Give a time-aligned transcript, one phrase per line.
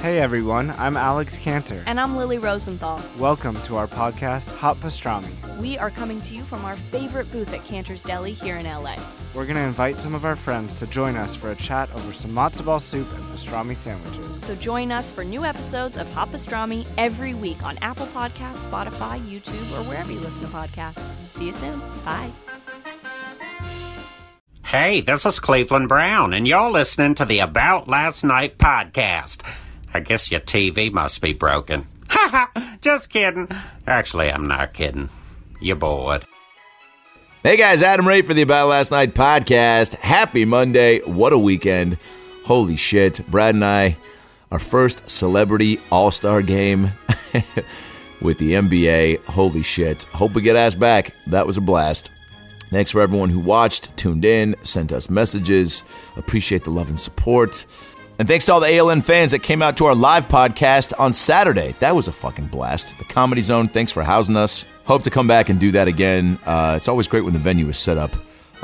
[0.00, 1.82] Hey everyone, I'm Alex Cantor.
[1.86, 3.02] And I'm Lily Rosenthal.
[3.18, 5.28] Welcome to our podcast, Hot Pastrami.
[5.58, 8.94] We are coming to you from our favorite booth at Cantor's Deli here in LA.
[9.34, 12.12] We're going to invite some of our friends to join us for a chat over
[12.12, 14.40] some matzo ball soup and pastrami sandwiches.
[14.40, 19.20] So join us for new episodes of Hot Pastrami every week on Apple Podcasts, Spotify,
[19.28, 21.02] YouTube, or wherever you listen to podcasts.
[21.32, 21.76] See you soon.
[22.04, 22.30] Bye.
[24.62, 29.42] Hey, this is Cleveland Brown, and you're listening to the About Last Night podcast.
[29.94, 31.86] I guess your TV must be broken.
[32.10, 32.76] Ha ha!
[32.80, 33.48] Just kidding.
[33.86, 35.10] Actually, I'm not kidding.
[35.60, 36.24] You're bored.
[37.42, 39.94] Hey guys, Adam Ray for the About Last Night podcast.
[39.96, 41.00] Happy Monday.
[41.00, 41.98] What a weekend.
[42.46, 43.20] Holy shit.
[43.30, 43.98] Brad and I,
[44.50, 46.92] our first celebrity all star game
[48.22, 49.22] with the NBA.
[49.26, 50.04] Holy shit.
[50.04, 51.14] Hope we get asked back.
[51.26, 52.10] That was a blast.
[52.70, 55.82] Thanks for everyone who watched, tuned in, sent us messages.
[56.16, 57.64] Appreciate the love and support.
[58.18, 61.12] And thanks to all the ALN fans that came out to our live podcast on
[61.12, 61.76] Saturday.
[61.78, 62.98] That was a fucking blast.
[62.98, 64.64] The Comedy Zone, thanks for housing us.
[64.86, 66.36] Hope to come back and do that again.
[66.44, 68.10] Uh, it's always great when the venue is set up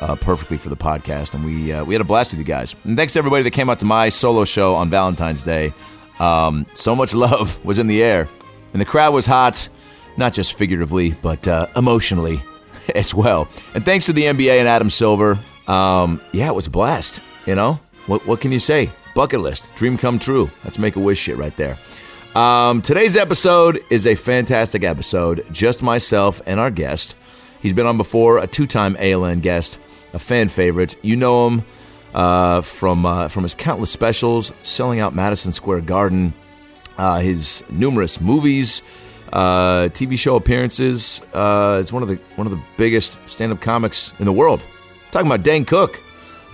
[0.01, 2.75] uh, perfectly for the podcast, and we uh, we had a blast with you guys.
[2.83, 5.73] And thanks to everybody that came out to my solo show on Valentine's Day.
[6.19, 8.29] Um, so much love was in the air,
[8.73, 9.69] and the crowd was hot,
[10.17, 12.43] not just figuratively, but uh, emotionally
[12.97, 13.47] as well.
[13.75, 15.39] And thanks to the NBA and Adam Silver.
[15.69, 17.21] Um, yeah, it was a blast.
[17.47, 18.27] You know what?
[18.27, 18.91] What can you say?
[19.15, 20.51] Bucket list, dream come true.
[20.65, 21.79] That's make a wish shit right there.
[22.35, 25.47] Um, today's episode is a fantastic episode.
[25.53, 27.15] Just myself and our guest.
[27.61, 29.79] He's been on before, a two-time ALN guest,
[30.13, 30.97] a fan favorite.
[31.03, 31.65] You know him
[32.13, 36.35] uh, from uh, from his countless specials, selling out Madison Square Garden,
[36.99, 38.83] uh, his numerous movies,
[39.33, 41.23] uh, TV show appearances.
[41.33, 44.67] Uh, it's one of the one of the biggest stand-up comics in the world.
[45.13, 46.03] talking about Dane Cook,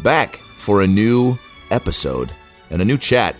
[0.02, 1.38] back for a new
[1.70, 2.34] episode
[2.70, 3.36] and a new chat.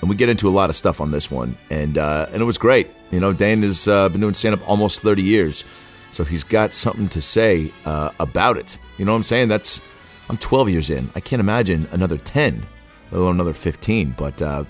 [0.00, 2.44] And we get into a lot of stuff on this one, and uh, and it
[2.44, 2.90] was great.
[3.12, 5.64] You know, Dane has uh, been doing stand-up almost thirty years,
[6.10, 8.78] so he's got something to say uh, about it.
[8.98, 9.46] You know what I'm saying?
[9.46, 9.80] That's
[10.32, 11.10] I'm 12 years in.
[11.14, 12.66] I can't imagine another 10,
[13.10, 14.14] let alone another 15.
[14.16, 14.64] But uh,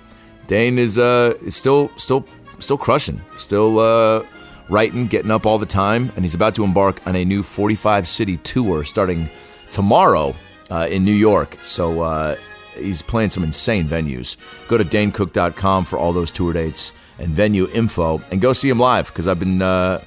[0.49, 2.27] Dane is uh, is still still
[2.59, 4.25] still crushing, still uh,
[4.69, 8.09] writing, getting up all the time, and he's about to embark on a new 45
[8.09, 9.29] city tour starting
[9.71, 10.35] tomorrow
[10.71, 11.59] uh, in New York.
[11.63, 12.37] So uh,
[12.77, 14.37] he's playing some insane venues.
[14.69, 18.79] Go to danecook.com for all those tour dates and venue info, and go see him
[18.79, 20.03] live because I've been uh,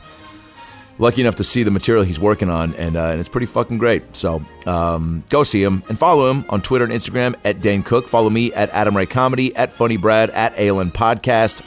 [0.97, 3.77] lucky enough to see the material he's working on, and, uh, and it's pretty fucking
[3.77, 4.15] great.
[4.15, 8.07] So um, go see him and follow him on Twitter and Instagram at Dane Cook.
[8.07, 11.61] Follow me at Adam Ray Comedy, at Funny Brad, at ALN Podcast.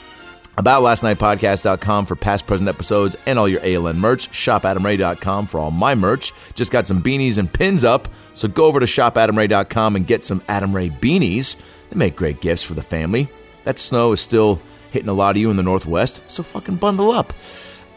[0.59, 4.29] About Last Night Podcast.com for past, present episodes and all your ALN merch.
[4.31, 6.33] ShopAdamRay.com for all my merch.
[6.53, 10.43] Just got some beanies and pins up, so go over to ShopAdamRay.com and get some
[10.49, 11.55] Adam Ray beanies.
[11.89, 13.29] They make great gifts for the family.
[13.63, 14.61] That snow is still
[14.91, 17.31] hitting a lot of you in the Northwest, so fucking bundle up.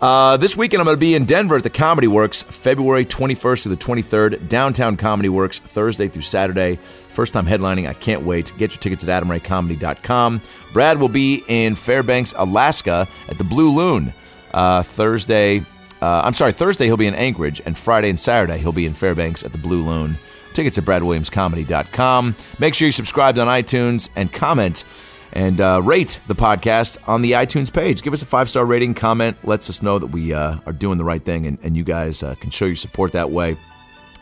[0.03, 3.63] Uh, this weekend, I'm going to be in Denver at the Comedy Works, February 21st
[3.63, 4.49] through the 23rd.
[4.49, 6.81] Downtown Comedy Works, Thursday through Saturday.
[7.11, 7.89] First time headlining.
[7.89, 8.53] I can't wait.
[8.59, 10.43] Get your tickets at adamraycomedy.com.
[10.73, 14.13] Brad will be in Fairbanks, Alaska at the Blue Loon
[14.53, 15.61] uh, Thursday.
[16.01, 18.95] Uh, I'm sorry, Thursday he'll be in Anchorage, and Friday and Saturday he'll be in
[18.95, 20.19] Fairbanks at the Blue Loon.
[20.53, 22.35] Tickets at bradwilliamscomedy.com.
[22.59, 24.85] Make sure you subscribe on iTunes and comment
[25.33, 28.03] and uh, rate the podcast on the iTunes page.
[28.03, 30.99] Give us a five star rating, comment, lets us know that we uh, are doing
[30.99, 33.57] the right thing, and, and you guys uh, can show your support that way.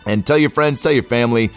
[0.06, 1.50] And tell your friends, tell your family,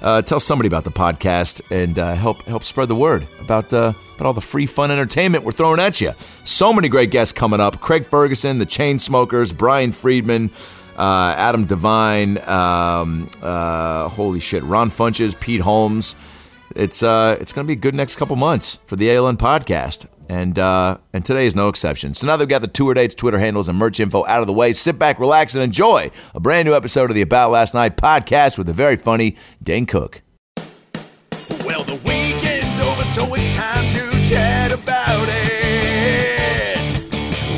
[0.00, 3.92] uh, tell somebody about the podcast, and uh, help help spread the word about uh,
[4.14, 6.12] about all the free fun entertainment we're throwing at you.
[6.44, 10.50] So many great guests coming up: Craig Ferguson, the Chainsmokers, Brian Friedman.
[11.02, 16.14] Adam Devine, um, holy shit, Ron Funches, Pete Holmes,
[16.76, 20.06] it's uh, it's going to be a good next couple months for the ALN podcast,
[20.28, 22.14] and uh, and today is no exception.
[22.14, 24.46] So now that we've got the tour dates, Twitter handles, and merch info out of
[24.46, 27.74] the way, sit back, relax, and enjoy a brand new episode of the About Last
[27.74, 30.22] Night podcast with the very funny Dane Cook.
[31.64, 36.76] Well, the weekend's over, so it's time to chat about it.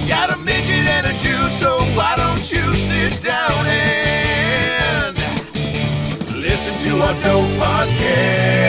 [0.09, 5.17] Got a midget and a Jew, so why don't you sit down and
[6.35, 8.62] listen to our dope podcast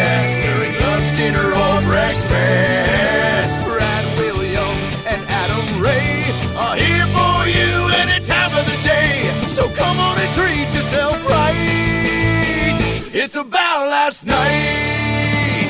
[1.93, 3.53] breakfast?
[3.69, 6.25] Brad Williams and Adam Ray
[6.57, 9.29] are here for you any time of the day.
[9.47, 12.79] So come on and treat yourself right.
[13.13, 15.69] It's about last night.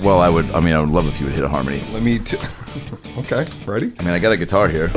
[0.00, 0.48] Well, I would.
[0.52, 1.82] I mean, I would love if you would hit a harmony.
[1.92, 2.20] Let me.
[2.20, 2.36] T-
[3.18, 3.92] okay, ready?
[3.98, 4.92] I mean, I got a guitar here.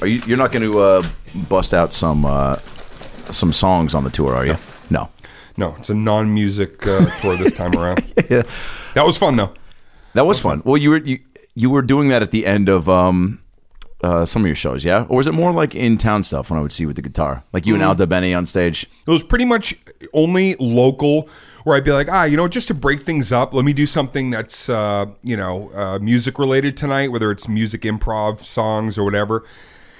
[0.00, 0.22] Are you?
[0.26, 1.06] You're not going to uh,
[1.48, 2.56] bust out some uh,
[3.30, 4.56] some songs on the tour, are you?
[5.60, 5.76] No.
[5.78, 8.02] It's a non-music uh, tour this time around.
[8.30, 8.42] yeah.
[8.94, 9.52] That was fun though.
[10.14, 10.62] That was fun.
[10.64, 11.20] Well, you were you,
[11.54, 13.40] you were doing that at the end of um
[14.02, 15.04] uh, some of your shows, yeah?
[15.10, 17.02] Or was it more like in town stuff when I would see you with the
[17.02, 18.86] guitar, like you and Al Benny on stage?
[19.06, 19.78] It was pretty much
[20.14, 21.28] only local
[21.64, 23.84] where I'd be like, ah, you know, just to break things up, let me do
[23.84, 29.04] something that's, uh, you know, uh, music related tonight, whether it's music improv, songs, or
[29.04, 29.44] whatever.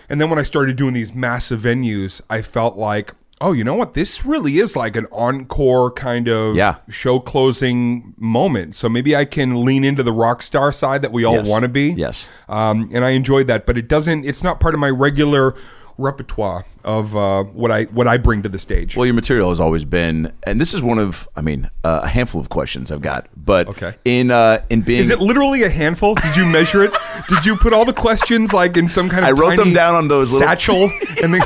[0.09, 3.75] And then when I started doing these massive venues, I felt like, oh, you know
[3.75, 3.95] what?
[3.95, 6.77] This really is like an encore kind of Yeah.
[6.91, 8.75] show closing moment.
[8.75, 11.49] So maybe I can lean into the rock star side that we all Yes.
[11.49, 11.95] want to be.
[11.97, 12.29] Yes.
[12.49, 15.55] Um, and I enjoyed that, but it doesn't, it's not part of my regular
[15.99, 18.97] repertoire of uh, what I what I bring to the stage.
[18.97, 22.09] Well, your material has always been, and this is one of, I mean, uh, a
[22.09, 23.27] handful of questions I've got.
[23.37, 23.95] But Okay.
[24.07, 26.15] in uh, in being, Is it literally a handful?
[26.15, 26.95] Did you measure it?
[27.29, 29.95] Did you put all the questions like in some kind of I wrote them down
[29.95, 30.85] on those little- satchel,
[31.23, 31.43] and then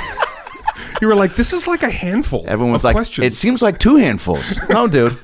[1.01, 3.27] you were like, "This is like a handful." everyone's like, questions.
[3.27, 4.59] it seems like two handfuls.
[4.69, 5.19] no, dude.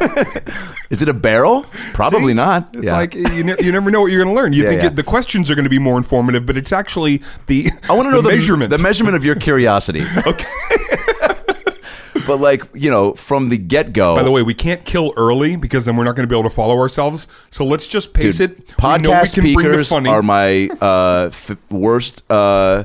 [0.90, 1.66] is it a barrel?
[1.92, 2.34] Probably See?
[2.34, 2.70] not.
[2.74, 2.96] It's Yeah.
[2.96, 4.52] like you, ne- you never know what you're going to learn.
[4.52, 4.88] You Yeah, think yeah.
[4.88, 8.06] It, the questions are going to be more informative, but it's actually the I want
[8.06, 8.70] to know the, measurement.
[8.70, 10.04] the measurement of your curiosity.
[10.26, 10.46] Okay.
[12.26, 14.14] but like you know, from the get go.
[14.16, 16.48] By the way, we can't kill early because then we're not going to be able
[16.48, 17.26] to follow ourselves.
[17.50, 18.58] So let's just pace Dude, it.
[18.58, 22.84] We we podcast bring the speakers are my uh, f- worst uh,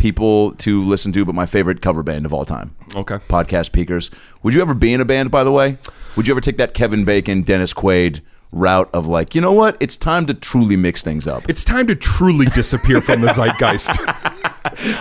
[0.00, 2.74] people to listen to, but my favorite cover band of all time.
[2.96, 3.18] Okay.
[3.28, 4.10] podcast Peakers.
[4.42, 5.30] Would you ever be in a band?
[5.30, 5.76] By the way,
[6.16, 8.20] would you ever take that Kevin Bacon, Dennis Quaid
[8.52, 9.76] route of like, you know what?
[9.78, 11.48] It's time to truly mix things up.
[11.48, 13.90] It's time to truly disappear from the zeitgeist.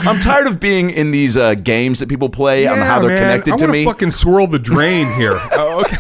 [0.06, 3.10] I'm tired of being in these uh, games that people play Yeah, on how they're
[3.10, 3.40] man.
[3.42, 3.86] connected I to me.
[3.86, 5.40] fucking swirl the drain here.
[5.52, 5.98] Oh, okay.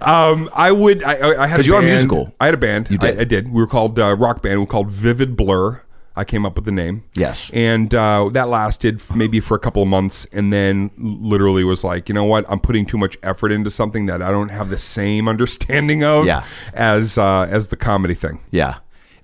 [0.02, 1.02] um, I would.
[1.02, 1.90] I, I had 'Cause a you are band.
[1.90, 2.34] musical.
[2.40, 2.90] I had a band.
[2.90, 3.18] You did.
[3.18, 3.48] I, I did.
[3.52, 4.54] We were called uh, rock band.
[4.60, 5.82] We were called Vivid Blur.
[6.14, 7.04] I came up with the name.
[7.14, 7.50] Yes.
[7.54, 12.08] And uh, that lasted maybe for a couple of months, and then literally was like,
[12.08, 12.44] you know what?
[12.50, 16.26] I'm putting too much effort into something that I don't have the same understanding of
[16.26, 16.44] Yeah.
[16.74, 18.40] as uh, as the comedy thing.
[18.50, 18.78] yeah,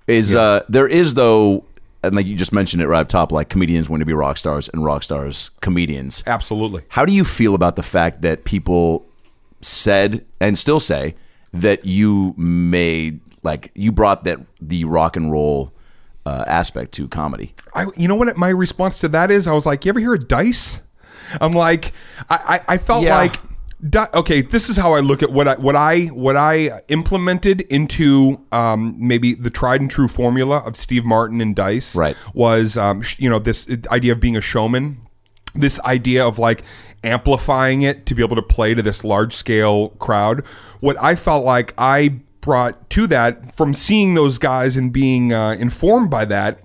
[0.06, 1.64] is uh, there is though,
[2.02, 4.38] and like you just mentioned it right up top, like comedians want to be rock
[4.38, 6.23] stars and rock stars comedians.
[6.26, 6.82] Absolutely.
[6.88, 9.05] How do you feel about the fact that people
[9.61, 11.14] said and still say
[11.52, 15.73] that you made like you brought that the rock and roll
[16.29, 17.55] uh, aspect to comedy?
[17.75, 19.47] I, you know what my response to that is?
[19.47, 20.81] I was like, you ever hear of dice?
[21.41, 21.93] I'm like,
[22.31, 22.37] I,
[22.69, 23.17] I, I felt Yeah.
[23.17, 23.37] like,
[23.89, 27.61] di- okay, this is how I look at what I, what I, what I implemented
[27.63, 31.95] into um, maybe the tried and true formula of Steve Martin and Dice.
[31.95, 32.17] Right.
[32.35, 34.99] Was um, sh- you know this idea of being a showman,
[35.55, 36.63] this idea of like
[37.05, 40.45] amplifying it to be able to play to this large scale crowd.
[40.81, 45.50] What I felt like I brought to that from seeing those guys and being uh,
[45.52, 46.61] informed by that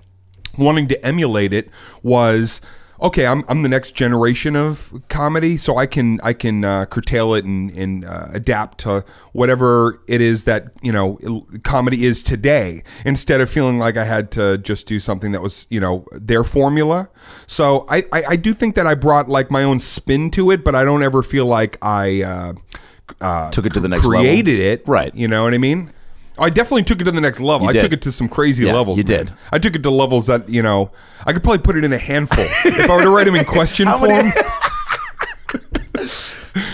[0.58, 1.70] wanting to emulate it
[2.04, 2.62] was
[3.02, 7.34] okay I'm, I'm the next generation of comedy so i can i can uh, curtail
[7.34, 9.04] it and, and uh, adapt to
[9.34, 11.20] whatever it is that you know
[11.64, 15.68] comedy is today instead of feeling like i had to just do something that was
[15.70, 17.10] you know their formula.
[17.48, 20.64] So i i, I do think that i brought like my own spin to it
[20.64, 22.54] but i don't ever feel like i
[23.22, 24.22] uh, Took it to the next level.
[24.22, 25.14] created it Right.
[25.16, 25.92] you know what i mean
[26.40, 27.66] I definitely took it to the next level.
[27.66, 27.82] You I did.
[27.84, 28.98] took it to some crazy Yeah, levels.
[28.98, 29.26] you man.
[29.28, 29.34] did.
[29.52, 30.90] I took it to levels that you know
[31.28, 33.46] I could probably put it in a handful if I were to write them in
[33.60, 34.08] question form.
[34.10, 34.32] many-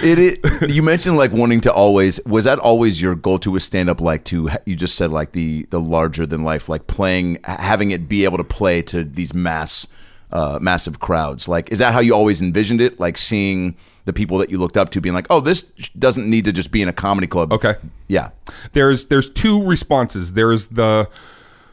[0.01, 3.59] It, it you mentioned like wanting to always was that always your goal to a
[3.59, 7.39] stand up like to you just said like the the larger than life like playing
[7.43, 9.87] having it be able to play to these mass
[10.31, 14.37] uh, massive crowds like is that how you always envisioned it like seeing the people
[14.37, 15.63] that you looked up to being like oh this
[15.97, 17.75] doesn't need to just be in a comedy club Okay.
[18.07, 18.29] yeah
[18.73, 20.33] there's there's two responses.
[20.33, 21.07] There's the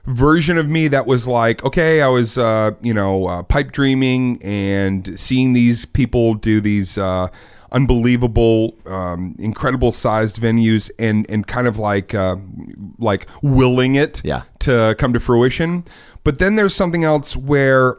[0.07, 4.41] version of me that was like, okay, I was uh, you know uh, pipe dreaming
[4.43, 7.29] and seeing these people do these uh,
[7.73, 12.37] unbelievable, um, incredible sized venues and and kind of like uh,
[12.99, 14.43] like willing it Yeah.
[14.61, 15.85] to come to fruition.
[16.25, 17.97] But then there's something else where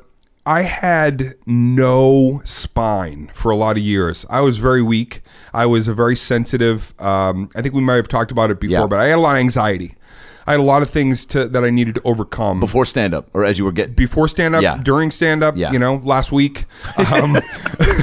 [0.48, 4.26] I had no spine for a lot of years.
[4.30, 5.22] I was very weak.
[5.54, 6.94] I was a very sensitive.
[7.02, 8.88] Um, I think we might have talked about it before, Yeah.
[8.88, 9.96] but I had a lot of anxiety.
[10.48, 13.28] I had a lot of things to, that I needed to overcome before stand up
[13.34, 14.78] or as you were getting before stand up, Yeah.
[14.82, 15.74] during stand up, Yeah.
[15.74, 16.64] you know, last week.
[17.12, 17.38] Um,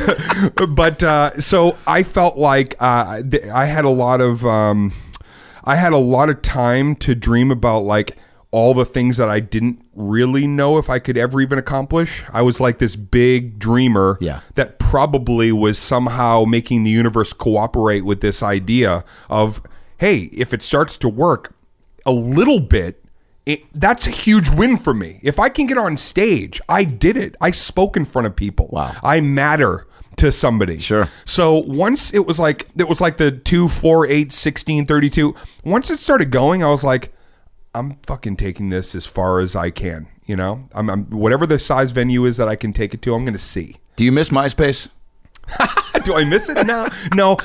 [0.75, 4.93] but uh, so I felt like uh, th- I had a lot of um,
[5.65, 8.19] I had a lot of time to dream about like
[8.55, 12.23] all the things that I didn't really know if I could ever even accomplish.
[12.33, 14.41] I was like this big dreamer Yeah.
[14.55, 19.61] that probably was somehow making the universe cooperate with this idea of
[19.99, 21.53] hey, if it starts to work
[22.07, 23.03] a little bit,
[23.47, 25.19] it, that's a huge win for me.
[25.23, 27.35] If I can get on stage, I did it.
[27.41, 28.69] I spoke in front of people.
[28.71, 28.93] Wow.
[29.03, 30.79] I matter to somebody.
[30.79, 31.09] Sure.
[31.25, 35.35] So once it was like it was like the 2 4 8 16 32.
[35.65, 37.14] Once it started going, I was like
[37.75, 40.69] I'm fucking taking this as far as I can, you know?
[40.73, 43.35] I'm, I'm whatever the size venue is that I can take it to, I'm going
[43.35, 43.77] to see.
[43.97, 44.89] Do you miss MySpace?
[46.05, 46.67] Do I miss it?
[46.67, 47.37] No, no,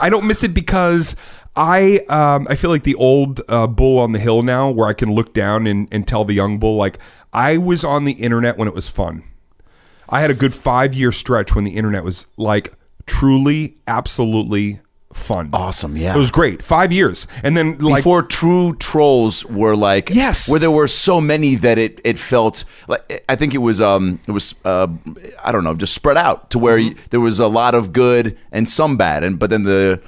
[0.00, 1.16] I don't miss it because
[1.54, 4.92] I um, I feel like the old uh, bull on the hill now, where I
[4.92, 6.98] can look down and, and tell the young bull like
[7.32, 9.24] I was on the internet when it was fun.
[10.08, 12.74] I had a good five year stretch when the internet was like
[13.06, 14.80] truly, absolutely
[15.16, 15.50] fun.
[15.52, 16.14] Awesome, yeah.
[16.14, 16.62] it was great.
[16.62, 20.48] Five years, and then like Before true trolls were like Yes.
[20.48, 24.20] where there were so many that it it felt like I think it was um
[24.28, 24.86] it was uh
[25.44, 26.98] I don't know just spread out to where Mm-hmm.
[26.98, 30.00] you, there was a lot of good and some bad and but then the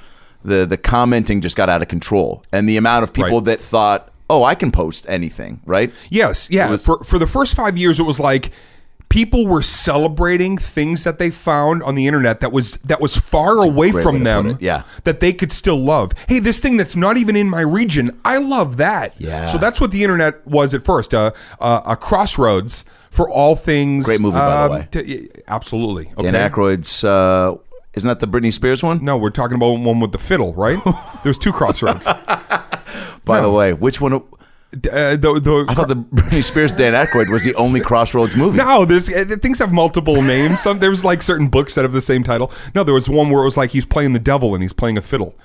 [0.45, 3.45] the the commenting just got out of control and the amount of people Right.
[3.45, 6.77] that thought oh I can post anything right Yes, yeah.
[6.77, 8.51] for for the first five years, it was like
[9.09, 13.57] people were celebrating things that they found on the internet that was that was far
[13.57, 14.57] away from them.
[14.61, 14.83] yeah.
[15.03, 16.13] that they could still love.
[16.27, 19.19] Hey, this thing that's not even in my region, I love that.
[19.19, 19.47] Yeah.
[19.47, 21.13] So that's what the internet was at first.
[21.13, 24.05] Uh, uh, a crossroads for all things.
[24.05, 24.87] Great movie, by the um, way.
[24.91, 26.11] to- absolutely.
[26.17, 26.31] Okay.
[26.31, 27.55] Dan Aykroyd's uh
[27.95, 30.77] isn't that the Britney Spears one No, we're talking about one with the fiddle, right?
[31.23, 32.05] There's two crossroads.
[33.25, 34.21] by the way which one
[34.71, 38.59] Uh, the, the, I thought the Britney Spears Dan Aykroyd was the only Crossroads movie
[38.59, 40.61] No, there's uh, things have multiple names.
[40.61, 42.51] Some there's like certain books that have the same title.
[42.75, 44.95] No, there was one where it was like he's playing the devil and he's playing
[44.95, 45.35] a fiddle.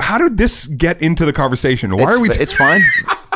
[0.00, 1.96] How did this get into the conversation?
[1.96, 2.30] Why it's, are we?
[2.30, 2.80] f- it's fine.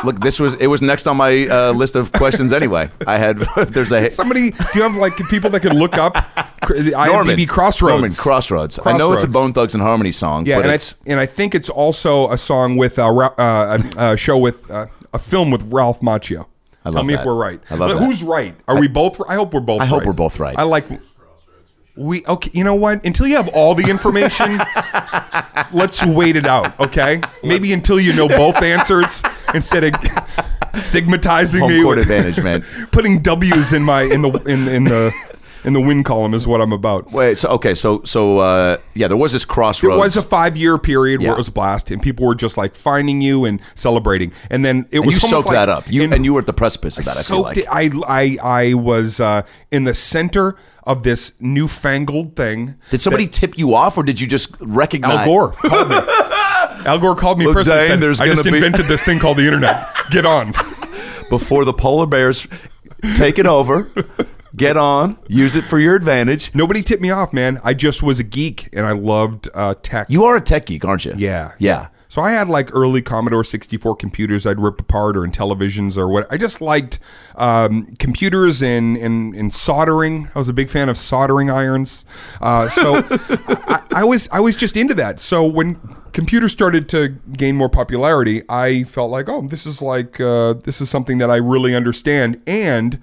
[0.05, 2.89] Look, this was it was next on my uh, list of questions anyway.
[3.05, 4.51] I had there's a somebody?
[4.51, 6.13] Do you have like people that can look up
[6.67, 7.91] the Norman IMDb Crossroads?
[7.91, 8.79] Norman Crossroads.
[8.85, 11.69] I know it's a Bone Thugs-n-Harmony song, Yeah, and, it's I, and I think it's
[11.69, 16.01] also a song with uh, uh, a, a show with uh, a film with Ralph
[16.01, 16.47] Macchio.
[16.85, 17.21] I Tell me that.
[17.21, 17.61] if we're right.
[17.69, 18.05] I love But that.
[18.05, 18.55] Who's right?
[18.67, 19.19] Are we both?
[19.27, 19.79] I hope we're both.
[19.79, 19.85] Right.
[19.85, 20.07] I hope right.
[20.07, 20.57] we're both right.
[20.57, 20.87] I like.
[21.95, 22.49] We okay.
[22.53, 23.03] You know what?
[23.03, 24.61] Until you have all the information,
[25.73, 26.79] let's wait it out.
[26.79, 27.21] Okay.
[27.43, 29.21] Maybe until you know both answers
[29.53, 29.93] instead of
[30.77, 32.61] stigmatizing home me court with advantage, man.
[32.91, 35.13] putting W's in my in the in in the
[35.63, 37.11] in the win column is what I'm about.
[37.11, 39.95] Wait, so okay, so so uh, yeah, there was this Crossroads.
[39.95, 41.33] It was a five year period where Yeah.
[41.33, 44.31] it was a blast, and people were just like finding you and celebrating.
[44.49, 45.89] And then it and was you almost soaked like that up.
[45.91, 47.11] You and you were at the precipice of that.
[47.11, 47.57] I feel soaked like.
[47.57, 47.67] it.
[47.69, 48.37] I I
[48.69, 52.75] I was uh, in the center of this newfangled thing.
[52.89, 55.19] Did somebody tip you off, or did you just recognize?
[55.19, 55.95] Al Gore called me.
[56.85, 57.81] Al Gore called me Look, personally.
[57.81, 59.85] Dane, and there's I just be- invented this thing called the internet.
[60.09, 60.53] Get on.
[61.29, 62.47] before the polar bears
[63.15, 63.87] take it over.
[64.55, 66.53] Get on, use it for your advantage.
[66.55, 67.61] Nobody tipped me off, man.
[67.63, 70.07] I just was a geek and I loved uh, tech.
[70.09, 71.13] You are a tech geek, aren't you?
[71.17, 71.53] Yeah.
[71.59, 71.89] yeah.
[72.09, 76.09] So I had like early Commodore 64 computers I'd rip apart or in televisions or
[76.09, 76.25] what.
[76.31, 76.99] I just liked
[77.35, 80.27] um, computers and, and, and soldering.
[80.33, 82.05] I was a big fan of soldering irons.
[82.41, 85.19] Uh, so I, I was I was just into that.
[85.19, 85.75] So when
[86.11, 90.81] computers started to gain more popularity, I felt like, oh, this is like uh, this
[90.81, 92.99] is something that I really understand and.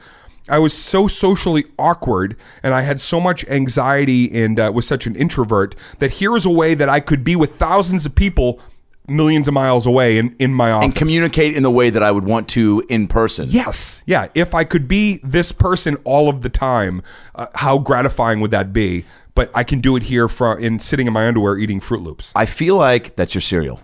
[0.48, 5.06] I was so socially awkward and I had so much anxiety and uh, was such
[5.06, 8.60] an introvert that here is a way that I could be with thousands of people
[9.08, 10.86] millions of miles away in, in my office.
[10.86, 13.48] And communicate in the way that I would want to in person.
[13.48, 14.02] Yes.
[14.06, 14.28] Yeah.
[14.34, 17.02] If I could be this person all of the time,
[17.34, 19.04] uh, how gratifying would that be?
[19.34, 22.32] But I can do it here from in sitting in my underwear eating Froot Loops.
[22.34, 23.80] I feel like that's your cereal.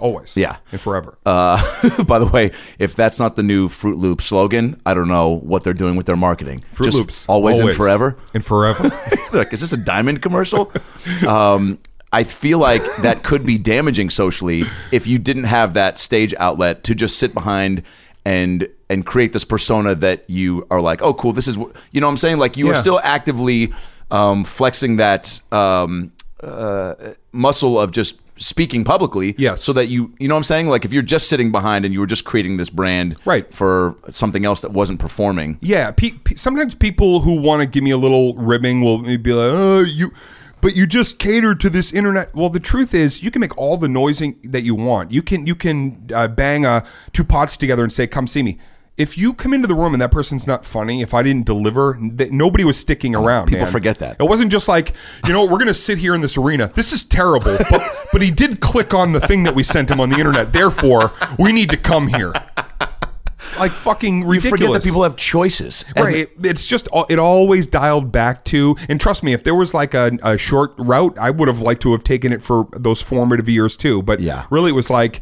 [0.00, 0.36] Always.
[0.36, 0.56] Yeah.
[0.72, 1.16] And forever.
[1.24, 5.28] Uh, by the way, if that's not the new Froot Loop slogan, I don't know
[5.28, 6.64] what they're doing with their marketing.
[6.72, 7.26] Fruit Just Loops.
[7.28, 8.16] always, and forever.
[8.34, 8.90] And forever.
[9.32, 10.72] like, is this a diamond commercial?
[11.26, 11.78] um,
[12.12, 16.82] I feel like that could be damaging socially if you didn't have that stage outlet
[16.84, 17.82] to just sit behind
[18.24, 22.00] and and create this persona that you are like, oh, cool, this is what you
[22.00, 22.08] know.
[22.08, 23.72] what I'm saying like you are still actively
[24.10, 26.94] um, flexing that um, uh,
[27.32, 29.62] muscle of just speaking publicly Yes.
[29.62, 31.92] so that you you know what I'm saying like if you're just sitting behind and
[31.94, 33.52] you were just creating this brand Right.
[33.54, 37.84] for something else that wasn't performing Yeah, pe- pe- sometimes people who want to give
[37.84, 40.12] me a little ribbing will be like, "Oh, you."
[40.62, 42.34] But you just cater to this internet.
[42.34, 45.10] Well, the truth is, you can make all the noising that you want.
[45.10, 48.58] You can you can uh, bang uh, two pots together and say, "Come see me."
[49.00, 51.94] If you come into the room and that person's not funny, if I didn't deliver,
[52.18, 53.46] th- nobody was sticking around.
[53.46, 53.72] people man.
[53.72, 54.16] forget that.
[54.20, 54.92] It wasn't just like,
[55.26, 56.70] you know, we're going to sit here in this arena.
[56.74, 60.00] This is terrible, but but he did click on the thing that we sent him
[60.00, 60.52] on the internet.
[60.52, 62.32] Therefore, we need to come here.
[63.58, 64.50] Like fucking you ridiculous.
[64.50, 66.16] forget that people have choices Right.
[66.16, 69.92] It- It's just it always dialed back to, and trust me, if there was like
[69.94, 73.48] a, a short route, I would have liked to have taken it for those formative
[73.48, 74.02] years too.
[74.02, 74.44] But Yeah.
[74.50, 75.20] really, it was like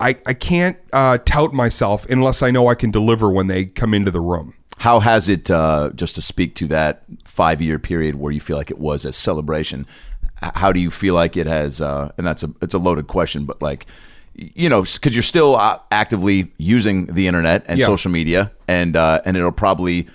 [0.00, 3.94] I I can't uh, tout myself unless I know I can deliver when they come
[3.94, 4.54] into the room.
[4.78, 8.56] how has it uh, just to speak to that five year period where you feel
[8.58, 9.86] like it was a celebration?
[10.54, 11.80] How do you feel like it has?
[11.80, 13.86] Uh, and that's a it's a loaded question, but like
[14.34, 17.86] you know, because you're still uh, actively using the internet and Yeah.
[17.86, 20.08] social media, and uh, and it'll probably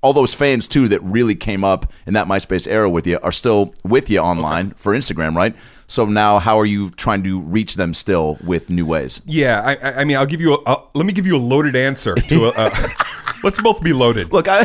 [0.00, 3.32] all those fans too that really came up in that MySpace era with you are
[3.32, 5.56] still with you online for Instagram, right?
[5.88, 9.22] So now, how are you trying to reach them still with new ways?
[9.26, 11.74] Yeah, I, I- mean, I'll give you a, a let me give you a loaded
[11.74, 12.52] answer to a.
[12.56, 12.88] a
[13.44, 14.32] let's both be loaded.
[14.32, 14.62] Look, I,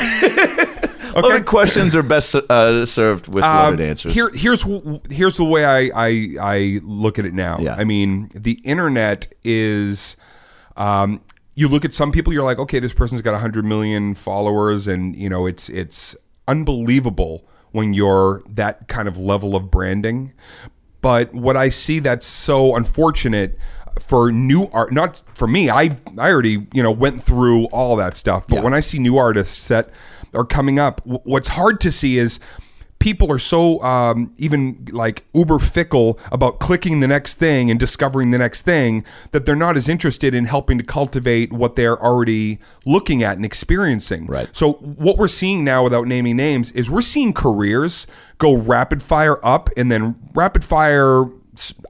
[1.15, 4.13] loaded questions are best uh, served with loaded Um, answers.
[4.13, 4.63] Here, here's
[5.09, 7.57] here's the way I, I I look at it now.
[7.59, 7.75] Yeah.
[7.75, 10.15] I mean, the internet is.
[10.75, 11.21] Um,
[11.55, 15.15] you look at some people, you're like, okay, this person's got 100 million followers, and
[15.15, 16.15] you know, it's it's
[16.47, 20.33] unbelievable when you're that kind of level of branding.
[21.01, 23.57] But what I see that's so unfortunate
[23.99, 25.69] for new art, not for me.
[25.69, 28.47] I I already you know went through all that stuff.
[28.47, 28.61] But Yeah.
[28.61, 29.89] when I see new artists that
[30.33, 32.39] are coming up, w- what's hard to see is
[33.03, 38.31] people are so um, even like uber fickle about clicking the next thing and discovering
[38.31, 42.59] the next thing that they're not as interested in helping to cultivate what they're already
[42.85, 44.25] looking at and experiencing.
[44.27, 44.47] Right.
[44.53, 48.07] So what we're seeing now, without naming names, is we're seeing careers
[48.37, 51.25] go rapid fire up and then rapid fire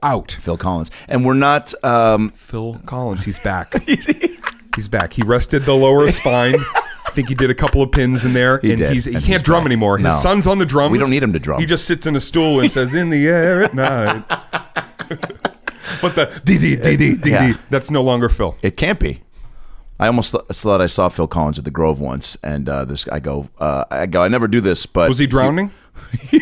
[0.02, 0.32] out.
[0.32, 1.72] Phil Collins, and we're not.
[1.84, 3.80] Um, Phil Collins, he's back.
[4.74, 5.12] he's back.
[5.12, 6.56] He rested the lower spine.
[7.06, 9.14] I think he did a couple of pins in there, He and did, he's he
[9.14, 9.66] and can't he's drum back.
[9.68, 9.98] anymore.
[9.98, 10.10] His No.
[10.12, 10.90] son's on the drums.
[10.92, 11.60] We don't need him to drum.
[11.60, 14.24] He just sits in a stool and says, "In the air at night."
[16.00, 17.52] but the dee dee dee dee Yeah.
[17.52, 18.56] dee that's no longer Phil.
[18.62, 19.20] It can't be.
[20.00, 23.06] I almost th- thought I saw Phil Collins at the Grove once, and uh, this
[23.08, 25.70] I go, uh, I go, I never do this, but Was he drowning?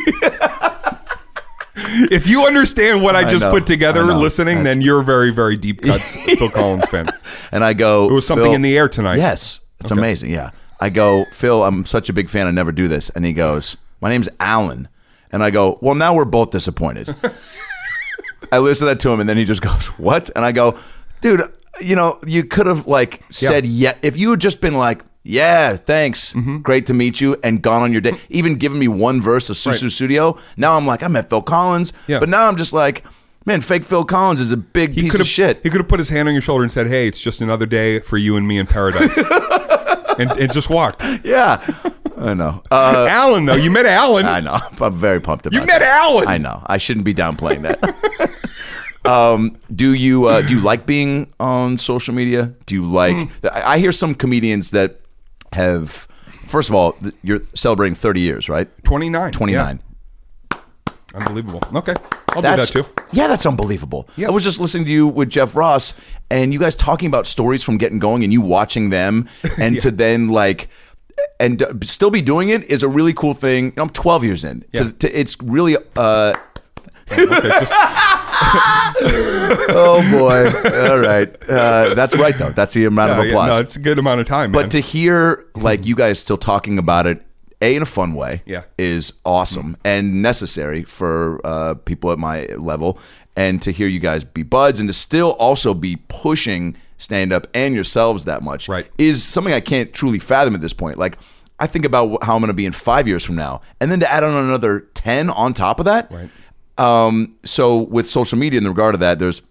[2.10, 4.18] if you understand what I I just know, put together I know.
[4.18, 7.08] listening, then you're a very, very deep cuts Phil Collins fan.
[7.50, 9.16] and I go, It was something "Phil-" in the air tonight.
[9.18, 10.30] Yes, it's amazing.
[10.30, 12.46] Yeah, I go, Phil, I'm such a big fan.
[12.46, 14.88] I never do this, and he goes, My name's Alan,
[15.30, 17.14] and I go, Well, now we're both disappointed.
[18.52, 20.76] I listen to that to him, and then he just goes, "What?" And I go,
[21.20, 21.40] "Dude,
[21.80, 23.94] you know, you could have like said yeah.
[24.02, 26.58] If you had just been like, yeah, thanks, Mm-hmm.
[26.58, 29.56] great to meet you, and gone on your day, even given me one verse of
[29.56, 29.90] Susu Right.
[29.92, 30.38] Studio.
[30.56, 32.18] Now I'm like, I met Phil Collins, Yeah.
[32.18, 33.04] but now I'm just like,
[33.44, 35.60] man, fake Phil Collins is a big piece could of shit.
[35.62, 37.66] He could have put his hand on your shoulder and said, "Hey, it's just another
[37.66, 39.16] day for you and me in paradise,"
[40.18, 41.02] and, and just walked.
[41.24, 41.64] yeah,
[42.16, 42.62] I know.
[42.70, 44.26] Uh, Alan, though, you met Alan.
[44.26, 44.58] I know.
[44.80, 45.60] I'm very pumped about.
[45.60, 45.82] You met that.
[45.82, 46.28] Alan.
[46.28, 46.62] I know.
[46.66, 48.30] I shouldn't be downplaying that.
[49.10, 52.54] um, do you uh, do you like being on social media?
[52.66, 53.28] Do you like?
[53.44, 55.00] I I hear some comedians that
[55.52, 56.06] have.
[56.46, 58.68] First of all, you're celebrating 30 years, right?
[58.84, 59.32] 29.
[59.32, 59.76] 29.
[59.76, 59.91] Yeah.
[61.14, 61.60] Unbelievable.
[61.74, 61.94] Okay,
[62.30, 63.02] I'll That's, do that too.
[63.12, 64.08] Yeah, that's unbelievable.
[64.16, 64.30] Yes.
[64.30, 65.94] I was just listening to you with Jeff Ross,
[66.30, 69.90] and you guys talking about stories from getting going, and you watching them, and to
[69.90, 70.68] then like,
[71.38, 73.72] and uh, still be doing it is a really cool thing.
[73.76, 74.64] I'm 12 years in.
[74.72, 74.84] Yeah.
[74.84, 75.76] To, to, it's really.
[75.96, 76.34] Uh,
[77.10, 77.72] Okay, just,
[79.70, 80.46] oh boy!
[80.88, 82.50] All right, uh, that's right though.
[82.50, 83.48] That's the amount yeah, of yeah, applause.
[83.48, 84.50] no, it's a good amount of time.
[84.52, 84.62] man.
[84.62, 87.22] but to hear like you guys still talking about it,
[87.62, 88.62] a in a fun way, Yeah.
[88.76, 92.98] is awesome and necessary for uh, people at my level.
[93.36, 97.46] And to hear you guys be buds and to still also be pushing stand up
[97.54, 98.86] and yourselves that much, Right.
[98.98, 100.98] is something I can't truly fathom at this point.
[100.98, 101.16] Like.
[101.60, 103.88] I think about wh- how I'm going to be in five years from now, and
[103.88, 106.28] then to add on another ten on top of that, Right.
[106.76, 109.42] um, so with social media in regard to that, there's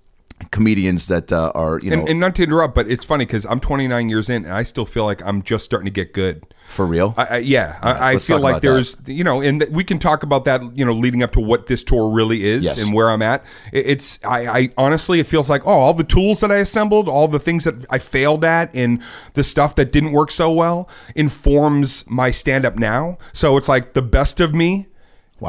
[0.52, 3.46] comedians that uh, are you know and, and not to interrupt, but it's funny because
[3.46, 6.44] I'm 29 years in, and I still feel like I'm just starting to get good.
[6.72, 7.14] For real.
[7.18, 10.24] I, I, yeah, I, I feel like there's, you know, and th- we can talk
[10.24, 12.82] about that, you know, leading up to what this tour really is Yes.
[12.82, 13.44] and where I'm at.
[13.72, 17.08] It- It's, I, I honestly, it feels like, oh, all the tools that I assembled,
[17.10, 19.02] all the things that I failed at, and
[19.34, 23.18] the stuff that didn't work so well informs my stand up now.
[23.34, 24.88] So it's like the best of me.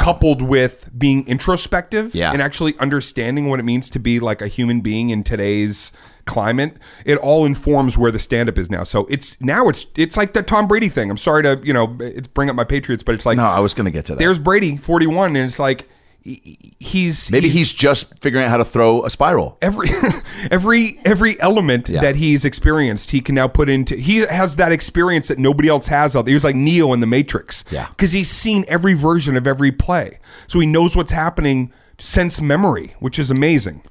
[0.00, 2.32] Coupled with being introspective Yeah.
[2.32, 5.92] and actually understanding what it means to be like a human being in today's
[6.26, 8.82] climate, it all informs where the stand up is now.
[8.84, 11.10] So it's now it's it's like the Tom Brady thing.
[11.10, 13.60] I'm sorry to, you know, it's bring up my Patriots, but it's like no, I
[13.60, 14.18] was going to get to that.
[14.18, 15.88] there's Brady 41 and it's like
[16.24, 19.58] he's Maybe he's, just figuring out how to throw a spiral.
[19.60, 19.88] every
[20.50, 22.00] every every element Yeah.
[22.00, 25.88] that he's experienced he can now put into he has that experience that nobody else
[25.88, 26.30] has out there.
[26.32, 27.64] He was like Neo in the Matrix.
[27.70, 27.88] Yeah.
[27.88, 30.18] Because he's seen every version of every play.
[30.46, 33.82] So he knows what's happening sense memory, which is amazing.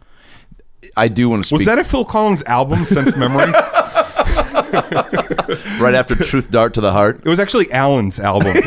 [0.98, 3.52] I do want to speak Was that a Phil Collins album, Sense Memory?
[5.80, 7.22] right after Truth Dart to the Heart.
[7.26, 8.56] It was actually Alan's album.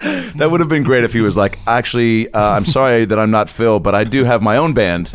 [0.00, 3.30] That would have been great if he was like, actually, uh, I'm sorry that I'm
[3.30, 5.12] not Phil, but I do have my own band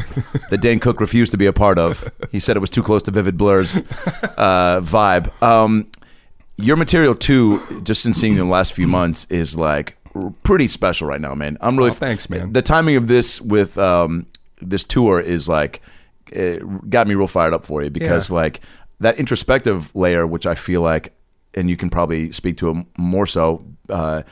[0.49, 2.10] that Dane Cook refused to be a part of.
[2.31, 3.77] He said it was too close to Vivid Blur's
[4.38, 5.41] uh, vibe.
[5.41, 5.88] Um,
[6.58, 9.97] your material too, just in seeing you in the last few months, is like
[10.43, 11.58] pretty special right now, man.
[11.62, 12.54] I'm really Oh, thanks, man.
[12.54, 14.28] The timing of this with um,
[14.62, 15.82] this tour is like
[16.32, 18.36] it got me real fired up for you because Yeah.
[18.36, 18.62] like
[18.99, 21.13] that introspective layer, which I feel like,
[21.54, 24.23] and you can probably speak to it more so, uh,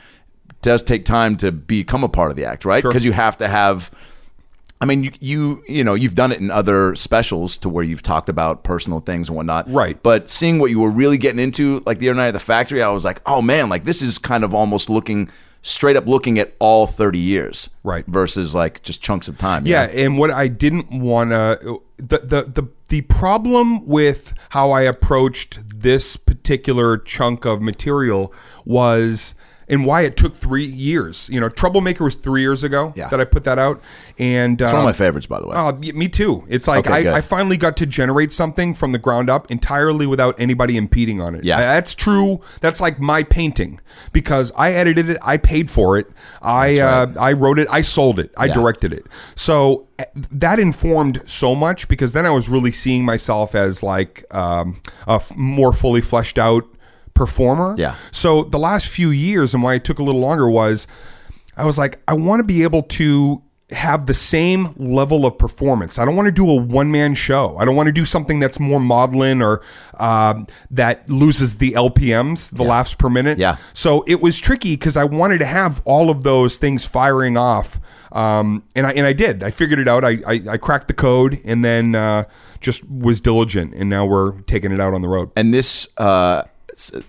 [0.62, 2.80] does take time to become a part of the act, right?
[2.80, 2.90] Sure.
[2.90, 3.90] Because you have to have.
[4.80, 8.02] I mean, you, you you know you've done it in other specials to where you've
[8.02, 10.02] talked about personal things and whatnot, Right.
[10.02, 12.82] But seeing what you were really getting into, like the other night at the factory,
[12.82, 15.30] I was like, oh man, like this is kind of almost looking
[15.64, 18.06] straight up looking at all thirty years, Right.
[18.06, 19.66] Versus like just chunks of time.
[19.66, 19.92] Yeah, know?
[19.92, 25.58] and what I didn't want to the, the the the problem with how I approached
[25.74, 28.32] this particular chunk of material
[28.64, 29.34] was
[29.68, 31.28] and why it took three years.
[31.32, 33.08] You know, Troublemaker was three years ago Yeah.
[33.08, 33.80] that I put that out,
[34.18, 35.54] and It's one of um, my favorites, by the way.
[35.56, 36.44] Y- me too.
[36.48, 37.08] It's like Okay.
[37.08, 41.20] I, I finally got to generate something from the ground up entirely without anybody impeding
[41.20, 41.44] on it.
[41.44, 41.56] Yeah.
[41.56, 42.40] Uh, that's true.
[42.60, 43.80] That's like my painting
[44.12, 46.06] because I edited it, I paid for it,
[46.42, 48.54] I uh, I wrote it, I sold it, I Yeah.
[48.54, 49.06] directed it.
[49.34, 54.24] So uh, that informed so much because then I was really seeing myself as like
[54.34, 56.64] um, a f- more fully fleshed out
[57.14, 57.74] performer.
[57.78, 57.96] Yeah.
[58.10, 60.86] So the last few years and why it took a little longer was
[61.56, 65.98] I was like, I want to be able to have the same level of performance.
[65.98, 67.56] I don't want to do a one man show.
[67.56, 69.62] I don't want to do something that's more maudlin or
[69.98, 73.38] um, that loses the LPMs, the laughs per minute.
[73.38, 73.56] Yeah.
[73.72, 77.80] So it was tricky because I wanted to have all of those things firing off.
[78.12, 79.42] Um, and I and I did.
[79.42, 80.04] I figured it out.
[80.04, 82.24] I I, I cracked the code and then uh,
[82.64, 83.74] just was diligent.
[83.74, 85.30] And now we're taking it out on the road.
[85.36, 86.42] And this, uh,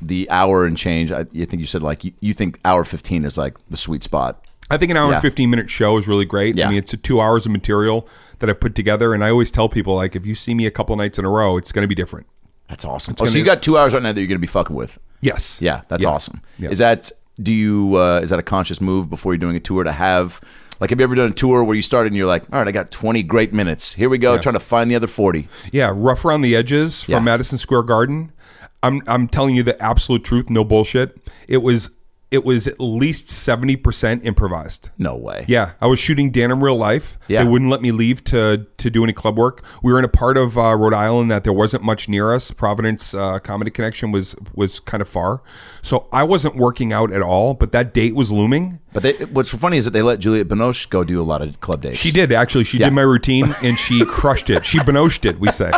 [0.02, 1.12] the hour and change.
[1.12, 4.04] I, you think you said like you, you think hour fifteen is like the sweet
[4.04, 4.44] spot.
[4.70, 5.18] I think an hour Yeah.
[5.18, 6.56] and 15 minute show is really great.
[6.58, 6.66] Yeah.
[6.66, 8.08] I mean, it's a two hours of material
[8.40, 9.14] that I've put together.
[9.14, 11.30] And I always tell people, like, if you see me a couple nights in a
[11.30, 12.26] row, it's going to be different.
[12.68, 13.14] That's awesome.
[13.20, 14.98] Oh, so you got two hours right now that you're going to be fucking with.
[15.22, 15.62] Yes.
[15.62, 16.10] Yeah, that's Yeah.
[16.10, 16.42] awesome.
[16.58, 16.70] Yeah.
[16.72, 19.84] Is that do you uh, is that a conscious move before you're doing a tour
[19.84, 20.42] to have?
[20.80, 22.68] Like, have you ever done a tour where you started and you're like, all right,
[22.68, 23.94] I got 20 great minutes.
[23.94, 25.48] Here we go, trying to find the other 40.
[25.72, 25.92] Yeah.
[25.94, 27.20] Rough around the edges from Yeah.
[27.20, 28.32] Madison Square Garden.
[28.84, 31.18] I'm, I'm telling you the absolute truth, no bullshit.
[31.48, 31.90] It was
[32.32, 34.90] it was at least 70% improvised.
[34.98, 35.46] No way.
[35.48, 37.18] Yeah, I was shooting Dan in real life.
[37.28, 37.44] Yeah.
[37.44, 39.64] They wouldn't let me leave to to do any club work.
[39.84, 42.52] We were in a part of uh, Rhode Island that there wasn't much near us.
[42.52, 45.42] Providence uh, Comedy Connection was was kind of far,
[45.82, 47.54] so I wasn't working out at all.
[47.54, 48.80] But that date was looming.
[48.92, 51.60] But they, what's funny is that they let Juliette Binoche go do a lot of
[51.62, 52.00] club dates.
[52.00, 52.64] She did actually.
[52.66, 52.88] She Yeah.
[52.88, 54.66] did my routine and she crushed it.
[54.66, 55.40] She benoched it.
[55.40, 55.72] We say.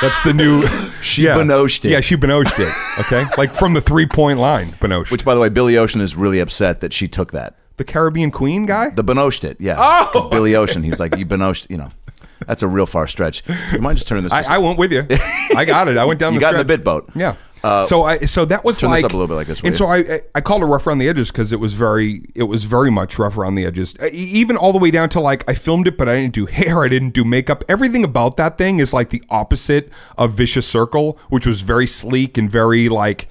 [0.00, 0.64] That's the new.
[1.00, 1.90] She benoched it.
[1.92, 2.74] Yeah, she benoched it.
[2.98, 5.12] Okay, like from the three point line, benoched.
[5.12, 7.56] Which, by the way, Billy Ocean is really upset that she took that.
[7.76, 8.90] the Caribbean Queen guy.
[8.90, 9.76] The Benoched it, yeah.
[9.78, 10.28] Oh!
[10.28, 11.90] Billy Ocean, he's like, you Benoched, you know.
[12.46, 13.42] That's a real far stretch.
[13.72, 14.32] You mind just turning this?
[14.32, 15.06] I, I went with you.
[15.10, 15.96] I got it.
[15.96, 16.34] I went down.
[16.34, 16.46] The street.
[16.48, 17.10] You the got in the bit boat.
[17.14, 17.36] Yeah.
[17.62, 19.60] So I so that was Uh, turn this like up a little bit like this,
[19.60, 19.74] and you?
[19.74, 22.64] so I I- called it rough around the edges because it was very it was
[22.64, 23.94] very much rough around the edges.
[24.00, 26.46] Uh, Even all the way down to like I filmed it, but I didn't do
[26.58, 26.84] hair.
[26.84, 27.64] I didn't do makeup.
[27.68, 32.38] Everything about that thing is like the opposite of Vicious Circle, which was very sleek
[32.38, 33.28] and very like.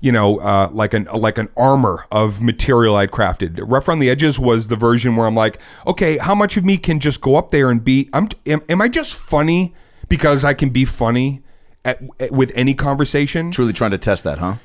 [0.00, 3.58] You know, uh, like an like an armor of material I'd crafted.
[3.66, 6.76] Rough around the edges was the version where I'm like, okay, how much of me
[6.76, 8.10] can just go up there and be?
[8.12, 9.72] I'm am, am I just funny
[10.10, 11.40] because I can be funny
[11.84, 13.50] at, at- with any conversation?
[13.50, 14.56] Truly trying to test that, huh?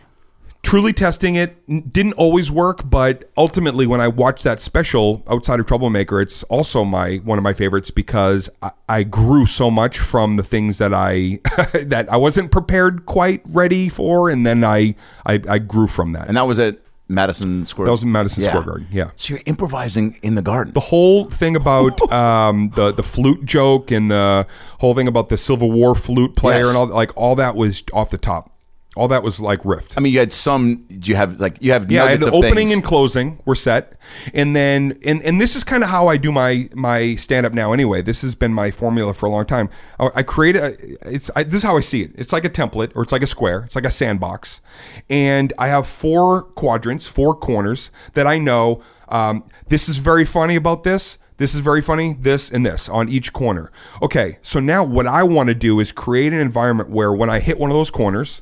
[0.62, 1.56] truly testing it
[1.94, 6.84] didn't always work but ultimately when i watched that special outside of troublemaker it's also
[6.84, 10.94] my one of my favorites because i, I grew so much from the things that
[10.94, 11.40] i
[11.86, 16.28] that i wasn't prepared quite ready for and then i i, I grew from that
[16.28, 17.88] And that was at Madison Square.
[17.88, 19.10] That was in Madison Square Garden, yeah.
[19.15, 20.74] So you're improvising in the garden.
[20.74, 24.45] the whole thing about um, the the flute joke and the
[24.80, 26.67] whole thing about the Civil War flute player Yes.
[26.67, 28.52] and all like all that was off the top.
[28.95, 29.93] All that was like riffed.
[29.97, 30.86] I mean, you had some.
[30.88, 32.73] Do you have like you have yeah, I had the opening things.
[32.73, 33.93] and closing were set,
[34.34, 37.54] and then and and this is kind of how I do my my stand up
[37.54, 37.71] now.
[37.71, 39.69] Anyway, this has been my formula for a long time.
[39.99, 40.75] I, I create a.
[41.08, 42.13] It's I, this is how I see it.
[42.15, 43.62] It's like a template, or it's like a square.
[43.65, 44.60] It's like a sandbox,
[45.08, 48.82] and I have four quadrants, four corners that I know.
[49.08, 51.19] Um, this is very funny about this.
[51.38, 53.71] This is very funny, this and this on each corner.
[54.02, 57.39] Okay, so now what I want to do is create an environment where when I
[57.39, 58.41] hit one of those corners,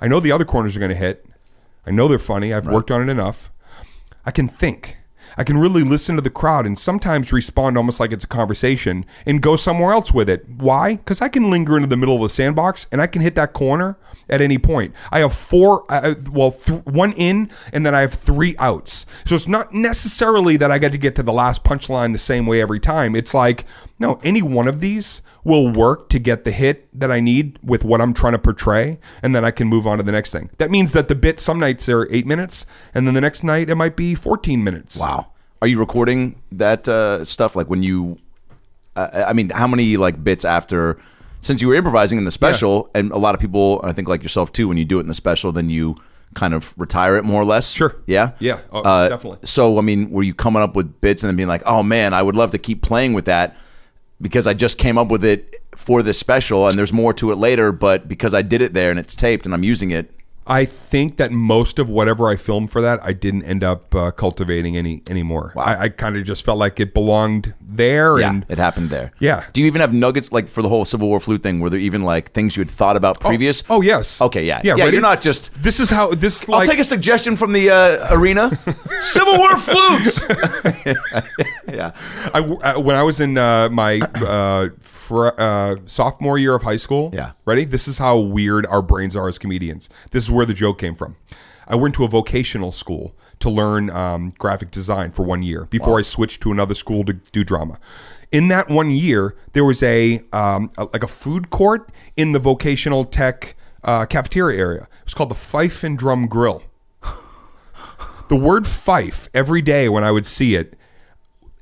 [0.00, 1.26] I know the other corners are going to hit.
[1.86, 2.52] I know they're funny.
[2.52, 3.50] I've worked on it enough.
[4.24, 4.98] I can think.
[5.36, 9.04] I can really listen to the crowd and sometimes respond almost like it's a conversation
[9.26, 10.48] and go somewhere else with it.
[10.48, 10.96] Why?
[10.96, 13.52] Because I can linger into the middle of the sandbox and I can hit that
[13.52, 14.94] corner at any point.
[15.12, 19.06] I have four, uh, well, th- one in, and then I have three outs.
[19.24, 22.46] So it's not necessarily that I get to get to the last punchline the same
[22.46, 23.14] way every time.
[23.14, 23.66] It's like,
[23.98, 27.84] no, any one of these will work to get the hit that I need with
[27.84, 30.50] what I'm trying to portray, and then I can move on to the next thing.
[30.58, 33.70] That means that the bit some nights are eight minutes, and then the next night
[33.70, 34.96] it might be 14 minutes.
[34.96, 35.28] Wow.
[35.62, 37.56] Are you recording that uh, stuff?
[37.56, 38.18] Like when you,
[38.96, 40.98] uh, I mean, how many like bits after,
[41.40, 44.22] since you were improvising in the special, and a lot of people, I think like
[44.22, 45.96] yourself too, when you do it in the special, then you
[46.34, 47.70] kind of retire it more or less.
[47.70, 47.96] Sure.
[48.06, 48.32] Yeah.
[48.40, 48.58] Yeah.
[48.70, 49.38] Oh, Uh, definitely.
[49.46, 52.12] So I mean, were you coming up with bits and then being like, oh man,
[52.12, 53.56] I would love to keep playing with that
[54.20, 57.36] because I just came up with it for this special, and there's more to it
[57.36, 60.10] later, but because I did it there and it's taped and I'm using it.
[60.46, 64.10] I think that most of whatever I filmed for that, I didn't end up uh,
[64.12, 65.52] cultivating any anymore.
[65.56, 65.64] Wow.
[65.64, 69.12] I, I kind of just felt like it belonged there, Yeah, and it happened there.
[69.18, 69.44] Yeah.
[69.52, 71.58] Do you even have nuggets like for the whole Civil War flute thing?
[71.60, 73.64] Were there even like things you had thought about previous?
[73.68, 74.20] Oh yes.
[74.20, 74.76] Okay, yeah, Yeah.
[74.76, 74.86] yeah.
[74.86, 75.50] You're not just.
[75.60, 76.48] This is how this.
[76.48, 78.50] I'll take a suggestion from the uh, arena.
[79.00, 80.22] Civil War flutes.
[81.68, 81.90] yeah.
[82.32, 84.68] I, uh, when I was in uh, my uh,
[85.06, 87.10] fr- uh, sophomore year of high school.
[87.14, 87.32] Yeah.
[87.44, 87.64] Ready?
[87.64, 89.88] This is how weird our brains are as comedians.
[90.10, 91.16] This is where the joke came from.
[91.66, 95.98] I went to a vocational school to learn um, graphic design for one year before
[95.98, 97.78] I switched to another school to do drama.
[98.32, 102.38] In that one year, there was a, um, a like a food court in the
[102.38, 104.82] vocational tech uh, cafeteria area.
[104.82, 106.62] It was called the Fife and Drum Grill.
[108.28, 110.76] the word fife every day when I would see it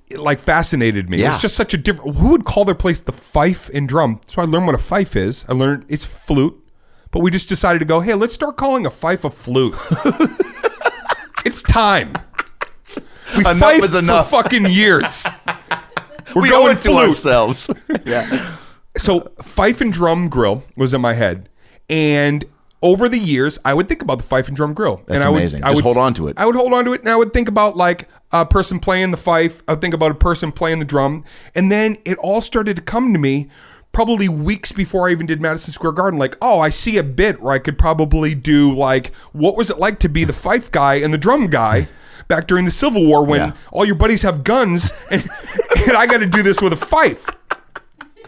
[0.09, 1.19] it like fascinated me.
[1.19, 1.33] Yeah.
[1.33, 2.17] was just such a different.
[2.17, 4.21] Who would call their place the fife and drum?
[4.27, 5.45] So I learned what a fife is.
[5.49, 6.63] I learned it's flute,
[7.11, 8.01] but we just decided to go.
[8.01, 9.75] Hey, let's start calling a fife a flute.
[11.45, 12.13] it's time.
[13.35, 14.31] We Enough fife is enough.
[14.31, 15.27] for fucking years.
[16.35, 17.69] We're We going to ourselves.
[18.05, 18.57] yeah.
[18.97, 21.49] So fife and drum grill was in my head,
[21.89, 22.45] and
[22.81, 25.03] over the years, I would think about the fife and drum grill.
[25.07, 25.65] That's and I would, amazing.
[25.65, 26.39] I Just would, hold on to it.
[26.39, 29.11] I would hold on to it, and I would think about like a person playing
[29.13, 29.63] the fife.
[29.69, 33.13] I think about a person playing the drum, and then it all started to come
[33.15, 33.49] to me.
[33.93, 37.41] Probably weeks before I even did Madison Square Garden, like, oh, I see a bit
[37.41, 40.95] where I could probably do like, what was it like to be the fife guy
[40.97, 41.87] and the drum guy
[42.27, 43.53] back during the Civil War when Yeah.
[43.71, 45.23] all your buddies have guns and,
[45.87, 47.29] and I got to do this with a fife.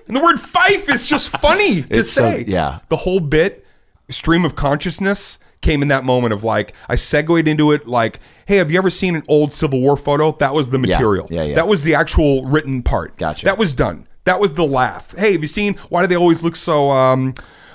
[0.06, 2.44] And the word fife is just funny to It's so- say.
[2.46, 2.78] yeah.
[2.88, 3.66] The whole bit,
[4.08, 8.56] stream of consciousness, came in that moment of like, I segued into it like, hey,
[8.56, 10.32] have you ever seen an old Civil War photo?
[10.38, 11.26] That was the material.
[11.30, 11.56] Yeah, yeah.
[11.56, 13.16] That was the actual written part.
[13.18, 13.44] Gotcha.
[13.46, 14.06] That was done.
[14.24, 15.12] That was the laugh.
[15.16, 17.34] Hey, have you seen why do they always look so um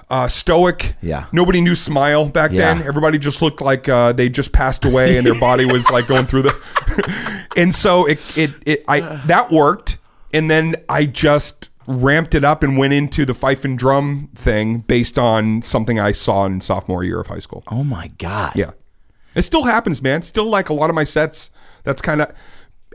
[0.10, 0.96] uh, stoic.
[1.02, 1.28] Yeah.
[1.32, 2.74] Nobody knew smile back Yeah.
[2.74, 2.86] then.
[2.86, 6.26] Everybody just looked like uh, they just passed away and their body was like going
[6.26, 7.48] through the.
[7.56, 10.00] and so it, it, it, I that worked,
[10.34, 14.80] and then I just ramped it up and went into the fife and drum thing
[14.80, 17.64] based on something I saw in sophomore year of high school.
[17.72, 18.54] Oh my god.
[18.56, 18.72] Yeah.
[19.36, 20.22] It still happens, man.
[20.22, 21.52] Still like a lot of my sets.
[21.84, 22.32] That's kind of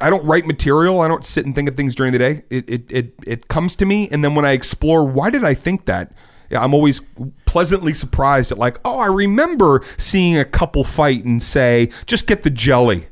[0.00, 1.00] I don't write material.
[1.00, 2.42] I don't sit and think of things during the day.
[2.50, 5.54] It it it it comes to me and then when I explore why did I
[5.54, 6.12] think that?
[6.50, 7.02] Yeah, I'm always
[7.44, 12.44] pleasantly surprised at like, "Oh, I remember seeing a couple fight and say, just get
[12.44, 13.08] the jelly."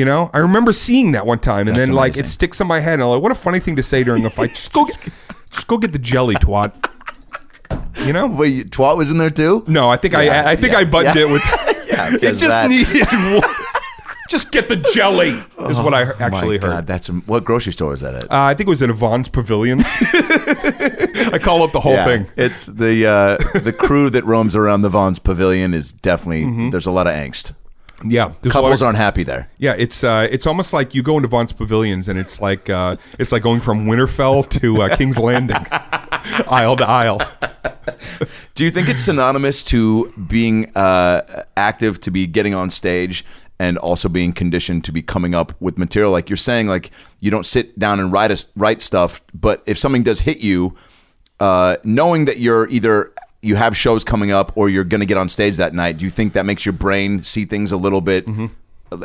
[0.00, 0.30] You know?
[0.32, 2.94] I remember seeing that one time and That's then like it sticks in my head
[2.94, 4.54] and I'm like, "What a funny thing to say during a fight.
[4.54, 4.98] Just go get
[5.52, 6.72] just go get the jelly, twat."
[8.06, 8.26] You know?
[8.26, 9.62] Wait, you- twat was in there too?
[9.66, 11.26] No, I think Yeah, I I think yeah, I buttoned yeah.
[11.26, 11.42] it with
[11.86, 13.06] Yeah, it just that- needed
[13.42, 13.54] one.
[14.30, 15.30] Just get the jelly
[15.68, 16.76] is what I actually Oh My heard.
[16.76, 18.24] God, that's a, what grocery store is that at?
[18.30, 19.84] Uh, I think it was at Avon's Pavilions.
[21.34, 22.26] I call it the whole Yeah, thing.
[22.36, 26.70] It's the uh, the crew that roams around the Vons Pavilion is definitely Mm-hmm.
[26.70, 27.52] there's a lot of angst.
[28.04, 29.50] Yeah, Couples of- aren't happy there.
[29.58, 32.96] Yeah, it's uh, it's almost like you go into Vons Pavilions and it's like uh,
[33.18, 35.64] it's like going from Winterfell to uh, King's Landing,
[36.48, 37.20] aisle to aisle.
[38.54, 43.24] Do you think it's synonymous to being uh, active, to be getting on stage,
[43.58, 46.10] and also being conditioned to be coming up with material?
[46.12, 49.78] Like you're saying, like you don't sit down and write a, write stuff, but if
[49.78, 50.76] something does hit you,
[51.38, 55.16] uh, knowing that you're either you have shows coming up or you're going to get
[55.16, 58.00] on stage that night, do you think that makes your brain see things a little
[58.00, 58.26] bit,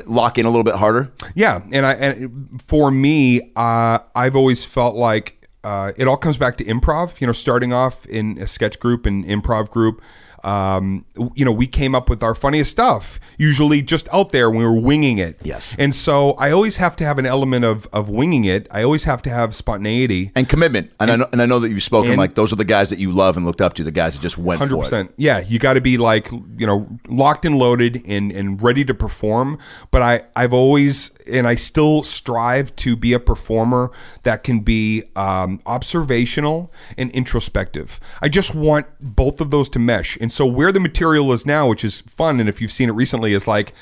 [0.05, 1.11] lock in a little bit harder?
[1.35, 6.37] Yeah, and I and for me, uh, I've always felt like uh, it all comes
[6.37, 7.21] back to improv.
[7.21, 10.01] You know, starting off in a sketch group and improv group,
[10.45, 11.05] um,
[11.35, 14.65] you know, we came up with our funniest stuff, usually just out there when we
[14.65, 15.39] were winging it.
[15.43, 15.75] Yes.
[15.79, 18.67] And so I always have to have an element of, of winging it.
[18.69, 20.31] I always have to have spontaneity.
[20.35, 20.91] and commitment.
[20.99, 22.91] And, I know, and I know that you've spoken and- like those are the guys
[22.91, 24.85] that you love and looked up to, the guys that just went Hundred for it.
[24.85, 25.13] percent.
[25.17, 28.93] Yeah, you got to be like you know locked and loaded and and ready to
[28.93, 29.57] perform.
[29.89, 33.91] But I I've always and I still strive to be a performer
[34.23, 37.99] that can be um, observational and introspective.
[38.21, 40.17] I just want both of those to mesh.
[40.21, 42.93] And so where the material is now, which is fun, and if you've seen it
[42.93, 43.73] recently, is like.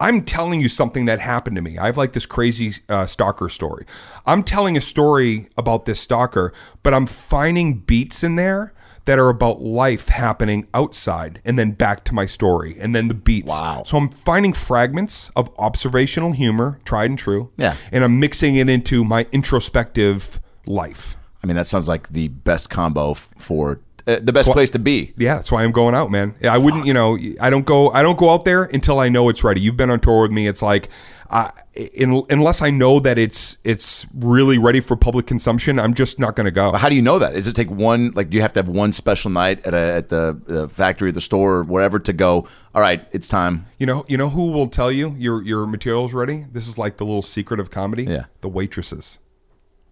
[0.00, 1.78] I'm telling you something that happened to me.
[1.78, 3.86] I have like this crazy uh, stalker story.
[4.26, 9.28] I'm telling a story about this stalker, but I'm finding beats in there that are
[9.28, 13.50] about life happening outside and then back to my story and then the beats.
[13.50, 13.82] Wow.
[13.84, 17.50] So I'm finding fragments of observational humor, tried and true.
[17.56, 17.76] Yeah.
[17.92, 21.16] And I'm mixing it into my introspective life.
[21.42, 24.78] I mean, that sounds like the best combo f- for uh, the best place to
[24.78, 25.12] be.
[25.16, 26.34] Yeah, that's why I'm going out, man.
[26.48, 29.28] I wouldn't, you know, I don't go I don't go out there until I know
[29.28, 29.60] it's ready.
[29.60, 30.46] You've been on tour with me.
[30.46, 30.88] It's like
[31.30, 36.18] uh, in, unless I know that it's it's really ready for public consumption, I'm just
[36.18, 36.72] not going to go.
[36.72, 37.32] How do you know that?
[37.32, 38.12] Does it take one?
[38.14, 41.10] Like, do you have to have one special night at a, at the uh, factory,
[41.10, 42.46] the store, or wherever to go?
[42.74, 43.66] All right, it's time.
[43.78, 46.44] You know, you know who will tell you your your material's ready?
[46.52, 48.04] This is like the little secret of comedy.
[48.04, 48.26] Yeah.
[48.42, 49.18] The waitresses.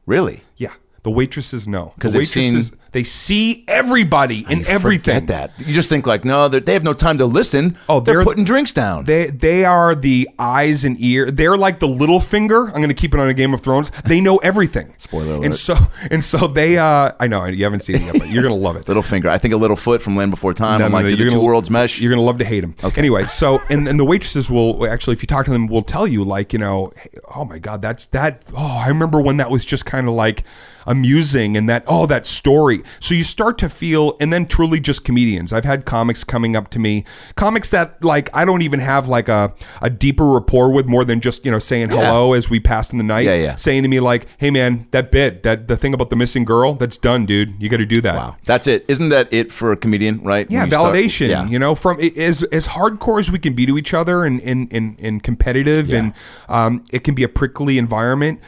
[0.06, 0.42] Really?
[0.56, 0.74] Yeah.
[1.02, 1.94] The waitresses know.
[1.98, 5.26] 'Cause the they've seen- waitresses they see everybody and everything.
[5.26, 5.52] That.
[5.58, 7.76] You just think like, no, they're- have no time to listen.
[7.88, 9.04] Oh, they're, they're- putting drinks down.
[9.04, 11.30] They they are the eyes and ear.
[11.30, 12.66] They're like the Littlefinger.
[12.68, 13.90] I'm going to keep it on a Game of Thrones.
[14.06, 14.94] They know everything.
[14.98, 15.44] Spoiler alert.
[15.46, 15.76] And so
[16.10, 16.78] and so they.
[16.78, 18.86] uh I know you haven't seen it yet, but you're going to love it.
[18.92, 19.26] Littlefinger.
[19.26, 20.78] I think a Littlefoot from Land Before Time.
[20.80, 22.00] No, I'm no, like, no, do the you're two gonna- worlds mesh?
[22.00, 22.74] You're gonna love to hate him.
[22.82, 22.98] Okay.
[23.00, 26.06] Anyway, so and and the waitresses will actually, if you talk to them, will tell
[26.06, 28.42] you like, you know, hey, oh my god, that's that.
[28.56, 30.44] Oh, I remember when that was just kind of like
[30.86, 32.81] amusing and that oh that story.
[33.00, 35.52] So you start to feel, and then truly just comedians.
[35.52, 37.04] I've had comics coming up to me,
[37.36, 41.20] comics that like I don't even have like a a deeper rapport with more than
[41.20, 43.24] just you know saying hello as we pass in the night.
[43.26, 43.56] Yeah, yeah.
[43.56, 46.74] Saying to me like, hey man, that bit, that the thing about the missing girl,
[46.74, 47.54] that's done, dude.
[47.60, 48.14] You got to do that.
[48.14, 48.36] wow.
[48.44, 48.84] That's it.
[48.88, 50.50] Isn't that it for a comedian, right?
[50.50, 51.28] Yeah, you start- validation.
[51.28, 51.46] yeah.
[51.46, 54.72] You know, from as as hardcore as we can be to each other and and
[54.72, 55.98] and, and competitive, Yeah.
[55.98, 56.14] and
[56.48, 58.40] um, it can be a prickly environment.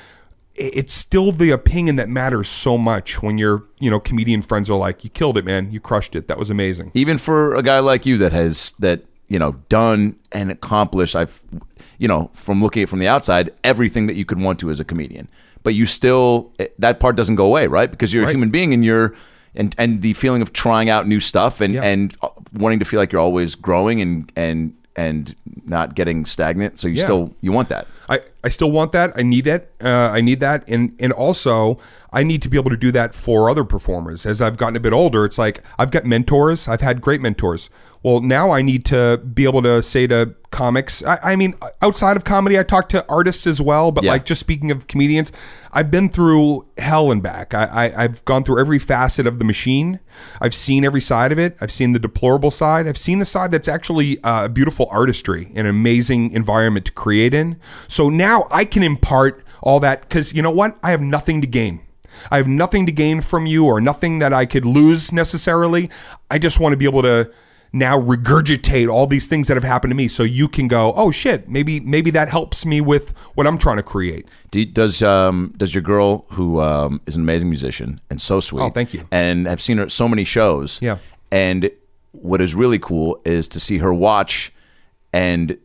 [0.57, 4.79] It's still the opinion that matters so much when your you know comedian friends are
[4.79, 5.71] like, "You killed it, man!
[5.73, 6.29] You crushed it.
[6.29, 10.17] That was amazing." even for a guy like you that has that you know done
[10.33, 11.41] and accomplished i've
[11.99, 14.71] you know from looking at it from the outside everything that you could want to
[14.71, 15.27] as a comedian
[15.63, 18.75] but you still eh, that part doesn't go away right because you're a human being
[18.75, 19.15] and you're
[19.55, 21.83] and and the feeling of trying out new stuff and Yeah.
[21.83, 26.79] and uh, wanting to feel like you're always growing and and and not getting stagnant
[26.79, 27.05] so you Yeah.
[27.05, 29.13] still you want that I, I still want that.
[29.17, 29.75] I need it.
[29.83, 31.79] Uh, I need that, and and also
[32.13, 34.27] I need to be able to do that for other performers.
[34.27, 36.69] As I've gotten a bit older, it's like I've got mentors.
[36.69, 37.71] I've had great mentors.
[38.05, 41.03] Well, now I need to be able to say to comics.
[41.03, 43.91] I, I mean, outside of comedy, I talk to artists as well.
[43.93, 44.11] But Yeah.
[44.13, 45.33] like just speaking of comedians,
[45.73, 47.55] I've been through hell and back.
[47.55, 50.01] I, I I've gone through every facet of the machine.
[50.39, 51.57] I've seen every side of it.
[51.63, 52.87] I've seen the deplorable side.
[52.87, 57.57] I've seen the side that's actually uh, beautiful artistry, an amazing environment to create in.
[57.89, 60.77] So now I can impart all that because you know what?
[60.83, 61.81] I have nothing to gain.
[62.31, 65.89] I have nothing to gain from you or nothing that I could lose necessarily.
[66.31, 67.31] I just want to be able to
[67.75, 71.11] now regurgitate all these things that have happened to me so you can go, "Oh
[71.11, 75.03] shit, maybe maybe that helps me with what I'm trying to create." Do you- does
[75.03, 78.63] um does your girl who um is an amazing musician and so sweet?
[78.63, 79.07] Oh, thank you.
[79.11, 80.79] And I've seen her at so many shows.
[80.81, 80.99] Yeah.
[81.33, 81.71] And
[82.13, 84.53] what is really cool is to see her watch,
[85.13, 85.59] and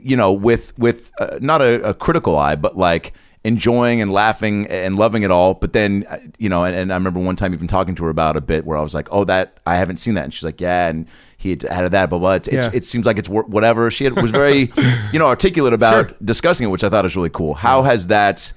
[0.00, 3.12] you know, with with uh, not a, a critical eye, but like
[3.44, 5.54] enjoying and laughing and loving it all.
[5.54, 8.10] But then uh, you know, and, and I remember one time even talking to her
[8.10, 10.42] about a bit where I was like, "Oh, that I haven't seen that," and she's
[10.44, 12.32] like, "Yeah," and he had added that, blah blah.
[12.34, 13.90] It's, it's, it seems like it's whatever.
[13.90, 14.72] She had, was very,
[15.12, 16.18] you know, articulate about Sure.
[16.24, 17.54] discussing it, which I thought was really cool.
[17.54, 18.52] How has that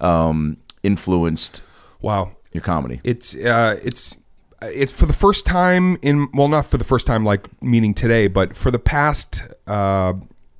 [0.00, 1.62] um, influenced
[2.02, 2.32] Wow.
[2.52, 3.00] your comedy?
[3.04, 4.16] It's uh, it's
[4.62, 8.26] it's for the first time in well, not for the first time like meaning today,
[8.28, 10.12] but for the past uh,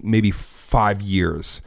[0.03, 1.61] maybe five years,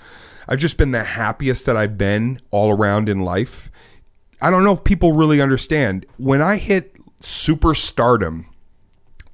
[0.50, 3.70] I've just been the happiest that I've been all around in life.
[4.42, 8.46] I don't know if people really understand when I hit superstardom.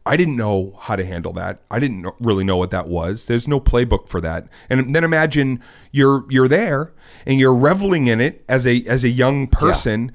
[0.07, 1.61] I didn't know how to handle that.
[1.71, 3.25] I didn't really know what that was.
[3.25, 4.47] There's no playbook for that.
[4.69, 6.91] And then imagine you're you're there
[7.25, 10.11] and you're reveling in it as a as a young person,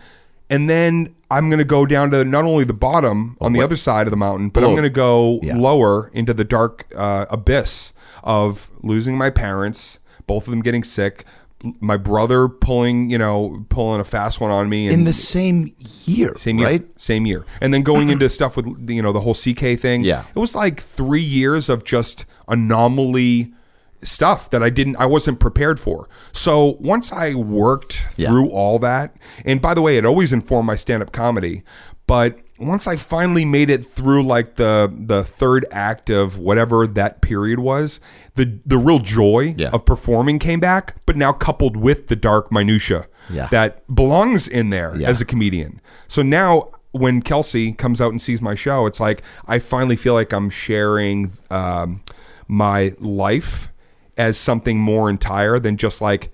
[0.48, 3.76] and then I'm going to go down to not only the bottom on the other
[3.76, 5.56] side of the mountain, but I'm going to go Yeah.
[5.56, 9.98] lower into the dark uh, abyss of losing my parents,
[10.30, 11.24] both of them getting sick,
[11.80, 15.74] my brother pulling, you know, pulling a fast one on me and in the same
[16.06, 17.00] year, same year, right?
[17.00, 20.02] same year, and then going into stuff with you know the whole CK thing.
[20.04, 20.24] Yeah.
[20.34, 23.52] it was like three years of just anomaly
[24.02, 26.08] stuff that I didn't, I wasn't prepared for.
[26.32, 28.28] So once I worked Yeah.
[28.30, 31.62] through all that, and by the way, it always informed my stand-up comedy,
[32.06, 37.20] but once I finally made it through like the the third act of whatever that
[37.22, 38.00] period was,
[38.36, 39.70] the the real joy Yeah.
[39.72, 43.48] of performing came back, but now coupled with the dark minutia Yeah.
[43.50, 45.08] that belongs in there Yeah.
[45.08, 45.80] as a comedian.
[46.08, 50.14] So now when Kelsey comes out and sees my show, it's like I finally feel
[50.14, 52.02] like I'm sharing um,
[52.48, 53.72] my life
[54.18, 56.30] as something more entire than just like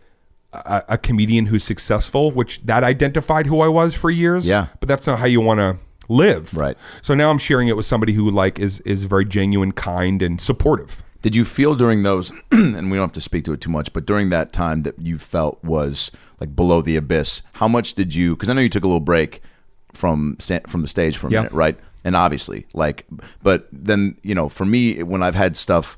[0.53, 4.49] a, a comedian who's successful, which that identified who I was for years.
[4.49, 4.68] Yeah.
[4.81, 5.77] but that's not how you want to
[6.09, 6.55] live.
[6.57, 6.77] Right.
[7.03, 10.41] So now I'm sharing it with somebody who like is is very genuine, kind, and
[10.41, 11.03] supportive.
[11.23, 13.93] Did you feel during those, and we don't have to speak to it too much,
[13.93, 18.15] but during that time that you felt was like below the abyss, how much did
[18.15, 18.37] you?
[18.37, 19.43] Because I know you took a little break
[19.93, 20.37] from
[20.69, 21.41] from the stage for a Yeah.
[21.41, 21.79] minute, right?
[22.05, 23.07] And obviously, like,
[23.43, 25.97] but then you know, for me, when I've had stuff.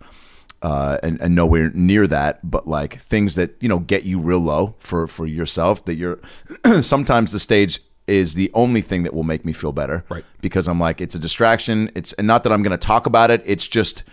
[0.60, 4.40] Uh, and, and nowhere near that, but like things that you know get you real
[4.40, 5.84] low for for yourself.
[5.84, 6.18] That you're
[6.82, 7.78] sometimes the stage
[8.08, 10.24] is the only thing that will make me feel better, Right.
[10.40, 11.90] Because I'm like it's a distraction.
[11.94, 13.42] It's and not that I'm going to talk about it.
[13.44, 14.04] It's just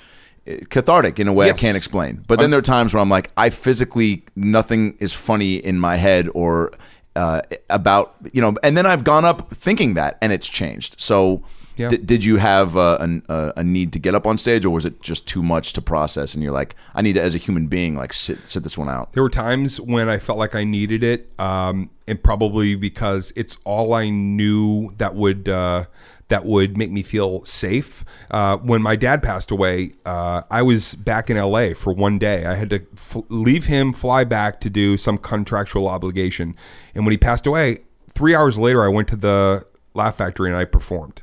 [0.48, 1.56] uh, cathartic in a way Yes.
[1.56, 2.24] I can't explain.
[2.28, 5.96] But then there are times where I'm like, I physically nothing is funny in my
[5.98, 6.72] head or
[7.16, 10.96] uh, about you know, and then I've gone up thinking that, and it's changed.
[11.00, 11.44] So.
[11.78, 11.90] Yeah.
[11.90, 14.86] d- did you have an, uh, a need to get up on stage, or was
[14.86, 16.34] it just too much to process?
[16.34, 18.90] And you're like, I need to, as a human being, like sit sit this one
[18.90, 19.14] out.
[19.14, 23.58] There were times when I felt like I needed it, um, and probably because it's
[23.64, 25.86] all I knew that would uh,
[26.28, 28.04] that would make me feel safe.
[28.32, 32.46] Uh, when my dad passed away, uh, I was back in LA for one day.
[32.46, 36.56] I had to f- leave him, fly back to do some contractual obligation,
[36.96, 40.58] and when he passed away, three hours later, I went to the Laugh Factory and
[40.58, 41.22] I performed.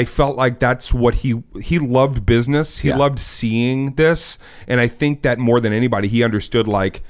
[0.00, 2.78] I felt like that's what he he loved business.
[2.78, 2.96] He Yeah.
[2.96, 7.02] loved seeing this, and I think that more than anybody, he understood like,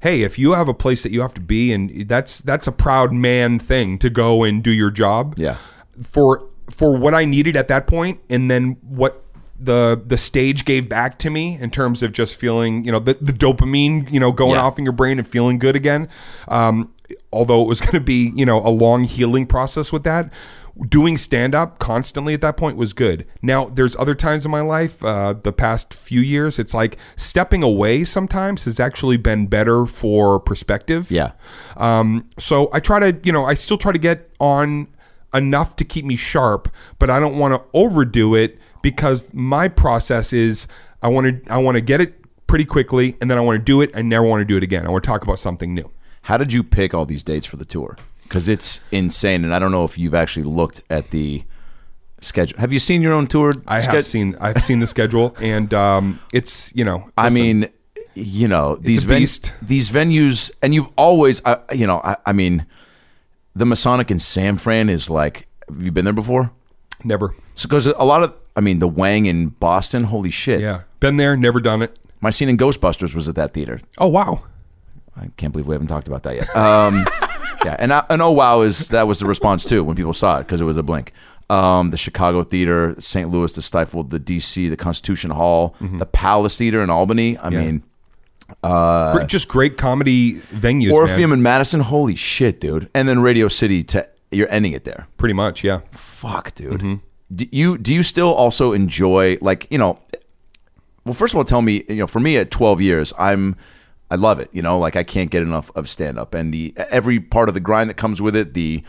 [0.00, 2.72] hey, if you have a place that you have to be, and that's that's a
[2.72, 5.34] proud man thing to go and do your job.
[5.36, 5.56] Yeah.
[6.02, 9.24] For for what I needed at that point, and then what
[9.60, 13.14] the the stage gave back to me in terms of just feeling, you know, the,
[13.20, 14.62] the dopamine, you know, going Yeah.
[14.62, 16.08] off in your brain and feeling good again.
[16.46, 16.90] Um,
[17.32, 20.30] although it was going to be, you know, a long healing process with that
[20.86, 23.26] doing stand up constantly at that point was good.
[23.42, 27.62] Now, there's other times in my life, uh, the past few years, it's like stepping
[27.62, 31.10] away sometimes has actually been better for perspective.
[31.10, 31.32] Yeah.
[31.76, 34.88] Um, so I try to, you know, I still try to get on
[35.34, 36.68] enough to keep me sharp,
[36.98, 40.68] but I don't want to overdo it because my process is
[41.02, 42.14] I want to I want to get it
[42.46, 43.90] pretty quickly and then I want to do it.
[43.94, 44.86] I never want to do it again.
[44.86, 45.90] I want to talk about something new.
[46.22, 47.96] How did you pick all these dates for the tour?
[48.28, 51.44] Because it's insane, and I don't know if you've actually looked at the
[52.20, 52.58] schedule.
[52.58, 53.54] Have you seen your own tour?
[53.66, 57.68] I have seen I've seen the schedule and um, it's you know I listen, mean,
[58.14, 62.66] you know these ven- these venues, and you've always, uh, you know, I, I mean,
[63.54, 65.46] the Masonic in San Fran is like.
[65.68, 66.50] Have you been there before?
[67.04, 70.04] never Because a lot of, I mean, the Wang in Boston.
[70.04, 70.60] Holy shit!
[70.60, 73.78] yeah been there never done it My scene in Ghostbusters was at that theater.
[73.98, 74.42] oh wow
[75.16, 76.56] I can't believe we haven't talked about that yet.
[76.56, 77.04] Um,
[77.64, 80.38] yeah, and I, and oh wow is that was the response too when people saw
[80.38, 81.12] it because it was a blink.
[81.50, 83.30] Um, the Chicago Theater, St.
[83.30, 87.38] Louis, the Stifel, the DC, the Constitution Hall, the Palace Theater in Albany.
[87.38, 87.52] I Mm-hmm.
[87.54, 87.60] Yeah.
[87.60, 87.82] mean,
[88.62, 91.38] Gr- just great comedy venues Orpheum man.
[91.38, 91.80] in Madison.
[91.80, 92.88] Holy shit, dude!
[92.94, 93.82] And then Radio City.
[93.84, 95.06] To you're ending it there.
[95.16, 97.00] pretty much yeah Fuck, dude.
[97.34, 99.98] Do you do you still also enjoy like you know?
[101.04, 102.06] Well, first of all, tell me you know.
[102.06, 103.56] For me, at 12 years, I'm
[104.10, 104.48] I love it.
[104.52, 107.54] You know, like I can't get enough of stand up and the every part of
[107.54, 108.54] the grind that comes with it.
[108.54, 108.82] The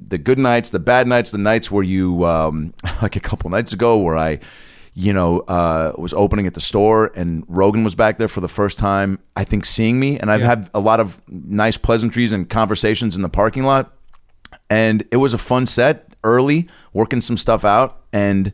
[0.00, 2.72] the good nights, the bad nights, the nights where you um,
[3.02, 4.40] like a couple nights ago where I.
[4.94, 8.48] You know, uh, was opening at the store and Rogan was back there for the
[8.48, 9.20] first time.
[9.36, 10.46] I think seeing me, and I've Yeah.
[10.46, 13.92] had a lot of nice pleasantries and conversations in the parking lot
[14.68, 18.52] and it was a fun set early working some stuff out and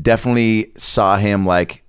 [0.00, 1.83] definitely saw him like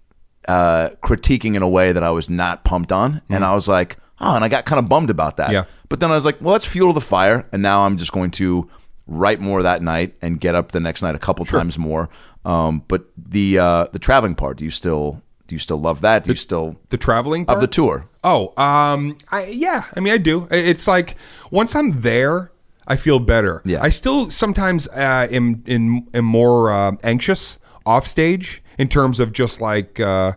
[0.47, 3.97] uh, critiquing in a way that i was not pumped on and i was like
[4.19, 5.65] oh and i got kind of bummed about that Yeah.
[5.89, 8.31] but then i was like well let's fuel the fire and now i'm just going
[8.31, 8.69] to
[9.07, 12.09] write more that night and get up the next night a couple times more
[12.45, 16.23] um, but the uh, the traveling part do you still do you still love that
[16.23, 17.57] do you still the traveling part?
[17.57, 19.83] of the tour Oh, um, I yeah.
[19.95, 20.47] I mean, I do.
[20.49, 21.15] It's like
[21.51, 22.51] once I'm there,
[22.87, 23.61] I feel better.
[23.65, 23.83] Yeah.
[23.83, 29.31] I still sometimes uh, am in am more uh, anxious off stage in terms of
[29.31, 30.33] just like uh,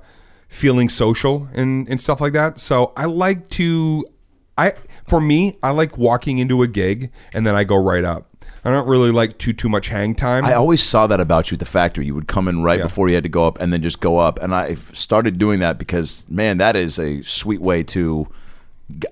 [0.48, 2.60] feeling social and and stuff like that.
[2.60, 4.06] So I like to
[4.56, 4.74] I
[5.06, 8.24] for me, I like walking into a gig and then I go right up.
[8.64, 10.44] I don't really like too too much hang time.
[10.44, 12.06] I always saw that about you at the factory.
[12.06, 12.84] You would come in right Yeah.
[12.84, 14.42] before you had to go up and then just go up.
[14.42, 18.28] And I started doing that because, man, that is a sweet way to.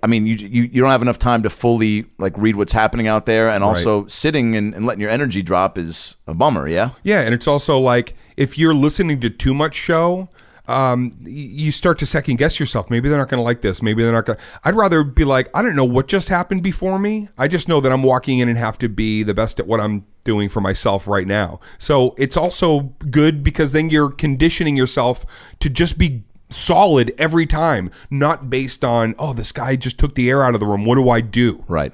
[0.02, 3.08] I mean, you, you you don't have enough time to fully like read what's happening
[3.08, 6.66] out there, and also sitting and, and letting your energy drop is a bummer.
[6.66, 10.28] Yeah, Yeah, and it's also like if you're listening to too much show,
[10.68, 12.90] um, you start to second guess yourself.
[12.90, 13.82] Maybe they're not going to like this.
[13.82, 14.38] Maybe they're not going.
[14.38, 17.28] to I'd rather be like, I don't know what just happened before me.
[17.38, 19.80] I just know that I'm walking in and have to be the best at what
[19.80, 21.60] I'm doing for myself right now.
[21.78, 25.24] So it's also good because then you're conditioning yourself
[25.60, 30.28] to just be solid every time, not based on oh this guy just took the
[30.30, 30.84] air out of the room.
[30.84, 31.64] What do I do?
[31.68, 31.92] right.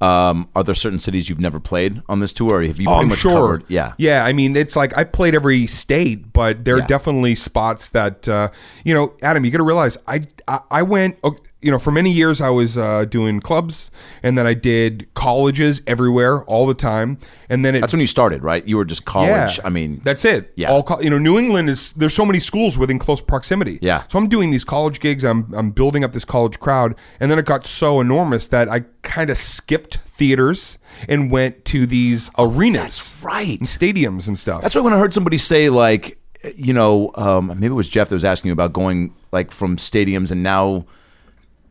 [0.00, 2.94] Um, are there certain cities you've never played on this tour, or have you Oh,
[3.02, 3.32] I'm much sure.
[3.34, 3.64] covered?
[3.68, 4.24] Yeah, yeah.
[4.24, 6.82] I mean, it's like I've played every state, but there Yeah.
[6.82, 8.48] are definitely spots that uh,
[8.84, 9.44] you know, Adam.
[9.44, 11.18] You got to realize, I, I I went.
[11.22, 13.90] oh, You know, for many years I was uh, doing clubs,
[14.22, 17.80] and then I did colleges everywhere all the time, and then it.
[17.80, 18.66] that's when you started, right?
[18.66, 19.60] You were just college.
[19.64, 20.52] I mean, that's it.
[20.56, 20.70] Yeah.
[20.70, 23.78] all co- you know, New England is there's so many schools within close proximity.
[23.80, 24.04] Yeah.
[24.08, 25.24] so I'm doing these college gigs.
[25.24, 28.80] I'm I'm building up this college crowd, and then it got so enormous that I
[29.02, 33.58] kind of skipped theaters and went to these arenas, right.
[33.58, 34.62] and stadiums and stuff.
[34.62, 36.18] That's why when I heard somebody say like,
[36.56, 39.76] you know, um, maybe it was Jeff that was asking you about going like from
[39.76, 40.86] stadiums and now,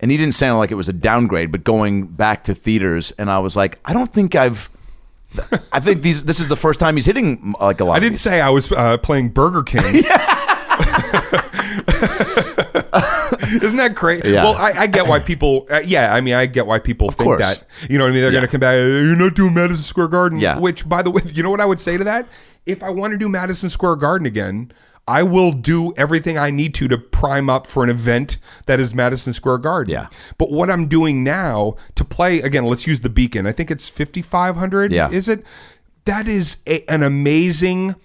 [0.01, 3.29] and he didn't sound like it was a downgrade, but going back to theaters, and
[3.29, 4.69] I was like, I don't think I've.
[5.71, 6.25] I think these.
[6.25, 7.95] This is the first time he's hitting like a lot.
[7.95, 10.03] I didn't say I was uh, playing Burger King.
[13.61, 14.25] Isn't that great?
[14.25, 14.43] Yeah.
[14.43, 15.67] Well, I, I get why people.
[15.69, 17.41] Uh, yeah, I mean, I get why people think course.
[17.41, 17.63] that.
[17.89, 18.21] You know what I mean?
[18.21, 18.75] They're going to come back.
[18.75, 20.39] You're not doing Madison Square Garden.
[20.39, 20.59] Yeah.
[20.59, 22.27] Which, by the way, you know what I would say to that?
[22.65, 24.71] If I want to do Madison Square Garden again,
[25.11, 28.95] I will do everything I need to to prime up for an event that is
[28.95, 29.91] Madison Square Garden.
[29.91, 30.07] Yeah.
[30.37, 33.45] But what I'm doing now to play again, let's use the Beacon.
[33.45, 34.93] I think it's 5,500.
[34.93, 35.09] Yeah.
[35.09, 35.43] Is it?
[36.05, 37.95] That is a, an amazing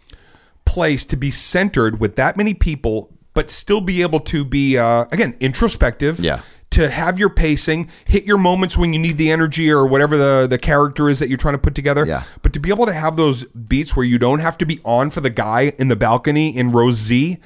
[0.65, 5.05] place to be centered with that many people, but still be able to be uh,
[5.13, 6.19] again introspective.
[6.19, 6.41] Yeah.
[6.77, 10.47] To have your pacing, hit your moments when you need the energy or whatever the,
[10.47, 12.05] the character is that you're trying to put together.
[12.05, 12.25] Yeah.
[12.43, 15.09] But to be able to have those beats where you don't have to be on
[15.09, 17.39] for the guy in the balcony in row Z,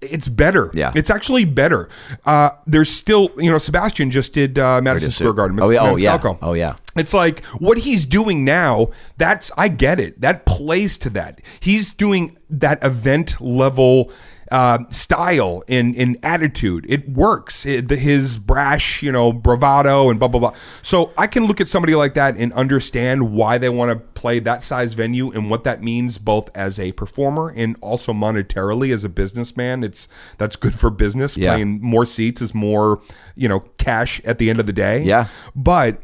[0.00, 0.70] it's better.
[0.72, 0.90] Yeah.
[0.94, 1.90] It's actually better.
[2.24, 5.34] Uh, there's still, you know, Sebastian just did uh, Madison Square.
[5.34, 5.58] Garden.
[5.60, 5.82] Oh, yeah.
[5.82, 6.18] Oh, yeah.
[6.40, 6.76] Oh, yeah.
[6.96, 8.88] It's like what he's doing now.
[9.18, 10.20] That's I get it.
[10.22, 11.42] That plays to that.
[11.60, 14.10] He's doing that event level
[14.52, 16.84] uh, style and in attitude.
[16.86, 17.64] It works.
[17.64, 20.54] It, the, his brash, you know, bravado and blah blah blah.
[20.82, 24.40] So I can look at somebody like that and understand why they want to play
[24.40, 29.04] that size venue and what that means both as a performer and also monetarily as
[29.04, 29.82] a businessman.
[29.82, 31.34] It's that's good for business.
[31.36, 31.54] Yeah.
[31.54, 33.00] Playing more seats is more,
[33.34, 35.02] you know, cash at the end of the day.
[35.02, 35.28] Yeah.
[35.56, 36.02] But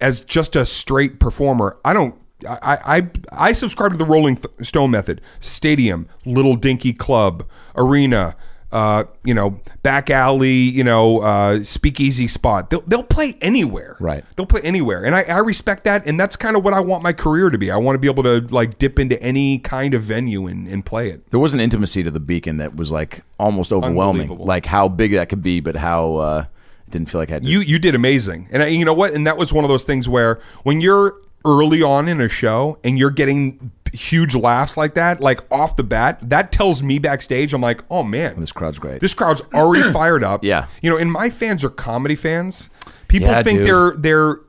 [0.00, 2.16] as just a straight performer, I don't.
[2.48, 5.20] I, I I subscribe to the Rolling Stone method.
[5.40, 8.36] Stadium, little dinky club, arena,
[8.72, 12.68] uh, you know, back alley, you know, uh, speakeasy spot.
[12.68, 13.96] They'll they'll play anywhere.
[14.00, 14.24] Right.
[14.36, 16.06] They'll play anywhere, and I, I respect that.
[16.06, 17.70] And that's kind of what I want my career to be.
[17.70, 20.84] I want to be able to like dip into any kind of venue and, and
[20.84, 21.30] play it.
[21.30, 25.12] There was an intimacy to the beacon that was like almost overwhelming, like how big
[25.12, 26.44] that could be, but how uh,
[26.86, 27.48] it didn't feel like I had to.
[27.48, 29.14] You you did amazing, and I, you know what?
[29.14, 31.14] And that was one of those things where when you're
[31.46, 35.84] early on in a show and you're getting huge laughs like that, like off the
[35.84, 39.00] bat, that tells me backstage, I'm like, oh man, this crowd's great.
[39.00, 40.44] this crowd's already fired up.
[40.44, 40.66] Yeah.
[40.82, 42.68] you know, and my fans are comedy fans.
[43.08, 43.66] People Yeah, think dude.
[43.68, 43.90] they're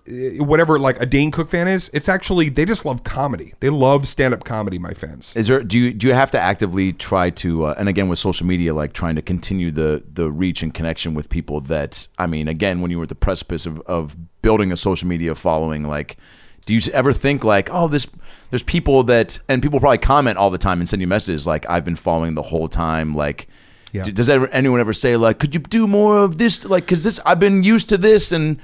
[0.08, 1.92] they're uh, whatever like a Dane Cook fan is.
[1.94, 3.54] It's actually they just love comedy.
[3.60, 4.80] They love stand up comedy.
[4.80, 5.36] My fans.
[5.36, 8.18] Is there do you do you have to actively try to uh, and again with
[8.18, 12.26] social media like trying to continue the the reach and connection with people that I
[12.26, 15.84] mean again when you were at the precipice of, of building a social media following
[15.84, 16.18] like
[16.68, 18.06] do you ever think like oh this
[18.52, 21.68] there's people that and people probably comment all the time and send you messages like
[21.68, 23.48] I've been following the whole time like
[23.92, 24.04] Yeah.
[24.04, 27.04] d- does ever, anyone ever say like could you do more of this like because
[27.04, 28.58] this I've been used to this and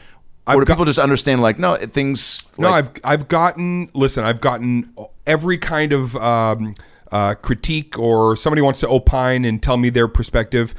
[0.45, 3.89] or I've do got- people just understand like no things No, like, I've I've gotten
[3.93, 4.93] listen, I've gotten
[5.25, 6.75] every kind of um,
[7.11, 10.75] uh, critique or somebody wants to opine and tell me their perspective.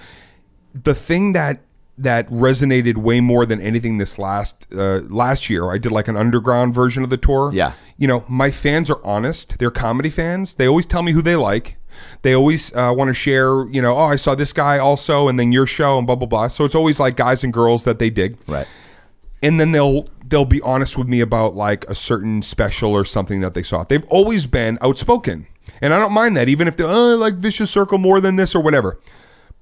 [0.74, 1.60] The thing that
[1.96, 6.16] that resonated way more than anything this last uh, last year, I did like an
[6.16, 7.50] underground version of the tour.
[7.52, 7.72] Yeah.
[7.96, 9.58] you know, my fans are honest.
[9.58, 10.54] They're comedy fans.
[10.54, 11.76] They always tell me who they like.
[12.22, 15.38] They always uh, want to share, you know, oh, I saw this guy also, and
[15.38, 16.48] then your show, and blah blah blah.
[16.48, 18.66] So it's always like guys and girls that they dig right
[19.44, 23.40] and then they'll they'll be honest with me about like a certain special or something
[23.42, 23.84] that they saw.
[23.84, 25.46] They've always been outspoken,
[25.82, 28.36] and I don't mind that, even if they oh, I like Vicious Circle more than
[28.36, 28.98] this or whatever.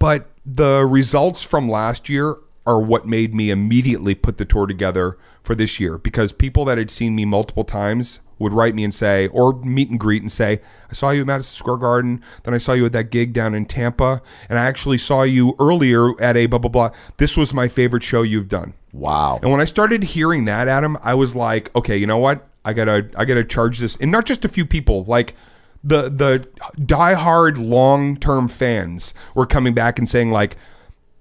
[0.03, 5.16] But the results from last year are what made me immediately put the tour together
[5.44, 8.92] for this year because people that had seen me multiple times would write me and
[8.92, 12.53] say, or meet and greet and say, I saw you at Madison Square Garden, then
[12.53, 16.20] I saw you at that gig down in Tampa, and I actually saw you earlier
[16.20, 16.90] at a blah, blah, blah.
[17.18, 18.74] This was my favorite show you've done.
[18.92, 19.38] Wow.
[19.40, 22.48] And when I started hearing that, Adam, I was like, okay, you know what?
[22.64, 25.36] I gotta, I gotta charge this, and not just a few people, like
[25.85, 26.49] the the
[26.80, 30.57] diehard long term fans were coming back and saying like,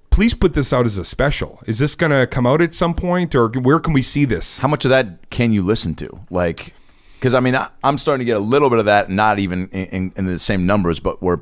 [0.09, 1.59] please put this out as a special.
[1.66, 4.59] Is this gonna come out at some point, or where can we see this?
[4.59, 6.20] How much of that can you listen to?
[6.30, 6.74] Like,
[7.16, 9.68] because I mean, I, I'm starting to get a little bit of that, not even
[9.70, 11.41] in, in, in the same numbers, but where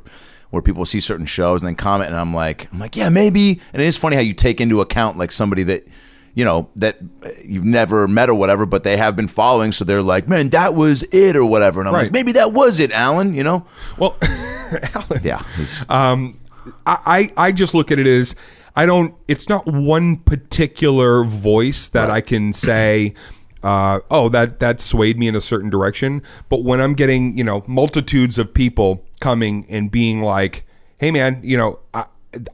[0.51, 3.61] where people see certain shows and then comment, and I'm like, I'm like, yeah, maybe.
[3.73, 5.87] And it is funny how you take into account like somebody that
[6.35, 6.97] you know that
[7.43, 10.75] you've never met or whatever, but they have been following, so they're like, man, that
[10.75, 12.03] was it or whatever, and I'm Right.
[12.03, 13.33] like, maybe that was it, Alan.
[13.33, 13.65] You know?
[13.97, 15.41] Well, Alan, Yeah.
[15.89, 16.39] um,
[16.85, 18.35] I, I I just look at it as
[18.75, 19.15] I don't.
[19.27, 23.13] It's not one particular voice that I can say.
[23.61, 26.21] Uh, oh, that that swayed me in a certain direction.
[26.47, 30.65] But when I'm getting you know multitudes of people coming and being like,
[30.97, 32.05] "Hey, man, you know, I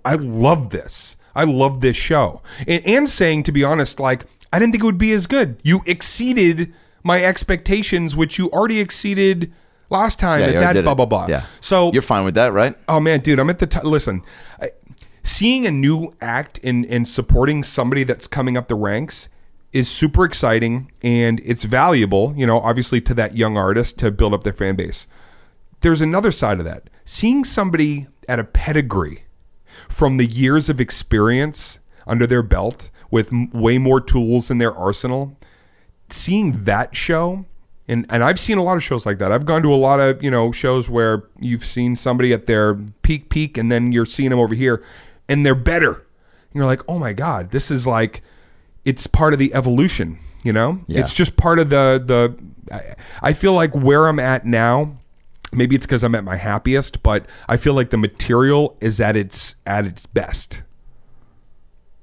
[0.03, 1.15] I love this.
[1.35, 4.87] I love this show," and, and saying to be honest, like I didn't think it
[4.87, 5.59] would be as good.
[5.63, 6.73] You exceeded
[7.03, 9.53] my expectations, which you already exceeded
[9.89, 10.95] last time yeah, you at already that did blah it.
[10.95, 11.27] blah blah.
[11.27, 11.45] Yeah.
[11.61, 12.75] So you're fine with that, right?
[12.87, 14.23] Oh man, dude, I'm at the t- listen.
[14.61, 14.71] I,
[15.23, 19.29] seeing a new act and and supporting somebody that's coming up the ranks
[19.73, 22.33] is super exciting and it's valuable.
[22.37, 25.05] You know, obviously to that young artist to build up their fan base.
[25.81, 26.89] There's another side of that.
[27.03, 29.25] Seeing somebody at a pedigree
[29.89, 34.73] from the years of experience under their belt with m- way more tools in their
[34.73, 35.37] arsenal
[36.09, 37.45] seeing that show
[37.87, 39.31] and and I've seen a lot of shows like that.
[39.31, 42.73] I've gone to a lot of, you know, shows where you've seen somebody at their
[43.03, 44.83] peak peak and then you're seeing them over here
[45.29, 45.93] and they're better.
[45.93, 48.23] And you're like, "Oh my god, this is like
[48.85, 50.79] it's part of the evolution, you know?
[50.87, 51.01] Yeah.
[51.01, 52.95] It's just part of the the I,
[53.29, 54.97] I feel like where I'm at now
[55.55, 59.15] maybe it's cuz I'm at my happiest, but I feel like the material is at
[59.15, 60.63] its at its best.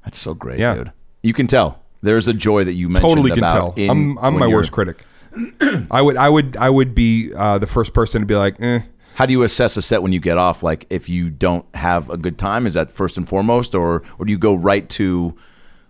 [0.04, 0.74] That's so great, Yeah.
[0.74, 0.92] dude.
[1.22, 1.80] You can tell.
[2.02, 3.74] There's a joy that you mentioned totally can about tell.
[3.76, 5.04] in- I'm I'm my worst critic.
[5.90, 8.80] I would I would I would be uh, the first person to be like, eh.
[9.14, 10.62] How do you assess a set when you get off?
[10.62, 14.24] Like, if you don't have a good time, is that first and foremost, or or
[14.24, 15.36] do you go right to,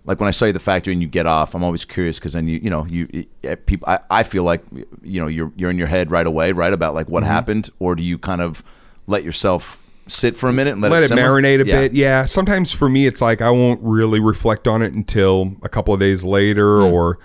[0.04, 1.54] like, when I saw you at the factory and you get off?
[1.54, 3.88] I'm always curious because then you you know you eh, people.
[3.88, 4.62] I, I feel like
[5.02, 7.12] you know you're you're in your head right away, right about like Mm-hmm.
[7.14, 8.62] what happened, or do you kind of
[9.06, 11.80] let yourself sit for a minute and let, let, it, it marinate a Yeah.
[11.82, 11.92] bit.
[11.94, 12.24] Yeah.
[12.24, 16.00] Sometimes for me, it's like I won't really reflect on it until a couple of
[16.00, 16.92] days later, Hmm.
[16.92, 17.18] or.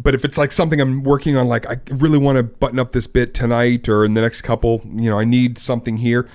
[0.00, 2.92] But if it's like something I'm working on, like I really want to button up
[2.92, 6.28] this bit tonight or in the next couple, you know, I need something here.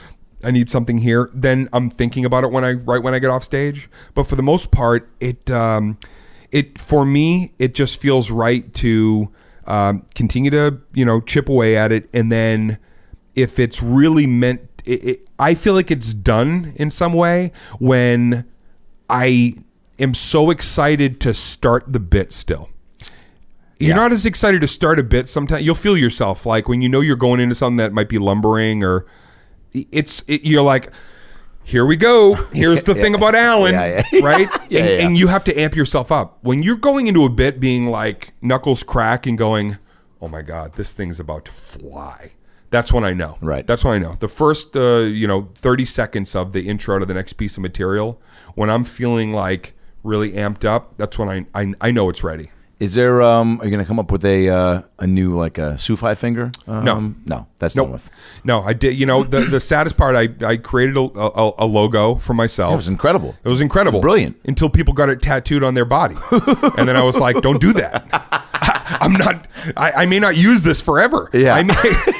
[0.43, 1.29] I need something here.
[1.33, 3.89] Then I'm thinking about it when I right when I get off stage.
[4.13, 5.97] But for the most part, it um,
[6.51, 9.31] it for me it just feels right to
[9.67, 12.77] um, continue to you know chip away at it, and then
[13.35, 18.45] if it's really meant, it, it, I feel like it's done in some way when
[19.09, 19.55] I
[19.99, 22.69] am so excited to start the bit still.
[23.79, 23.95] You're Yeah.
[23.95, 25.63] not as excited to start a bit sometimes.
[25.65, 28.83] You'll feel yourself like when you know you're going into something that might be lumbering
[28.83, 29.05] or
[29.73, 30.91] it's it, you're like
[31.65, 32.33] here we go.
[32.51, 34.19] Here's the thing about Alan, Yeah, yeah.
[34.23, 34.49] right?
[34.69, 35.05] Yeah, and, yeah.
[35.05, 36.37] and you have to amp yourself up.
[36.41, 39.77] When you're going into a bit being like knuckles crack and going,
[40.21, 42.33] "Oh my god, this thing's about to fly."
[42.69, 43.37] That's when I know.
[43.39, 43.67] Right.
[43.67, 44.17] That's when I know.
[44.19, 47.61] The first uh, you know, 30 seconds of the intro to the next piece of
[47.61, 48.19] material,
[48.55, 52.49] when I'm feeling like really amped up, that's when I I, I know it's ready.
[52.79, 53.21] Is there?
[53.21, 56.67] Um, are you going to come up with a uh, a new like a SuperFinger?
[56.67, 57.13] Um, No.
[57.25, 58.09] no, that's No, done with.
[58.43, 58.99] no, I did.
[58.99, 62.73] You know, the the saddest part, I I created a, a, a logo for myself.
[62.73, 63.35] It was incredible.
[63.43, 64.37] It was incredible, brilliant.
[64.45, 67.71] until people got it tattooed on their body, and then I was like, "Don't do
[67.73, 69.47] that." I, I'm not.
[69.77, 71.29] I, I may not use this forever.
[71.31, 71.55] Yeah.
[71.55, 71.75] I may,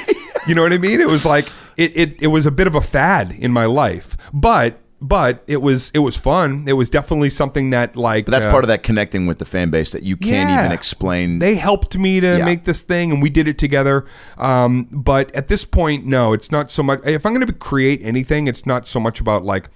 [0.46, 1.00] you know what I mean?
[1.00, 1.46] It was like
[1.76, 2.22] it, it.
[2.22, 5.98] It was a bit of a fad in my life, but but it was it
[5.98, 6.64] was fun.
[6.66, 8.24] It was definitely something that like.
[8.24, 10.60] But that's uh, part of that connecting with the fan base that you can't yeah.
[10.60, 11.40] even explain.
[11.40, 12.44] They helped me to Yeah.
[12.44, 14.06] make this thing, and we did it together.
[14.38, 17.00] Um, but at this point, no, it's not so much.
[17.04, 19.68] If I'm going to create anything, it's not so much about like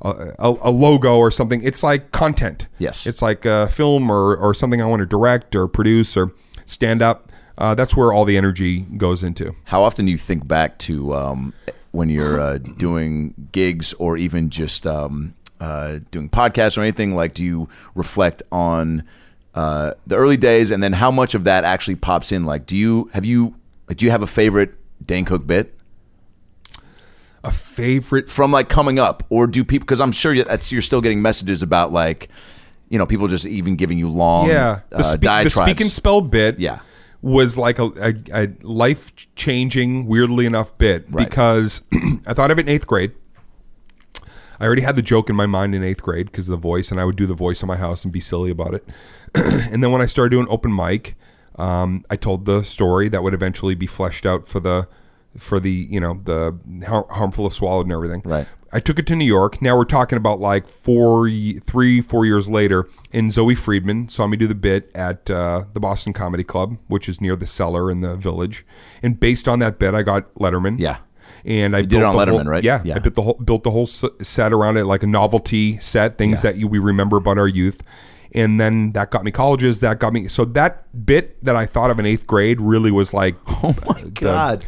[0.00, 1.62] a, a, a logo or something.
[1.62, 2.66] It's like content.
[2.78, 3.06] Yes.
[3.06, 6.32] it's like a film or or something I want to direct or produce or
[6.64, 7.30] stand up.
[7.58, 9.54] Uh, that's where all the energy goes into.
[9.64, 11.52] How often do you think back to um,
[11.92, 17.14] when you're uh, doing gigs or even just um, uh, doing podcasts or anything?
[17.14, 19.04] Like, do you reflect on
[19.54, 22.44] uh, the early days and then how much of that actually pops in?
[22.44, 23.56] Like, do you have you
[23.88, 24.74] do you have a favorite
[25.04, 25.76] Dane Cook bit?
[27.42, 29.86] A favorite from like coming up, or do people?
[29.86, 32.28] Because I'm sure that's you're still getting messages about like,
[32.90, 35.90] you know, people just even giving you long, yeah the, uh, speak, the speak and
[35.90, 36.80] spell bit Yeah.
[37.22, 37.86] Was like a,
[38.32, 41.28] a, a life changing weirdly enough bit Right.
[41.28, 41.82] because
[42.26, 43.12] i thought of it in eighth grade
[44.58, 46.90] i already had the joke in my mind in eighth grade because of the voice
[46.90, 48.86] and i would do the voice in my house and be silly about it
[49.34, 51.14] and then when i started doing open mic
[51.56, 54.88] um, i told the story that would eventually be fleshed out for the
[55.36, 58.48] for the you know the har- harmful of swallowed and everything Right.
[58.72, 59.60] I took it to New York.
[59.60, 61.28] Now we're talking about like four,
[61.60, 62.88] three, four years later.
[63.12, 67.08] And Zoe Friedman saw me do the bit at uh, the Boston Comedy Club, which
[67.08, 68.64] is near the cellar in the village.
[69.02, 70.78] And based on that bit, I got Letterman.
[70.78, 70.98] Yeah.
[71.44, 72.62] And I did it on Letterman, whole- right?
[72.64, 72.96] Yeah, Yeah.
[72.96, 76.44] I built the whole built the whole set around it, like a novelty set, things
[76.44, 76.50] Yeah.
[76.52, 77.82] that you, we remember about our youth.
[78.32, 79.80] And then that got me colleges.
[79.80, 80.28] That got me.
[80.28, 84.02] So that bit that I thought of in eighth grade really was like, Oh my
[84.10, 84.60] god.
[84.60, 84.66] the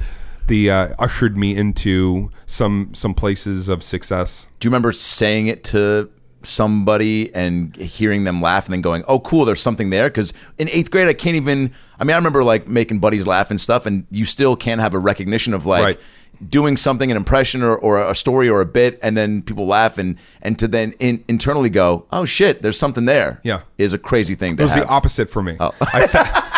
[0.51, 4.47] uh, ushered me into some some places of success.
[4.61, 6.11] Do you remember saying it to
[6.45, 10.09] somebody and hearing them laugh and then going, "Oh, cool, there's something there"?
[10.09, 11.72] Because in eighth grade, I can't even.
[11.99, 14.95] I mean, I remember like making buddies laugh and stuff, and you still can't have
[14.95, 16.01] a recognition of like Right.
[16.49, 19.99] doing something, an impression or, or a story or a bit, and then people laugh
[19.99, 23.61] and and to then in, internally go, "Oh shit, there's something there." Yeah.
[23.78, 24.84] is a crazy thing to It was have.
[24.86, 25.57] the opposite for me.
[25.61, 25.72] Oh.
[25.95, 26.26] I sat,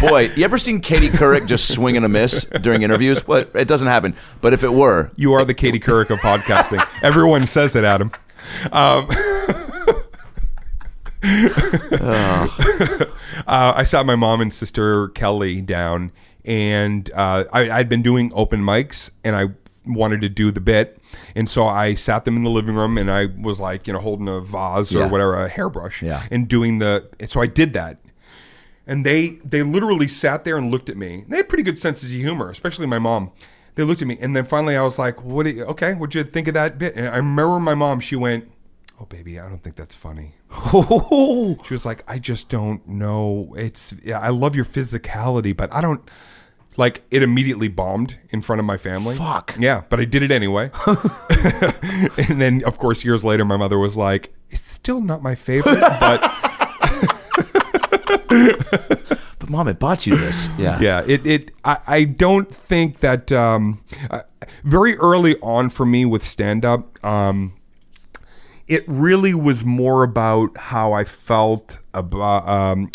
[0.00, 3.26] Boy, you ever seen Katie Couric just swing and a miss during interviews?
[3.26, 6.86] What it doesn't happen, but if it were, you are the Katie Couric of podcasting.
[7.02, 8.12] Everyone says it, Adam.
[8.72, 9.08] Um,
[13.46, 16.12] uh, I sat my mom and sister Kelly down,
[16.44, 19.46] and uh, I, I'd been doing open mics, and I
[19.86, 20.98] wanted to do the bit,
[21.34, 23.98] and so I sat them in the living room, and I was like, you know,
[24.00, 25.06] holding a vase or Yeah.
[25.08, 26.24] whatever, a hairbrush, Yeah.
[26.30, 27.08] and doing the.
[27.20, 27.98] And so I did that,
[28.92, 31.24] and they they literally sat there and looked at me.
[31.26, 33.32] They had pretty good senses of humor, especially my mom.
[33.74, 35.46] They looked at me, and then finally I was like, "What?
[35.46, 38.00] You, okay, what'd you think of that bit?" And I remember my mom.
[38.00, 38.50] She went,
[39.00, 40.34] "Oh, baby, I don't think that's funny."
[41.64, 43.54] She was like, "I just don't know.
[43.56, 46.08] It's yeah, I love your physicality, but I don't."
[46.78, 49.14] Like it immediately bombed in front of my family.
[49.14, 49.56] Fuck.
[49.58, 50.70] Yeah, but I did it anyway.
[52.16, 55.80] and then, of course, years later, my mother was like, "It's still not my favorite,
[55.80, 56.41] but."
[59.38, 60.48] but mom, it bought you this.
[60.58, 64.20] Yeah, yeah it, it I, I don't think that um, uh,
[64.64, 67.54] very early on for me with stand up um,
[68.68, 72.90] it really was more about how i felt about um,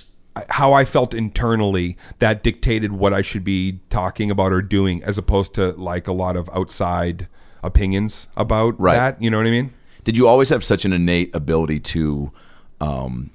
[0.49, 5.18] how i felt internally that dictated what i should be talking about or doing as
[5.18, 7.28] opposed to like a lot of outside
[7.63, 8.95] opinions about Right.
[8.95, 9.74] that you know what i mean
[10.05, 12.32] Did you always have such an innate ability to
[12.80, 13.32] um,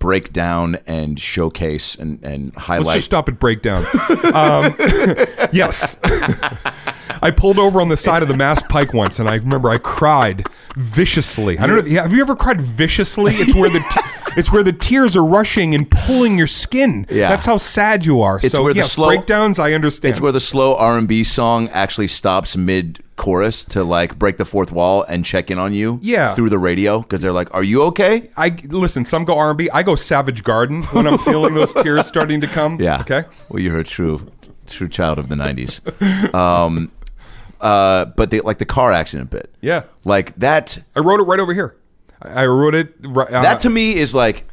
[0.00, 2.86] break down and showcase and, and highlight?
[2.86, 3.84] Let's just stop at breakdown.
[4.34, 4.74] um,
[5.52, 5.96] yes.
[7.22, 9.78] I pulled over on the side of the Mass Pike once, and I remember I
[9.78, 11.58] cried viciously.
[11.58, 12.02] I don't know.
[12.02, 13.34] Have you ever cried viciously?
[13.36, 14.00] It's where the t-
[14.38, 17.06] it's where the tears are rushing and pulling your skin.
[17.10, 17.28] Yeah.
[17.28, 18.40] that's how sad you are.
[18.42, 19.58] It's so where the yes, slow- breakdowns.
[19.58, 20.10] I understand.
[20.10, 24.36] It's where the slow R and B song actually stops mid chorus to like break
[24.38, 25.98] the fourth wall and check in on you.
[26.02, 26.34] Yeah.
[26.34, 29.04] through the radio because they're like, "Are you okay?" I listen.
[29.04, 29.68] Some go R and B.
[29.72, 32.80] I go Savage Garden when I'm feeling those tears starting to come.
[32.80, 33.00] Yeah.
[33.02, 33.24] Okay.
[33.48, 34.26] Well, you're a true,
[34.66, 35.80] true child of the '90s.
[36.34, 36.90] Um,
[37.60, 39.54] uh, but they like the car accident bit.
[39.60, 39.82] Yeah.
[40.04, 40.78] Like that.
[40.96, 41.76] I wrote it right over here.
[42.22, 42.94] I I wrote it.
[43.00, 44.46] ri- Uh, That to me is like,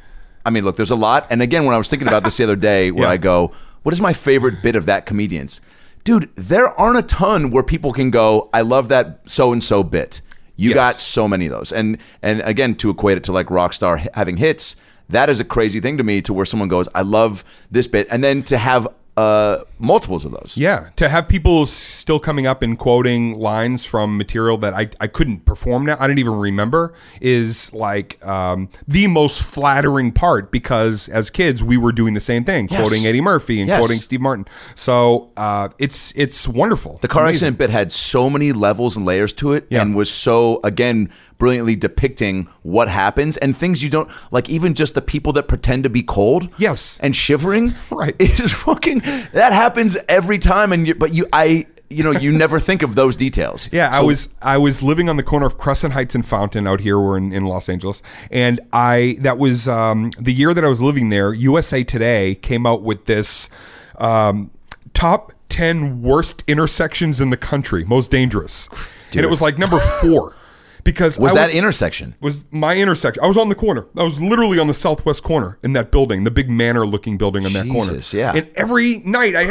[0.46, 1.28] I mean, look, there's a lot.
[1.30, 3.12] And again, when I was thinking about this the other day, where Yeah.
[3.12, 3.52] I go,
[3.84, 5.62] what is my favorite bit of that comedian's?
[6.08, 9.84] Dude, there aren't a ton where people can go, I love that so and so
[9.84, 10.22] bit.
[10.56, 10.76] You Yes.
[10.76, 11.74] got so many of those.
[11.74, 14.78] And and again, to equate it to like Rockstar having hits,
[15.10, 18.08] that is a crazy thing to me to where someone goes, I love this bit.
[18.10, 18.88] And then to have
[19.18, 20.54] uh, multiples of those.
[20.58, 25.08] Yeah, to have people still coming up and quoting lines from material that I, I
[25.08, 31.10] couldn't perform now, I didn't even remember, is like um, the most flattering part because
[31.10, 32.80] as kids we were doing the same thing, Yes.
[32.80, 33.80] quoting Eddie Murphy and Yes.
[33.80, 34.46] quoting Steve Martin.
[34.76, 37.00] So uh, it's it's wonderful.
[37.02, 39.82] The car accident bit had so many levels and layers to it Yeah.
[39.82, 44.96] and was so, again, brilliantly depicting what happens and things you don't like, even just
[44.96, 46.50] the people that pretend to be cold.
[46.58, 46.98] Yes.
[47.02, 47.76] And shivering.
[47.90, 48.16] Right.
[48.20, 49.00] Is fucking,
[49.34, 50.72] that happens every time.
[50.72, 53.70] And you, but you, I, you know, you never think of those details.
[53.78, 56.80] Yeah, I was I was living on the corner of Crescent Heights and Fountain out
[56.80, 57.00] here.
[57.00, 60.82] We're in, in Los Angeles, and I that was um, the year that I was
[60.82, 61.34] living there.
[61.34, 63.50] USA Today came out with this
[63.98, 64.50] um,
[64.94, 68.68] top ten worst intersections in the country, most dangerous,
[69.12, 70.36] and it was like number four
[70.88, 72.16] because Was I that intersection?
[72.22, 73.22] was my intersection.
[73.22, 73.86] I was on the corner.
[73.98, 77.52] I was literally on the southwest corner in that building, the big manor-looking building on
[77.52, 77.92] that corner.
[77.96, 78.32] Jesus, yeah.
[78.34, 79.44] And every night I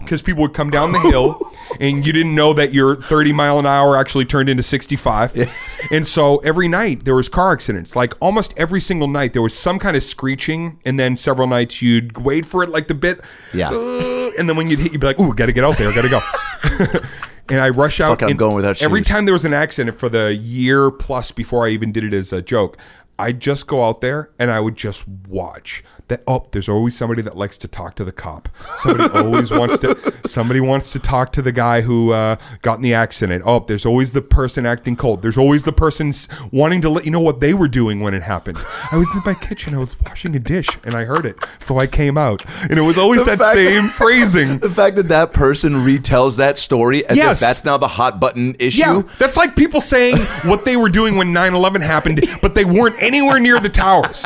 [0.00, 1.40] because people would come down the hill
[1.80, 5.48] and you didn't know that your 30 mile an hour actually turned into 65.
[5.92, 7.94] And so every night there was car accidents.
[7.94, 11.80] Like almost every single night there was some kind of screeching, and then several nights
[11.80, 13.20] you'd wait for it like the bit.
[13.54, 13.70] Yeah.
[13.70, 15.92] "Uh," and then when you'd hit, you'd be like, "Ooh, got to get out there,
[15.92, 17.00] got to go."
[17.50, 18.10] and I rush out.
[18.10, 19.08] Fuck, I'm and going Every shoes.
[19.08, 22.32] time there was an accident for the year plus before I even did it as
[22.32, 22.76] a joke,
[23.20, 25.84] I'd just go out there and I would just watch.
[26.08, 28.48] That oh, there's always somebody that likes to talk to the cop.
[28.78, 30.12] Somebody always wants to.
[30.26, 33.44] Somebody wants to talk to the guy who uh, got in the accident.
[33.46, 35.22] Oh, there's always the person acting cold.
[35.22, 36.12] There's always the person
[36.50, 38.58] wanting to let you know what they were doing when it happened.
[38.90, 39.72] I was in my kitchen.
[39.72, 42.42] I was washing a dish and I heard it, so I came out.
[42.68, 44.58] And it was always The that same phrasing.
[44.58, 47.40] The fact that that person retells that story as Yes.
[47.40, 48.80] if that's now the hot button issue.
[48.80, 52.96] Yeah, that's like people saying what they were doing when 9-11 happened, but they weren't
[53.10, 54.24] anywhere near the towers.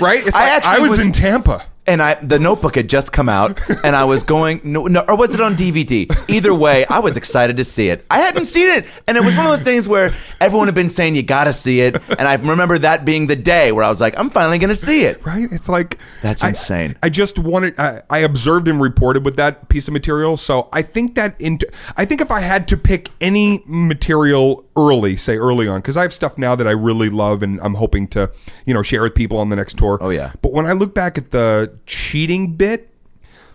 [0.00, 0.26] Right?
[0.26, 1.62] It's I like, I, actually was, was- in Tampa.
[1.84, 5.16] And I, the Notebook had just come out, and I was going, no, no, or
[5.16, 6.08] was it on DVD?
[6.30, 8.04] Either way, I was excited to see it.
[8.08, 10.90] I hadn't seen it, and it was one of those things where everyone had been
[10.90, 13.88] saying you got to see it, and I remember that being the day where I
[13.88, 15.24] was like, I'm finally going to see it.
[15.26, 15.50] Right?
[15.50, 16.96] It's like That's I- insane.
[17.02, 17.78] I, just wanted.
[17.80, 21.40] I, I observed and reported with that piece of material, so I think that.
[21.40, 25.96] Into, I think if I had to pick any material early, say early on, because
[25.96, 28.30] I have stuff now that I really love and I'm hoping to,
[28.66, 29.98] you know, share with people on the next tour.
[30.00, 30.32] Oh, yeah.
[30.42, 32.88] But when I look back at the cheating bit,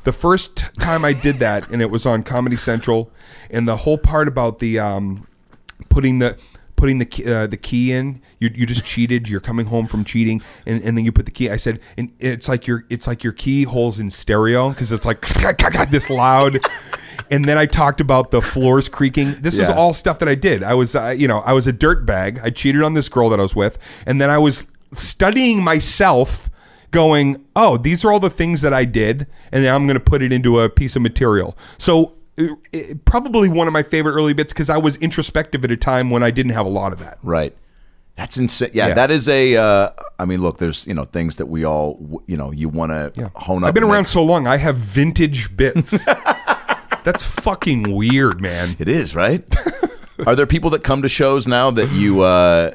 [0.03, 3.11] the first time I did that, and it was on Comedy Central,
[3.49, 5.28] and the whole part about the um,
[5.89, 6.38] putting the
[6.78, 9.28] putting the key, uh, the key in, you you just cheated.
[9.28, 11.49] You're coming home from cheating, and, and then you put the key.
[11.49, 15.28] I said, and it's like your it's like your keyholes in stereo because it's like
[15.89, 16.59] this loud.
[17.30, 19.41] And then I talked about the floors creaking.
[19.41, 20.63] This is all stuff that I did.
[20.63, 22.39] I was, uh, you know, I was a dirt bag.
[22.41, 26.49] I cheated on this girl that I was with, and then I was studying myself
[26.91, 30.03] going, oh, these are all the things that I did, and then I'm going to
[30.03, 31.57] put it into a piece of material.
[31.77, 35.71] So, uh, it- probably one of my favorite early bits because I was introspective at
[35.71, 37.17] a time when I didn't have a lot of that.
[37.23, 37.55] Right.
[38.15, 38.71] That's insane.
[38.73, 38.93] Yeah, Yeah.
[38.95, 39.55] that is a.
[39.57, 42.91] Uh, I mean, look, there's you know things that we all you know you want
[43.13, 43.67] to hone up.
[43.67, 46.03] I've been around make- so long, I have vintage bits.
[47.03, 48.75] That's fucking weird, man.
[48.79, 49.43] It is right.
[50.25, 52.71] Are there people that come to shows now that you, uh,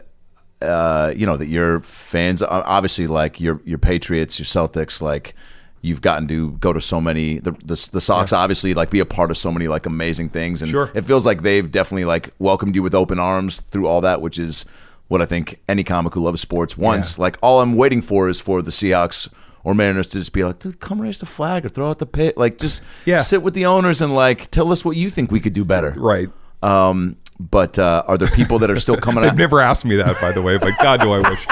[0.63, 2.43] uh, you know, that you're fans?
[2.43, 5.35] Obviously, like your your Patriots, your Celtics, like
[5.81, 7.39] you've gotten to go to so many.
[7.39, 10.63] The the, the Sox, obviously, like be a part of so many like amazing things,
[10.63, 10.91] and Sure.
[10.95, 14.39] it feels like they've definitely like welcomed you with open arms through all that, which
[14.39, 14.65] is
[15.09, 17.19] what I think any comic who loves sports wants.
[17.19, 19.29] Like all I'm waiting for is for the Seahawks.
[19.65, 22.07] Or Mariners to just be like, dude, come raise the flag or throw out the
[22.07, 22.37] pit.
[22.37, 23.21] Like, just Yeah.
[23.21, 25.95] sit with the owners and like tell us what you think we could do better.
[25.97, 26.29] Right.
[26.65, 29.37] Um, but uh, are there people that are still coming They've out?
[29.39, 31.47] never asked me that, by the way, but God, do I wish.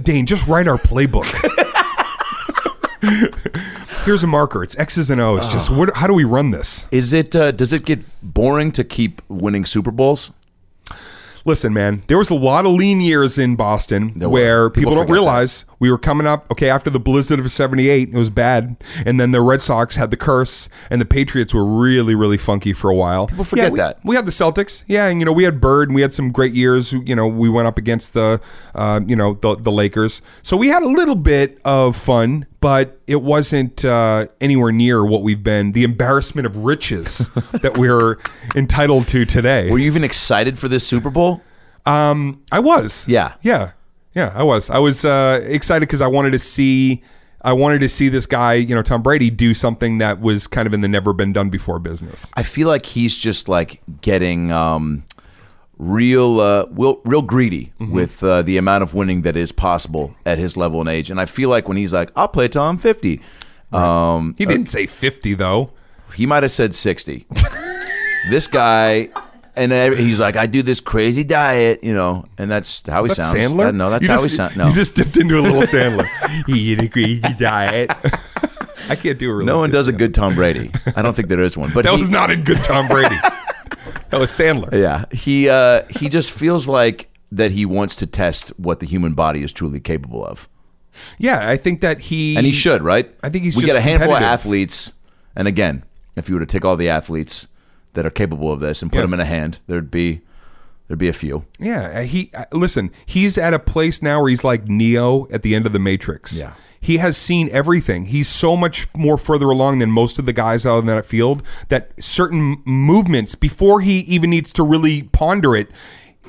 [0.02, 1.26] Dane, just write our playbook.
[4.04, 4.62] Here's a marker.
[4.62, 5.46] It's X's and O's.
[5.48, 6.86] Just what, how do we run this?
[6.92, 7.34] Is it?
[7.34, 10.32] Uh, does it get boring to keep winning Super Bowls?
[11.44, 14.32] Listen, man, there was a lot of lean years in Boston There were.
[14.32, 16.50] where People people, don't forget realize we were coming up.
[16.50, 20.10] Okay, after the blizzard of '78, it was bad, and then the Red Sox had
[20.10, 23.26] the curse, and the Patriots were really, really funky for a while.
[23.26, 23.98] People forget we, that.
[24.04, 26.32] we had the Celtics, yeah, and you know we had Bird, and we had some
[26.32, 26.92] great years.
[26.92, 28.40] You know, we went up against the,
[28.74, 32.98] uh, you know, the the Lakers, so we had a little bit of fun, but
[33.06, 35.72] it wasn't uh, anywhere near what we've been.
[35.72, 37.30] The embarrassment of riches
[37.62, 38.18] that we're
[38.54, 39.70] entitled to today.
[39.70, 41.42] Were you even excited for this Super Bowl?
[41.86, 43.06] Um, I was.
[43.06, 43.34] Yeah.
[43.42, 43.72] Yeah.
[44.16, 44.70] Yeah, I was.
[44.70, 47.02] I was uh, excited because I wanted to see.
[47.42, 50.66] I wanted to see this guy, you know, Tom Brady, do something that was kind
[50.66, 52.32] of in the never been done before business.
[52.34, 55.04] I feel like he's just like getting um,
[55.78, 57.92] real, uh, real, real greedy Mm-hmm.
[57.92, 61.10] with uh, the amount of winning that is possible at his level and age.
[61.10, 63.20] And I feel like when he's like, "I'll play till I'm 50,"
[63.72, 65.70] um, He didn't say fifty though.
[66.14, 67.26] he might have said 60.
[68.30, 69.10] this guy.
[69.56, 73.20] And he's like, I do this crazy diet, you know, and that's how he That's
[73.20, 73.38] sounds.
[73.38, 73.74] Sandler.
[73.74, 74.56] No, that's You how just, he sounds.
[74.56, 76.06] No, you just dipped into a little Sandler.
[76.46, 77.90] he ate a crazy diet.
[78.88, 80.70] I can't do a really no one does a good Tom Brady.
[80.94, 81.72] I don't think there is one.
[81.72, 83.16] But That he- was not a good Tom Brady.
[84.10, 84.72] that was Sandler.
[84.72, 89.14] Yeah, he uh, he just feels like that he wants to test what the human
[89.14, 90.48] body is truly capable of,
[91.18, 93.10] Yeah, I think that he and he should, right?
[93.22, 94.40] I think he's we just get a handful of competitive.
[94.40, 94.92] athletes,
[95.34, 95.84] and again,
[96.14, 97.48] if you were to take all the athletes
[97.96, 99.02] that are capable of this and put Yeah.
[99.02, 100.20] them in a hand, there'd be
[100.88, 101.44] there'd be a few.
[101.58, 102.92] Yeah, he uh, listen.
[103.04, 106.38] He's at a place now where he's like Neo at the end of the Matrix.
[106.38, 106.52] Yeah.
[106.80, 108.04] he has seen everything.
[108.04, 111.42] He's so much more further along than most of the guys out in that field.
[111.68, 115.68] That certain movements before he even needs to really ponder it.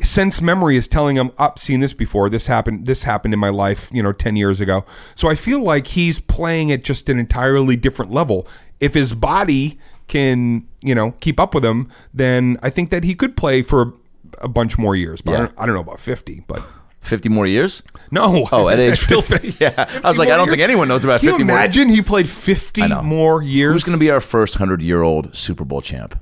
[0.02, 2.28] Sense memory is telling him, "Up, seen this before.
[2.30, 2.86] This happened.
[2.88, 6.20] This happened in my life, you know, ten years ago." So I feel like he's
[6.20, 8.48] playing at just an entirely different level.
[8.80, 9.78] If his body
[10.08, 13.94] can you know keep up with him, then I think that he could play for
[14.40, 15.22] a bunch more years.
[15.22, 16.64] But I, don't, I don't know about fifty, but.
[17.02, 17.84] 50 more years?
[18.12, 18.50] No.
[18.52, 19.56] Oh, at age Still 50.
[19.64, 19.90] Yeah.
[20.04, 22.02] I was like, I don't think anyone knows about Can 50 you more- imagine he
[22.02, 23.72] played 50 more years?
[23.72, 26.22] Who's going to be our first 100 year old Super Bowl champ?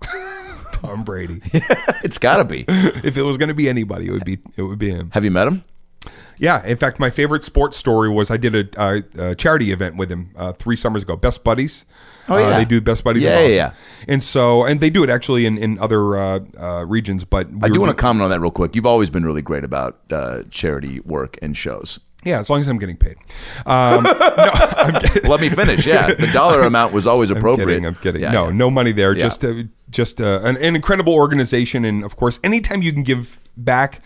[0.72, 1.42] Tom Brady?
[2.02, 2.64] It's got to be.
[2.68, 5.10] if it was going to be anybody, it would be it would be him.
[5.12, 5.62] Have you met him?
[6.38, 6.64] Yeah.
[6.64, 10.10] In fact, my favorite sports story was I did a, uh, a charity event with
[10.10, 11.16] him uh, three summers ago.
[11.16, 11.84] Best Buddies.
[12.28, 12.46] Oh, yeah.
[12.46, 13.22] Uh, they do Best Buddies.
[13.22, 13.72] Yeah, yeah, yeah.
[14.08, 17.24] And so, and they do it actually in in other uh, uh, regions.
[17.24, 18.74] But we I do want to comment on that real quick.
[18.74, 22.00] You've always been really great about uh, charity work and shows.
[22.24, 23.16] Yeah, as long as I'm getting paid.
[23.66, 25.30] Um, no, I'm kidding.
[25.30, 25.86] Let me finish.
[25.86, 27.66] Yeah, the dollar amount was always I'm appropriate.
[27.66, 27.86] kidding.
[27.86, 28.22] I'm kidding.
[28.22, 28.54] Yeah, no, yeah.
[28.54, 29.14] no money there.
[29.14, 33.38] Just, uh, just uh, an, an incredible organization, and of course, anytime you can give
[33.56, 34.00] back.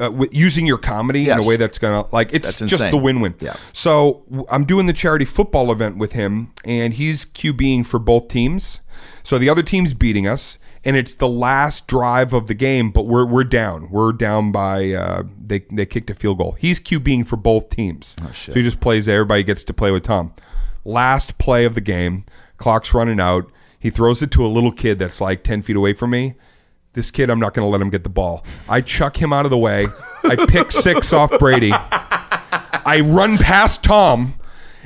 [0.00, 2.96] Uh, with using your comedy in a way that's gonna like it's That's just the
[2.96, 3.34] win-win.
[3.40, 3.56] Yeah.
[3.72, 8.80] So I'm doing the charity football event with him, and he's QBing for both teams.
[9.22, 13.06] So the other team's beating us, and it's the last drive of the game, but
[13.06, 13.90] we're we're down.
[13.90, 16.52] We're down by uh, they they kicked a field goal.
[16.52, 18.16] He's QBing for both teams.
[18.22, 18.52] Oh, shit.
[18.54, 19.16] So he just plays there.
[19.16, 20.34] Everybody gets to play with Tom.
[20.84, 22.24] Last play of the game,
[22.58, 23.50] clock's running out.
[23.78, 26.34] He throws it to a little kid that's like 10 feet away from me.
[26.94, 28.44] This kid, I'm not going to let him get the ball.
[28.68, 29.86] I chuck him out of the way.
[30.22, 31.72] I pick six off Brady.
[31.72, 34.34] I run past Tom,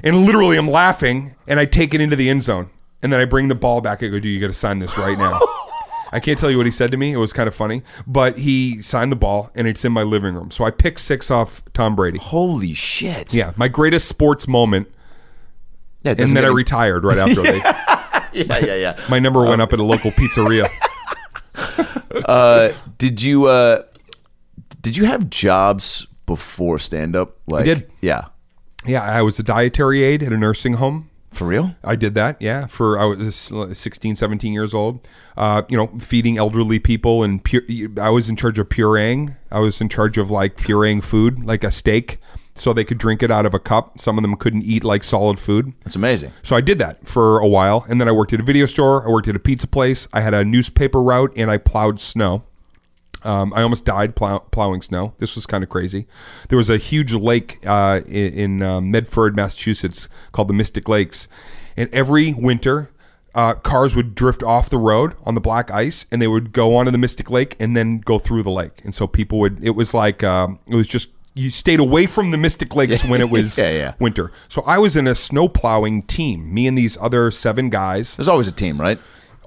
[0.02, 2.70] and literally I'm laughing, and I take it into the end zone.
[3.02, 4.02] And then I bring the ball back.
[4.02, 5.38] I go, "Do you got to sign this right now?"
[6.12, 7.12] I can't tell you what he said to me.
[7.12, 10.34] It was kind of funny, but he signed the ball, and it's in my living
[10.34, 10.50] room.
[10.50, 12.18] So I pick six off Tom Brady.
[12.18, 13.32] Holy shit!
[13.34, 14.88] Yeah, my greatest sports moment,
[16.02, 16.12] yeah.
[16.12, 17.42] and then I any- retired right after.
[18.32, 19.00] They, yeah, yeah, yeah.
[19.08, 20.68] my number went up at a local pizzeria.
[22.24, 23.82] Uh, did you uh,
[24.80, 27.36] did you have jobs before stand up?
[27.46, 27.90] Like, I did.
[28.00, 28.26] Yeah,
[28.86, 31.10] Yeah, I was a dietary aide at a nursing home.
[31.32, 31.74] for real.
[31.84, 35.06] I did that, yeah, for I was 16, 17 years old.
[35.36, 37.62] Uh, you know, feeding elderly people and pure,
[38.00, 39.36] I was in charge of pureeing.
[39.50, 42.18] I was in charge of like pureeing food, like a steak,
[42.58, 43.98] so they could drink it out of a cup.
[43.98, 45.72] Some of them couldn't eat like solid food.
[45.84, 46.32] That's amazing.
[46.42, 49.06] So I did that for a while, and then I worked at a video store.
[49.06, 50.08] I worked at a pizza place.
[50.12, 52.44] I had a newspaper route, and I plowed snow.
[53.24, 55.14] Um, I almost died plow- plowing snow.
[55.18, 56.06] This was kind of crazy.
[56.48, 61.26] There was a huge lake uh, in, in um, Medford, Massachusetts, called the Mystic Lakes,
[61.76, 62.90] and every winter,
[63.34, 66.76] uh, cars would drift off the road on the black ice, and they would go
[66.76, 68.80] onto the Mystic Lake and then go through the lake.
[68.84, 69.62] And so people would.
[69.62, 73.20] It was like um, it was just you stayed away from the Mystic Lakes when
[73.20, 73.94] it was Yeah, yeah.
[73.98, 74.32] winter.
[74.48, 76.52] So I was in a snow plowing team.
[76.52, 78.16] Me and these other seven guys.
[78.16, 78.98] There's always a team, right?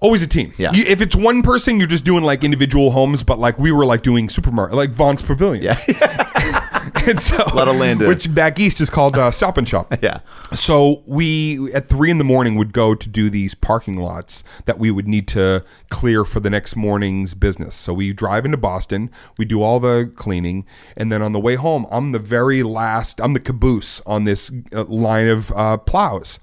[0.02, 0.52] Always a team.
[0.58, 0.72] Yeah.
[0.74, 3.86] You, if it's one person, you're just doing like individual homes, but like we were
[3.86, 5.80] like doing supermarket, like Vons Pavilions.
[7.08, 9.94] and so, Lot of land which back east is called uh, Stop and Shop.
[10.02, 10.22] Yeah.
[10.56, 14.80] So we at three in the morning would go to do these parking lots that
[14.80, 17.76] we would need to clear for the next morning's business.
[17.76, 20.66] So we drive into Boston, we do all the cleaning,
[20.98, 23.22] and then on the way home, I'm the very last.
[23.22, 26.40] I'm the caboose on this uh, line of uh, plows.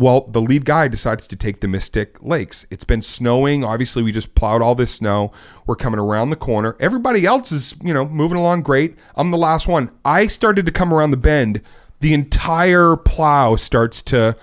[0.00, 2.64] Well, the lead guy decides to take the Mystic Lakes.
[2.70, 3.64] It's been snowing.
[3.64, 5.30] Obviously, we just plowed all this snow.
[5.66, 6.74] We're coming around the corner.
[6.80, 8.96] Everybody else is, you know, moving along great.
[9.14, 9.90] I'm the last one.
[10.02, 11.60] I started to come around the bend.
[12.00, 14.38] The entire plow starts to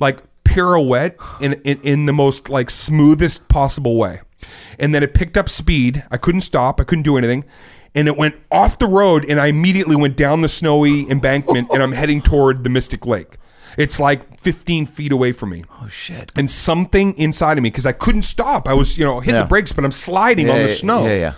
[0.00, 4.22] like pirouette in, in, in the most like smoothest possible way.
[4.76, 6.02] And then it picked up speed.
[6.10, 6.80] I couldn't stop.
[6.80, 7.44] I couldn't do anything.
[7.94, 11.80] And it went off the road, and I immediately went down the snowy embankment, and
[11.80, 13.38] I'm heading toward the Mystic Lake.
[13.76, 15.64] It's like 15 feet away from me.
[15.82, 16.32] Oh shit.
[16.36, 18.68] And something inside of me, because I couldn't stop.
[18.68, 19.42] I was, you know, hitting Yeah.
[19.42, 21.06] the brakes, but I'm sliding on the snow.
[21.06, 21.32] Yeah, yeah.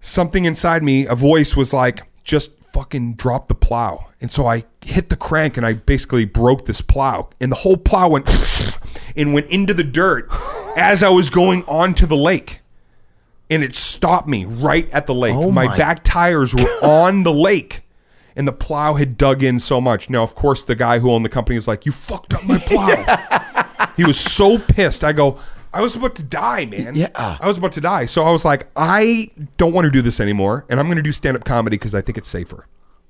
[0.00, 4.06] Something inside me, a voice was like, just fucking drop the plow.
[4.20, 7.30] And so I hit the crank and I basically broke this plow.
[7.40, 8.26] And the whole plow went
[9.16, 10.28] and went into the dirt
[10.76, 12.60] as I was going onto the lake.
[13.48, 15.34] And it stopped me right at the lake.
[15.34, 17.82] Oh my, my back tires were on the lake.
[18.36, 20.08] And the plow had dug in so much.
[20.08, 22.58] Now, of course, the guy who owned the company is like, You fucked up my
[22.58, 23.86] plow.
[23.96, 25.04] he was so pissed.
[25.04, 25.38] I go,
[25.72, 26.94] I was about to die, man.
[26.96, 27.10] Yeah.
[27.14, 28.06] I was about to die.
[28.06, 30.64] So I was like, I don't want to do this anymore.
[30.68, 32.66] And I'm going to do stand up comedy because I think it's safer.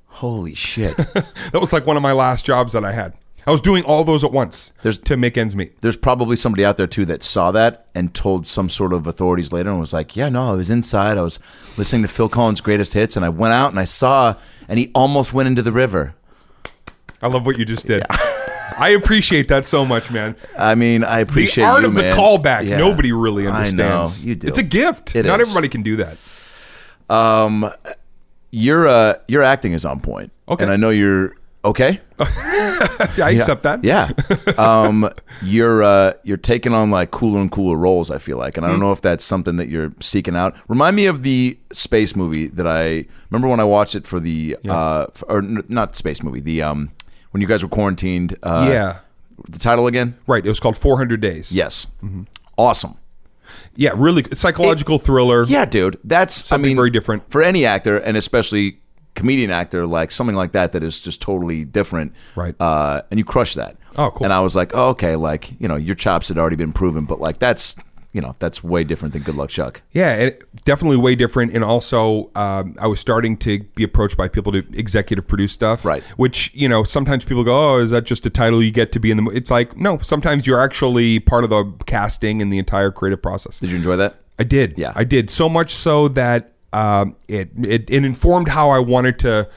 [0.07, 0.97] Holy shit.
[1.53, 3.15] That was like one of my last jobs that I had.
[3.47, 5.81] I was doing all those at once There's- to make ends meet.
[5.81, 9.51] There's probably somebody out there too that saw that and told some sort of authorities
[9.53, 11.17] later and was like, "Yeah, no, I was inside.
[11.19, 11.39] I was
[11.77, 14.35] listening to Phil Collins' greatest hits, and I went out and I saw,
[14.69, 16.15] and he almost went into the river."
[17.23, 18.03] I love what you just did.
[18.79, 20.37] I appreciate that so much, man.
[20.59, 22.15] I mean, I appreciate the art you, of the man.
[22.17, 22.79] callback, Yeah.
[22.79, 24.25] nobody really I know, understands.
[24.25, 24.47] you do.
[24.49, 25.15] It's a gift.
[25.17, 25.49] It Not is.
[25.49, 26.17] everybody can do that.
[27.15, 27.71] Um,
[28.53, 30.33] your uh, your acting is on point.
[30.49, 30.65] Okay.
[30.65, 31.35] and I know you're
[31.65, 32.01] Okay.
[32.19, 33.85] I accept that.
[33.85, 34.11] Yeah.
[34.59, 35.09] Um,
[35.43, 38.11] you're uh, you're taking on like cooler and cooler roles.
[38.11, 38.75] I feel like, and I Hmm.
[38.75, 40.55] don't know if that's something that you're seeking out.
[40.69, 44.57] Remind me of the space movie that I remember when I watched it for the
[44.69, 46.41] uh, f- or n- not space movie.
[46.41, 46.91] The um,
[47.31, 48.37] when you guys were quarantined.
[48.43, 48.99] Uh, Yeah.
[49.49, 50.17] The title again?
[50.27, 50.45] Right.
[50.45, 51.51] It was called 400 Days.
[51.53, 51.87] Yes.
[52.03, 52.25] Mm-hmm.
[52.59, 52.97] Awesome.
[53.75, 53.93] Yeah.
[53.95, 55.45] Really psychological thriller.
[55.45, 55.99] Yeah, dude.
[56.05, 57.31] That's Something I mean, very different.
[57.31, 58.81] for any actor, and especially
[59.15, 62.13] comedian actor, like something like that that is just totally different.
[62.37, 62.55] Right.
[62.61, 63.77] Uh, and you crush that.
[63.97, 64.25] Oh, cool.
[64.25, 67.05] And I was like, oh, okay, like you know, your chops had already been proven,
[67.05, 67.75] but like that's
[68.13, 69.83] you know that's way different than Good Luck Chuck.
[69.93, 71.55] Yeah, it, definitely way different.
[71.55, 75.85] And also, um, I was starting to be approached by people to executive produce stuff.
[75.85, 76.03] Right.
[76.17, 79.01] Which, you know, sometimes people go, oh, is that just a title you get to
[79.01, 82.53] be in the mo-" It's like, no, sometimes you're actually part of the casting and
[82.53, 83.61] the entire creative process.
[83.61, 84.17] Did you enjoy that?
[84.39, 84.79] I did.
[84.79, 84.93] Yeah.
[84.97, 85.31] I did.
[85.31, 89.49] So much so that um, it, it it informed how I wanted to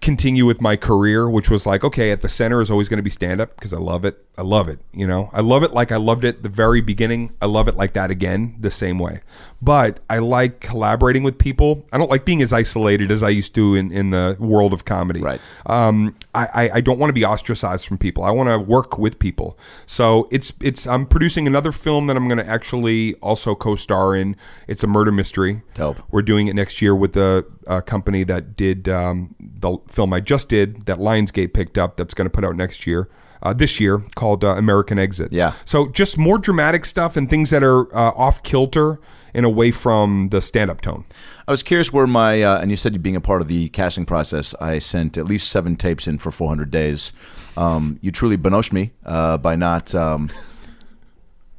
[0.00, 3.02] continue with my career, which was like, okay, at the center is always going to
[3.02, 4.24] be stand up because I love it.
[4.36, 4.78] I love it.
[4.92, 7.34] You know, I love it like I loved it the very beginning.
[7.40, 9.20] I love it like that again, the same way.
[9.62, 11.86] But I like collaborating with people.
[11.90, 14.84] I don't like being as isolated as I used to in, in the world of
[14.84, 15.20] comedy.
[15.20, 15.40] Right.
[15.64, 18.22] Um, I, I, I don't want to be ostracized from people.
[18.22, 19.58] I want to work with people.
[19.86, 24.36] So it's it's I'm producing another film that I'm going to actually also co-star in.
[24.68, 25.62] It's a murder mystery.
[25.74, 26.02] Dope.
[26.10, 30.20] We're doing it next year with the uh, company that did um, the film I
[30.20, 31.96] just did that Lionsgate picked up.
[31.96, 33.08] That's going to put out next year.
[33.42, 35.30] Uh, this year called uh, American Exit.
[35.32, 35.52] Yeah.
[35.64, 38.98] So just more dramatic stuff and things that are uh, off kilter
[39.36, 41.04] and away from the stand-up tone.
[41.46, 43.68] I was curious where my uh, and you said you being a part of the
[43.68, 44.54] casting process.
[44.60, 47.12] I sent at least seven tapes in for 400 days.
[47.54, 49.94] Um, you truly benoshed me uh, by not.
[49.94, 50.30] Um,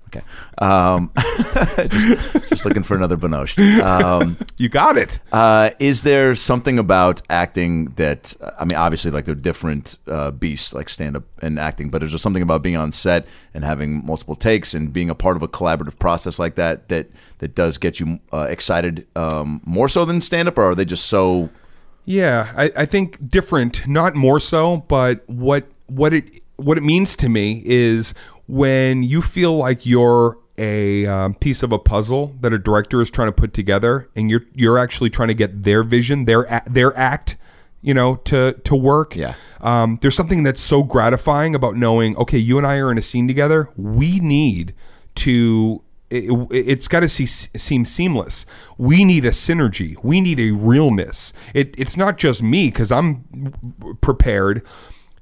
[0.07, 0.21] okay,
[0.57, 1.11] um,
[1.89, 3.57] just, just looking for another benosh.
[3.81, 5.19] Um, You got it.
[5.31, 10.73] uh, is there something about acting that I mean, obviously, like they're different uh, beasts,
[10.73, 14.05] like stand up and acting, but is there something about being on set and having
[14.05, 17.07] multiple takes and being a part of a collaborative process like that that
[17.39, 20.85] that does get you uh, excited um, more so than stand up, or are they
[20.85, 21.49] just so?
[22.05, 27.15] Yeah, I, I think different, not more so, but what what it what it means
[27.17, 28.13] to me is
[28.47, 33.11] when you feel like you're a um, piece of a puzzle that a director is
[33.11, 36.97] trying to put together, and you're you're actually trying to get their vision, their their
[36.97, 37.37] act,
[37.81, 39.15] you know, to to work.
[39.15, 39.35] Yeah.
[39.61, 43.01] Um, there's something that's so gratifying about knowing, okay, you and I are in a
[43.01, 43.69] scene together.
[43.75, 44.73] We need
[45.15, 45.83] to.
[46.09, 48.45] It, it's got to see, seem seamless.
[48.77, 50.01] We need a synergy.
[50.01, 51.33] We need a realness.
[51.53, 53.25] It, it's not just me because I'm
[53.99, 54.65] prepared,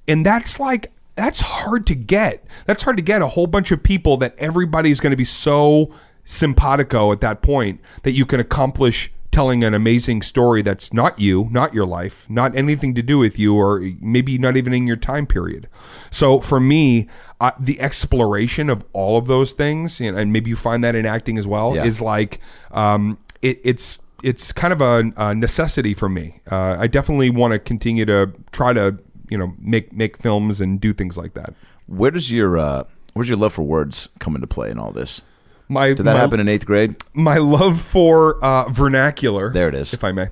[0.08, 2.44] and that's like that's hard to get.
[2.66, 5.92] That's hard to get a whole bunch of people that everybody's going to be so
[6.26, 11.50] simpatico at that point that you can accomplish telling an amazing story that's not you,
[11.52, 14.96] not your life, not anything to do with you, or maybe not even in your
[14.96, 15.68] time period.
[16.10, 17.10] So for me,
[17.42, 21.06] uh, the exploration of all of those things, and, and maybe you find that in
[21.06, 21.84] acting as well, Yeah.
[21.84, 22.40] is like
[22.72, 26.40] um, it, it's it's kind of a, a necessity for me.
[26.50, 28.98] Uh, I definitely want to continue to try to
[29.30, 31.54] you know make make films and do things like that.
[31.88, 35.22] Where does your uh, where's your love for words come into play in all this?
[35.68, 36.96] My Did that my, happen in eighth grade?
[37.14, 39.52] My love for uh, vernacular.
[39.52, 39.94] There it is.
[39.94, 40.28] if I may.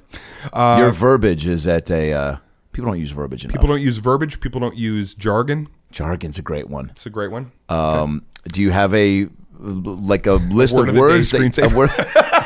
[0.52, 2.14] Uh, your verbiage is at a.
[2.14, 2.36] Uh,
[2.72, 3.54] people don't use verbiage enough.
[3.54, 4.40] People don't use verbiage.
[4.40, 5.70] People don't use jargon.
[5.92, 6.90] Jargon's a great one.
[6.92, 7.52] It's a great one.
[7.70, 9.28] Um, Do you have a
[9.60, 11.32] like a list word of of words?
[11.32, 11.90] that- a word-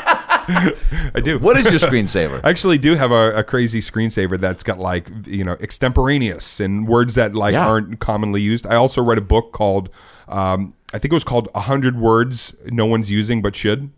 [0.48, 1.40] I do.
[1.40, 2.40] what is your screensaver?
[2.44, 6.88] I actually do have a, a crazy screensaver that's got like you know extemporaneous and
[6.88, 7.68] words that like Yeah.
[7.68, 8.66] aren't commonly used.
[8.66, 9.90] I also read a book called
[10.28, 13.92] um, I think it was called hundred words no one's using but should.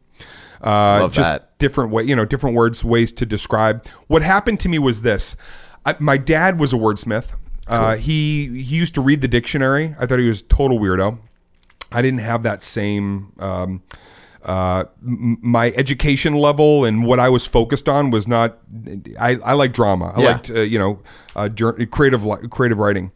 [0.62, 1.58] Uh, Love just that.
[1.58, 3.86] different way, you know, different words, ways to describe.
[4.08, 5.38] What happened to me was this:
[5.86, 7.28] I, my dad was a wordsmith.
[7.66, 9.96] Uh, he he used to read the dictionary.
[10.00, 11.20] I thought he was a total weirdo.
[11.92, 13.32] I didn't have that same.
[13.40, 13.84] Um,
[14.46, 18.58] uh, my education level and what I was focused on was not.
[19.20, 20.14] I, I like drama.
[20.16, 20.28] I Yeah.
[20.32, 21.00] liked uh, you know
[21.36, 21.50] uh,
[21.92, 23.12] creative creative writing.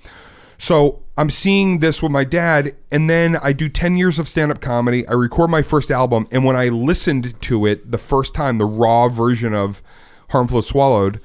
[0.57, 4.49] So I'm seeing this with my dad, and then I do 10 years of stand
[4.51, 5.05] up comedy.
[5.07, 8.65] I record my first album, and when I listened to it the first time, the
[8.65, 9.82] raw version of
[10.30, 11.19] Harmful Swallowed,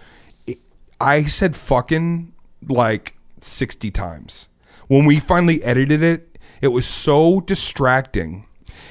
[0.46, 0.58] it-
[1.00, 2.32] I said fucking
[2.68, 4.48] like 60 times.
[4.88, 8.46] When we finally edited it, it was so distracting.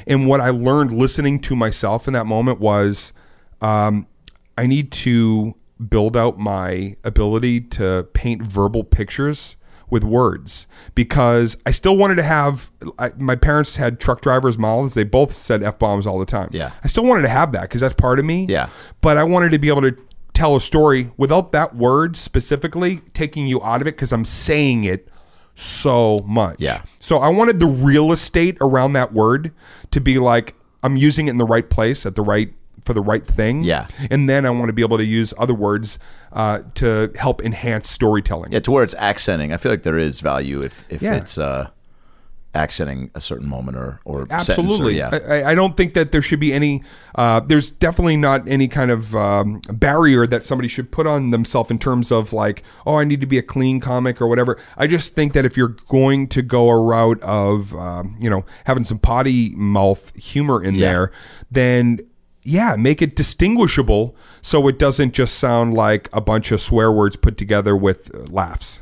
[0.07, 3.13] And what I learned listening to myself in that moment was
[3.61, 4.07] um,
[4.57, 5.55] I need to
[5.89, 9.57] build out my ability to paint verbal pictures
[9.89, 12.71] with words because I still wanted to have.
[12.99, 14.93] I, my parents had truck drivers' mouths.
[14.93, 16.49] They both said f bombs all the time.
[16.51, 16.71] Yeah.
[16.83, 18.45] I still wanted to have that because that's part of me.
[18.49, 18.69] Yeah.
[19.01, 19.95] But I wanted to be able to
[20.33, 24.83] tell a story without that word specifically taking you out of it because I'm saying
[24.83, 25.09] it
[25.59, 26.57] so much.
[26.59, 26.83] Yeah.
[26.99, 29.51] So I wanted the real estate around that word
[29.91, 30.53] to be like
[30.83, 32.53] I'm using it in the right place at the right
[32.85, 33.63] for the right thing.
[33.63, 33.87] Yeah.
[34.11, 35.97] And then I want to be able to use other words
[36.31, 38.51] uh, to help enhance storytelling.
[38.53, 39.51] Yeah, to where it's accenting.
[39.51, 41.15] I feel like there is value if if Yeah.
[41.15, 41.69] it's uh,
[42.57, 44.97] accenting a certain moment or or sentence or- Absolutely.
[44.97, 45.09] yeah.
[45.11, 46.83] I, I- I don't think that there should be any.
[47.15, 51.71] Uh, there's definitely not any kind of um, barrier that somebody should put on themselves
[51.71, 54.57] in terms of like, oh, I need to be a clean comic or whatever.
[54.77, 58.45] I just think that if you're going to go a route of, um, you know,
[58.65, 60.89] having some potty mouth humor in Yeah.
[60.91, 61.11] there,
[61.49, 61.99] then.
[62.49, 67.17] Yeah, make it distinguishable so it doesn't just sound like a bunch of swear words
[67.17, 68.79] put together with uh, laughs.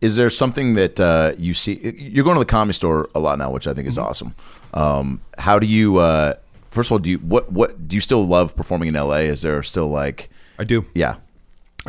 [0.00, 1.74] Is there something that uh, you see?
[1.96, 3.88] You're going to the comedy store a lot now, which I think Mm-hmm.
[3.88, 4.34] is awesome.
[4.74, 5.96] Um, how do you?
[5.98, 6.34] Uh,
[6.70, 9.26] first of all, do you what what do you still love performing in LA?
[9.32, 10.28] Is there still like
[10.58, 10.84] I do.
[10.94, 11.16] yeah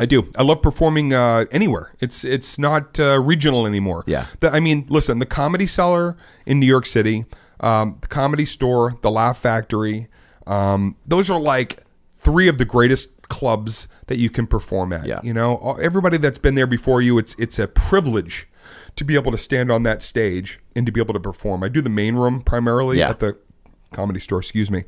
[0.00, 0.30] I do.
[0.36, 1.92] I love performing uh, anywhere.
[2.00, 4.04] It's it's not uh, regional anymore.
[4.06, 4.26] Yeah.
[4.40, 6.16] The, I mean, listen, the Comedy Cellar
[6.46, 7.24] in New York City,
[7.60, 10.06] um, the Comedy Store, the Laugh Factory,
[10.46, 11.82] um, those are like
[12.14, 15.06] three of the greatest clubs that you can perform at.
[15.06, 15.20] Yeah.
[15.22, 18.48] You know, everybody that's been there before you, it's it's a privilege
[18.96, 21.62] to be able to stand on that stage and to be able to perform.
[21.62, 23.10] I do the main room primarily Yeah.
[23.10, 23.36] at the
[23.92, 24.84] comedy store, excuse me,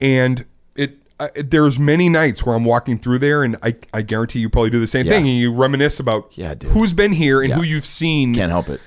[0.00, 0.44] and
[0.76, 0.98] it.
[1.20, 4.70] Uh, there's many nights where I'm walking through there, and I, I guarantee you probably
[4.70, 5.12] do the same Yeah.
[5.12, 6.72] thing, and you reminisce about Yeah, dude.
[6.72, 7.56] who's been here and Yeah.
[7.56, 8.80] who you've seen, can't help it?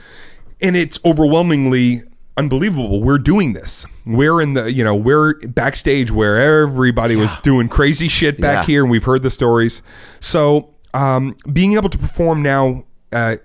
[0.59, 2.03] and it's overwhelmingly
[2.37, 3.01] unbelievable.
[3.01, 3.85] We're doing this.
[4.05, 8.65] We're in the you know we're backstage where everybody was doing crazy shit back Yeah.
[8.65, 9.81] here, and we've heard the stories.
[10.19, 13.37] So um, being able to perform now, uh,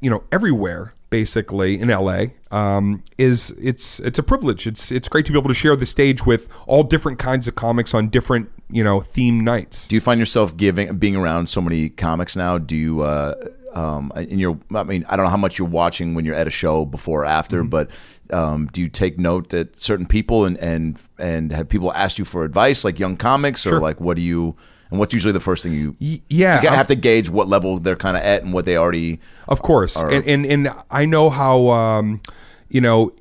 [0.00, 4.66] you know, everywhere basically in LA um, is it's it's a privilege.
[4.66, 7.54] It's it's great to be able to share the stage with all different kinds of
[7.54, 9.86] comics on different you know theme nights.
[9.88, 12.58] Do you find yourself giving being around so many comics now?
[12.58, 13.34] Do you uh
[13.74, 16.46] um in your I mean, I don't know how much you're watching when you're at
[16.46, 17.68] a show before or after, Mm-hmm.
[17.70, 17.90] but
[18.32, 22.24] um do you take note that certain people and and and have people asked you
[22.24, 23.80] for advice like young comics or Sure.
[23.80, 24.56] like what do you
[24.90, 27.78] and what's usually the first thing you Y- yeah, you I've- to gauge what level
[27.78, 31.28] they're kind of at and what they already Of course, and, and and I know
[31.30, 32.20] how um,
[32.68, 33.12] you know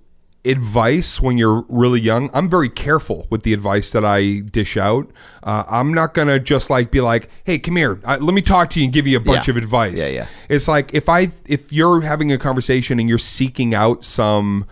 [0.46, 2.30] advice when you're really young.
[2.34, 5.10] I'm very careful with the advice that I dish out.
[5.42, 8.70] Uh, I'm not gonna just like be like, "Hey, come here, uh, let me talk
[8.72, 9.52] to you and give you a bunch Yeah.
[9.52, 10.28] of advice." Yeah, yeah.
[10.50, 14.66] It's like if I if you're having a conversation and you're seeking out some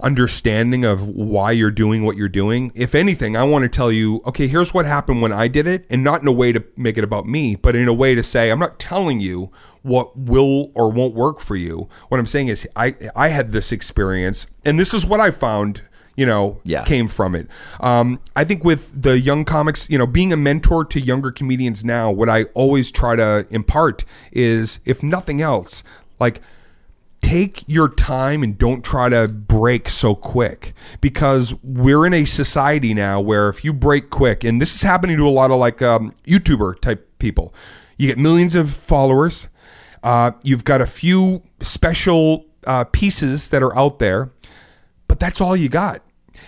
[0.00, 2.70] understanding of why you're doing what you're doing.
[2.74, 5.86] If anything, I want to tell you, okay, here's what happened when I did it,
[5.90, 8.22] and not in a way to make it about me, but in a way to
[8.22, 9.50] say, I'm not telling you
[9.82, 11.88] what will or won't work for you.
[12.08, 15.82] What I'm saying is, I I had this experience, and this is what I found.
[16.18, 16.82] You know, Yeah.
[16.84, 17.46] came from it.
[17.78, 21.84] Um, I think with the young comics, you know, being a mentor to younger comedians
[21.84, 24.02] now, what I always try to impart
[24.32, 25.84] is, if nothing else,
[26.18, 26.40] like
[27.20, 32.94] take your time and don't try to break so quick because we're in a society
[32.94, 35.82] now where if you break quick and this is happening to a lot of like
[35.82, 37.52] um, youtuber type people
[37.96, 39.48] you get millions of followers
[40.04, 44.30] uh, you've got a few special uh, pieces that are out there
[45.08, 46.02] but that's all you got.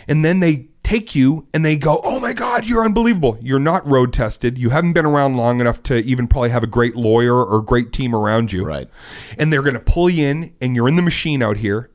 [0.06, 3.36] And then they take you and they go, "Oh my god, you're unbelievable.
[3.42, 4.56] You're not road tested.
[4.56, 7.92] You haven't been around long enough to even probably have a great lawyer or great
[7.92, 8.88] team around you." Right.
[9.36, 11.90] And they're going to pull you in and you're in the machine out here.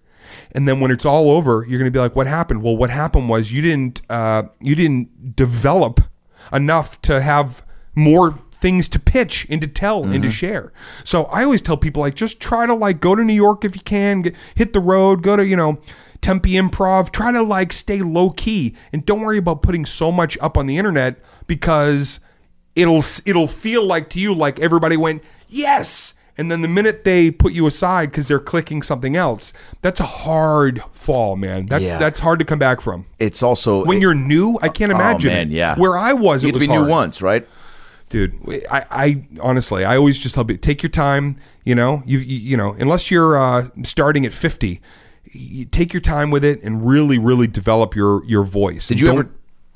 [0.52, 2.92] And then when it's all over, you're going to be like, "What happened?" Well, what
[2.92, 6.02] happened was you didn't uh, you didn't develop
[6.52, 7.66] enough to have
[7.96, 10.72] more things to pitch and to tell and to share.
[11.04, 13.76] So I always tell people like just try to like go to New York if
[13.76, 15.80] you can, get, hit the road, go to, you know,
[16.24, 20.38] Tempe Improv, try to like stay low key and don't worry about putting so much
[20.42, 22.20] up on the internet because
[22.76, 27.30] it'll it'll feel like to you like everybody went, "Yes." And then the minute they
[27.30, 31.68] put you aside because they're clicking something else, that's a hard fall, man.
[31.68, 32.00] That's Yeah.
[32.00, 33.06] that's hard to come back from.
[33.20, 35.32] it's also When you're new, I can't Oh, imagine.
[35.32, 35.76] man, yeah.
[35.76, 37.48] Where I was, you it to was be new once, right?
[38.10, 38.36] dude
[38.70, 42.38] I, I honestly i always just tell you take your time you know you you,
[42.38, 44.82] you know unless you're uh, starting at 50
[45.34, 49.10] you take your time with it and really really develop your your voice Did you
[49.12, 49.30] ever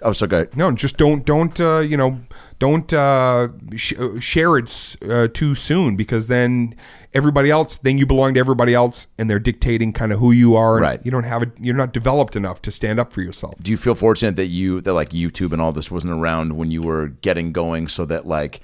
[0.03, 0.55] Oh, so good.
[0.55, 2.21] no just don't don't uh, you know
[2.59, 6.75] don't uh, sh- uh, share it uh, too soon because then
[7.15, 10.55] everybody else then you belong to everybody else and they're dictating kind of who you
[10.55, 11.01] are and Right.
[11.03, 13.77] you don't have it you're not developed enough to stand up for yourself do you
[13.77, 17.07] feel fortunate that you that like YouTube and all this wasn't around when you were
[17.07, 18.61] getting going, so that like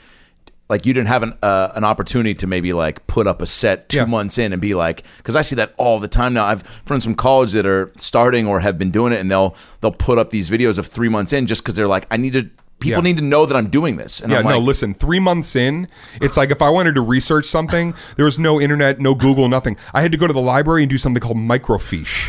[0.73, 3.89] like you didn't have an uh, an opportunity to maybe like put up a set
[3.89, 4.05] two Yeah.
[4.05, 6.45] months in and be like because I see that all the time now.
[6.45, 9.91] I've friends from college that are starting or have been doing it, and they'll they'll
[10.09, 12.49] put up these videos of three months in just because they're like I need to
[12.79, 13.09] people Yeah.
[13.09, 14.19] need to know that I'm doing this.
[14.19, 15.87] And Yeah, I'm no, listen, three months in,
[16.21, 19.77] it's like if I wanted to research something, there was no internet, no Google, nothing.
[19.93, 22.19] I had to go to the library and do something called microfiche.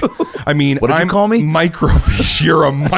[0.47, 1.41] I mean, What did you I'm call me?
[1.43, 2.43] Microfiche.
[2.45, 2.71] You're a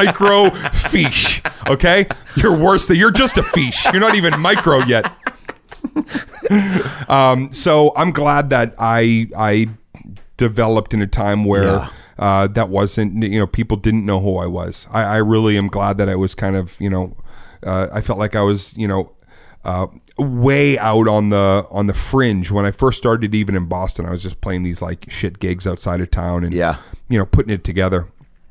[0.55, 1.41] microfiche,
[1.71, 2.05] okay?
[2.35, 3.85] You're worse than, you're just a fiche.
[3.91, 5.11] You're not even micro yet.
[7.09, 9.69] um, so I'm glad that I, I
[10.37, 11.89] developed in a time where Yeah.
[12.19, 14.87] uh, that wasn't, you know, people didn't know who I was.
[14.91, 17.15] I, I really am glad that I was kind of, you know,
[17.65, 19.11] uh, I felt like I was, you know,
[19.65, 19.87] uh,
[20.17, 23.35] way out on the on the fringe when I first started.
[23.35, 26.53] Even in Boston, I was just playing these like shit gigs outside of town and
[26.53, 26.77] Yeah.
[27.09, 28.07] you know, putting it together.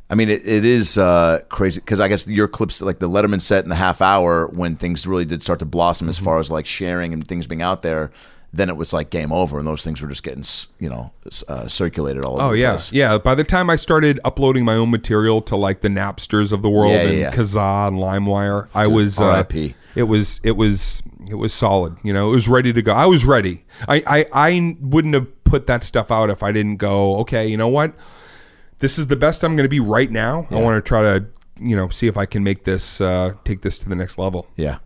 [0.08, 3.40] I mean, it, it is uh, crazy because I guess your clips, like the Letterman
[3.40, 6.10] set in the half hour, when things really did start to blossom Mm-hmm.
[6.10, 8.12] as far as like sharing and things being out there,
[8.52, 10.44] then it was like game over, and those things were just getting,
[10.78, 11.12] you know,
[11.48, 12.42] uh, circulated all over.
[12.42, 12.92] Oh yeah, place.
[12.92, 13.18] yeah.
[13.18, 16.70] By the time I started uploading my own material to like the Napsters of the
[16.70, 17.32] world Yeah, yeah, and yeah.
[17.32, 19.42] Kazaa and LimeWire, I was uh,
[19.96, 21.96] It was it was it was solid.
[22.04, 22.92] You know, it was ready to go.
[22.94, 23.64] I was ready.
[23.88, 27.18] I I, I wouldn't have put that stuff out if I didn't go.
[27.20, 27.92] Okay, you know what?
[28.78, 30.46] This is the best I'm going to be right now.
[30.50, 31.26] I want to try to
[31.58, 34.46] you know see if I can make this uh, take this to the next level.
[34.56, 34.78] yeah.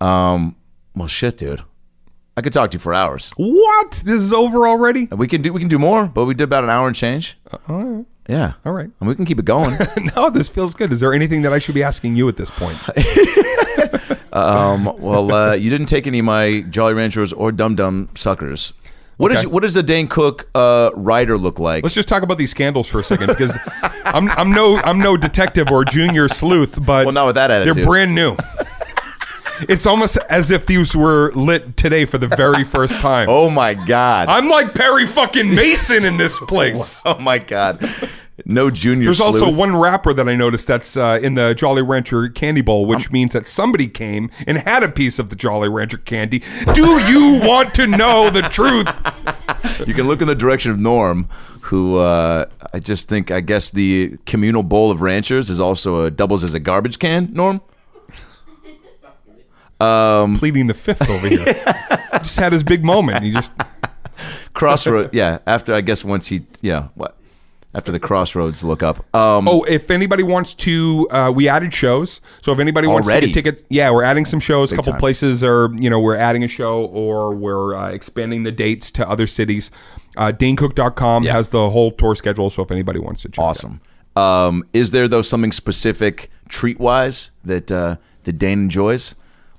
[0.00, 0.56] Um.
[0.94, 1.62] Well, shit, dude.
[2.36, 3.30] I could talk to you for hours.
[3.36, 4.02] What?
[4.04, 5.06] This is over already?
[5.06, 7.36] We can do we can do more, but we did about an hour and change.
[8.28, 8.54] Yeah.
[8.64, 8.88] All right.
[9.00, 9.78] And we can keep it going.
[10.16, 10.92] no, this feels good.
[10.92, 12.78] Is there anything that I should be asking you at this point?
[14.32, 14.84] um.
[14.98, 18.72] Well, uh, you didn't take any of my Jolly Ranchers or Dum Dum suckers.
[19.22, 19.46] What is Okay.
[19.46, 21.84] what does the Dane Cook uh, rider look like?
[21.84, 23.56] Let's just talk about these scandals for a second because
[24.04, 27.76] I'm, I'm no I'm no detective or junior sleuth, but Well, not with that attitude.
[27.76, 28.36] they're brand new.
[29.68, 33.28] It's almost as if these were lit today for the very first time.
[33.30, 34.28] oh my god.
[34.28, 37.00] I'm like Perry fucking Mason in this place.
[37.06, 37.88] oh my god.
[38.46, 39.04] No junior.
[39.04, 42.86] There's also one wrapper that I noticed that's uh, in the Jolly Rancher candy bowl,
[42.86, 46.42] which means that somebody came and had a piece of the Jolly Rancher candy.
[46.74, 48.88] Do you want to know the truth?
[49.86, 51.28] You can look in the direction of Norm,
[51.62, 56.10] who uh, I just think I guess the communal bowl of ranchers is also a
[56.10, 57.32] doubles as a garbage can.
[57.32, 57.60] Norm.
[60.38, 61.44] Pleading the fifth over here.
[62.22, 63.22] just had his big moment.
[63.24, 63.52] He just
[64.54, 65.10] Crossroad.
[65.12, 65.38] yeah.
[65.46, 67.16] After I guess once he yeah what
[67.74, 68.98] after the crossroads look up.
[69.14, 72.20] Um, Oh, if anybody wants to, uh, we added shows.
[72.42, 73.28] So if anybody wants Already?
[73.28, 74.72] to get tickets, yeah, we're adding some shows.
[74.72, 75.00] A couple time.
[75.00, 79.08] places are, you know, we're adding a show or we're uh, expanding the dates to
[79.08, 79.70] other cities.
[80.16, 81.32] Uh, DaneCook.com Yeah.
[81.32, 82.50] has the whole tour schedule.
[82.50, 83.48] So if anybody wants to check it out.
[83.48, 83.80] awesome.
[84.14, 89.14] Um, is there though something specific treat wise that uh, that Dane enjoys?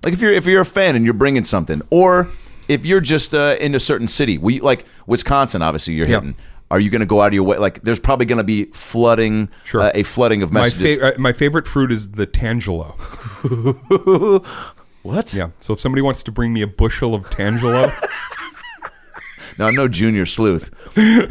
[0.05, 2.27] Like if you're if you're a fan and you're bringing something, or
[2.67, 5.63] if you're just uh, in a certain city, we like Wisconsin.
[5.63, 6.35] Obviously, you're hitting.
[6.73, 7.57] Are you going to go out of your way?
[7.57, 9.81] Like, there's probably going to be flooding, Sure.
[9.81, 10.97] uh, a flooding of My, messages.
[10.97, 12.95] fa- uh, my favorite fruit is the Tangelo.
[15.03, 15.33] what?
[15.33, 15.49] Yeah.
[15.59, 17.93] So if somebody wants to bring me a bushel of Tangelo,
[19.59, 20.71] Now I'm no junior sleuth,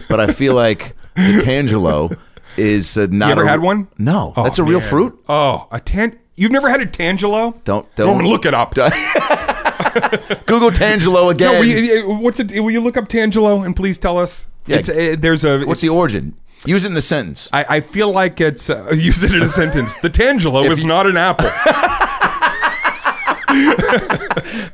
[0.09, 2.17] but I feel like the Tangelo
[2.57, 3.27] is uh, not.
[3.27, 3.89] you ever a- had one?
[3.99, 4.89] No, Oh, that's a real man.
[4.89, 5.25] fruit.
[5.29, 6.17] Oh, a tan.
[6.37, 7.63] You've never had a Tangelo?
[7.65, 8.75] Don't don't look it up.
[10.47, 11.53] Google Tangelo again.
[11.53, 12.53] No, you, what's it?
[12.53, 14.47] Will you look up Tangelo and please tell us?
[14.67, 14.77] Yeah.
[14.77, 15.65] It's, uh, there's a.
[15.65, 16.35] What's the origin?
[16.65, 17.49] Use it in a sentence.
[17.53, 19.97] I, I feel like it's uh, use it in a sentence.
[19.97, 21.51] The Tangelo If is you- not an apple.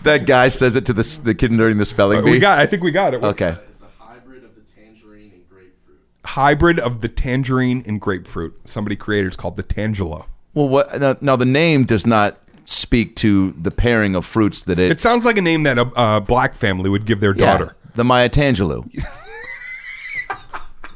[0.02, 2.31] that guy says it to the s- the kid during the spelling bee.
[2.32, 2.59] we got.
[2.59, 3.23] I think we got it.
[3.23, 3.56] okay.
[3.70, 5.98] It's a hybrid of the tangerine and grapefruit.
[6.24, 8.56] Hybrid of the tangerine and grapefruit.
[8.69, 9.28] Somebody created.
[9.28, 10.27] It's called the Tangelo.
[10.55, 11.36] Well, what now, now?
[11.36, 14.90] The name does not speak to the pairing of fruits that it.
[14.93, 17.77] It sounds like a name that a, a black family would give their yeah, daughter.
[17.94, 18.89] the Maya Tangelo.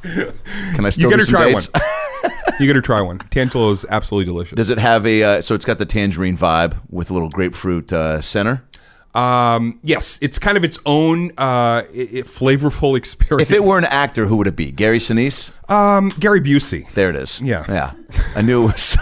[0.74, 1.68] Can I still You do got to try dates?
[1.72, 1.82] one.
[2.60, 3.18] you got to try one.
[3.18, 4.56] Tangelo is absolutely delicious.
[4.56, 5.22] Does it have a?
[5.22, 8.62] Uh, so it's got the tangerine vibe with a little grapefruit uh, center.
[9.14, 13.50] Um, yes, it's kind of its own uh, i- i- flavorful experience.
[13.50, 14.72] If it were an actor, who would it be?
[14.72, 15.52] Gary Sinise.
[15.70, 16.90] um, Gary Busey.
[16.92, 17.38] There it is.
[17.40, 17.64] Yeah.
[17.68, 17.92] yeah.
[18.34, 18.96] I knew it was.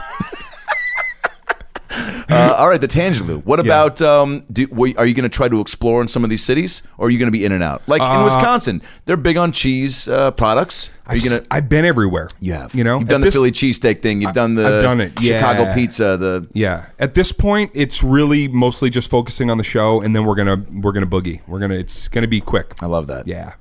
[2.31, 3.45] uh, all right, the Tangelo.
[3.45, 4.01] What about?
[4.01, 6.83] Um, do, were, are you going to try to explore in some of these cities,
[6.99, 7.83] or are you going to be in and out?
[7.89, 10.91] Like in Wisconsin, they're big on cheese uh, products.
[11.07, 12.29] Are you I've, going s- I've been everywhere.
[12.39, 12.73] You have.
[12.75, 14.23] You know, you've done At the this- Philly cheesesteak thing.
[14.23, 14.67] You've done the.
[14.67, 15.75] I've done it, Chicago yeah.
[15.75, 16.17] pizza.
[16.17, 16.87] The Yeah.
[17.01, 20.65] At this point, it's really mostly just focusing on the show, and then we're gonna
[20.73, 21.41] we're gonna boogie.
[21.49, 22.75] We're gonna it's gonna be quick.
[22.81, 23.27] I love that.
[23.27, 23.55] Yeah.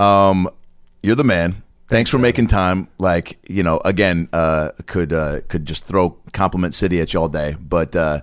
[0.00, 0.48] Um,
[1.02, 1.62] you're the man.
[1.88, 2.88] Thanks for making time.
[2.98, 7.28] Like you know, again, uh, could uh, could just throw compliment city at you all
[7.28, 8.20] day, but uh,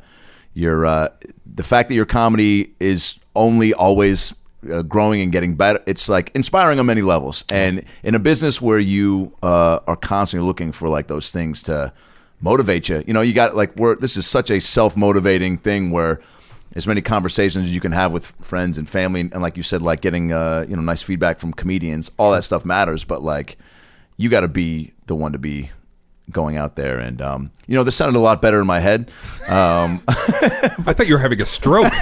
[0.53, 1.09] you're uh,
[1.45, 4.35] the fact that your comedy is only always
[4.71, 5.81] uh, growing and getting better.
[5.85, 7.43] It's like inspiring on many levels.
[7.49, 11.91] And in a business where you uh, are constantly looking for like those things to
[12.41, 13.03] motivate you.
[13.07, 16.21] You know, you got like we're this is such a self motivating thing where
[16.73, 19.81] as many conversations as you can have with friends and family, and like you said,
[19.81, 23.03] like getting uh, you know nice feedback from comedians, all that stuff matters.
[23.03, 23.57] But like,
[24.17, 25.71] you got to be the one to be
[26.31, 29.11] going out there, and um, you know, this sounded a lot better in my head.
[29.47, 31.93] Um, I thought you were having a stroke.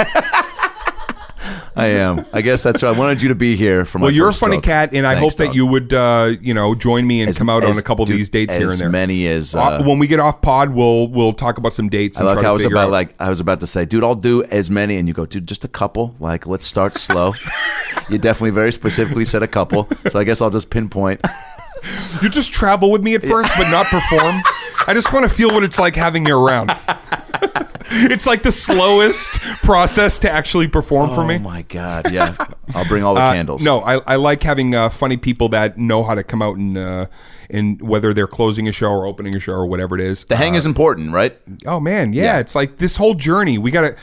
[1.75, 2.25] I am.
[2.31, 2.83] I guess that's.
[2.83, 4.03] I wanted you to be here for my.
[4.05, 4.63] well, you're a funny stroke.
[4.63, 5.55] cat, and I Thanks, hope that dog.
[5.55, 8.13] you would, uh, you know, join me and As- come out on a couple dude,
[8.13, 8.87] of these dates here as and there.
[8.87, 11.89] As many as, Uh, uh, when we get off pod, we'll we'll talk about some
[11.89, 12.17] dates.
[12.17, 12.91] I And like try how I was figure about out.
[12.91, 15.47] like I was about to say, dude, I'll do as many, and you go, dude,
[15.47, 16.15] just a couple.
[16.19, 17.33] Like, let's start slow.
[18.09, 21.21] you definitely very specifically said a couple, so I guess I'll just pinpoint.
[22.21, 24.41] You just travel with me at first, but not perform.
[24.87, 26.71] I just want to feel what it's like having you around.
[27.93, 29.31] It's like the slowest
[29.63, 31.35] process to actually perform for me.
[31.35, 32.35] Oh my god, yeah,
[32.73, 33.63] I'll bring all the Uh, candles.
[33.63, 36.77] No, I, I like having uh, funny people that know how to come out and
[36.77, 37.05] uh,
[37.49, 40.23] and whether they're closing a show or opening a show or whatever it is.
[40.25, 41.37] the hang is important, right?
[41.65, 42.39] Oh man, yeah, Yeah.
[42.39, 43.57] it's like this whole journey.
[43.57, 43.95] We got to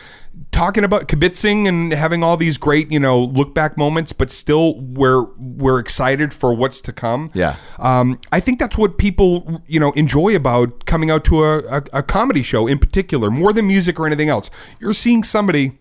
[0.52, 4.78] talking about kibitzing and having all these great, you know, look back moments, but still
[4.81, 7.31] we're we're excited for what's to come.
[7.35, 7.57] Yeah.
[7.78, 11.82] Um, I think that's what people, you know, enjoy about coming out to a, a,
[11.94, 14.51] a comedy show in particular, more than music or anything else.
[14.81, 15.78] You're seeing somebody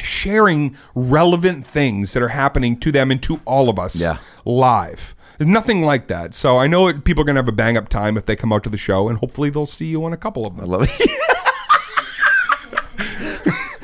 [0.00, 4.18] sharing relevant things that are happening to them and to all of us Yeah.
[4.44, 5.14] live.
[5.38, 6.34] There's nothing like that.
[6.34, 8.36] So I know it, people are going to have a bang up time if they
[8.36, 10.64] come out to the show, and hopefully they'll see you on a couple of them.
[10.64, 11.10] I love it.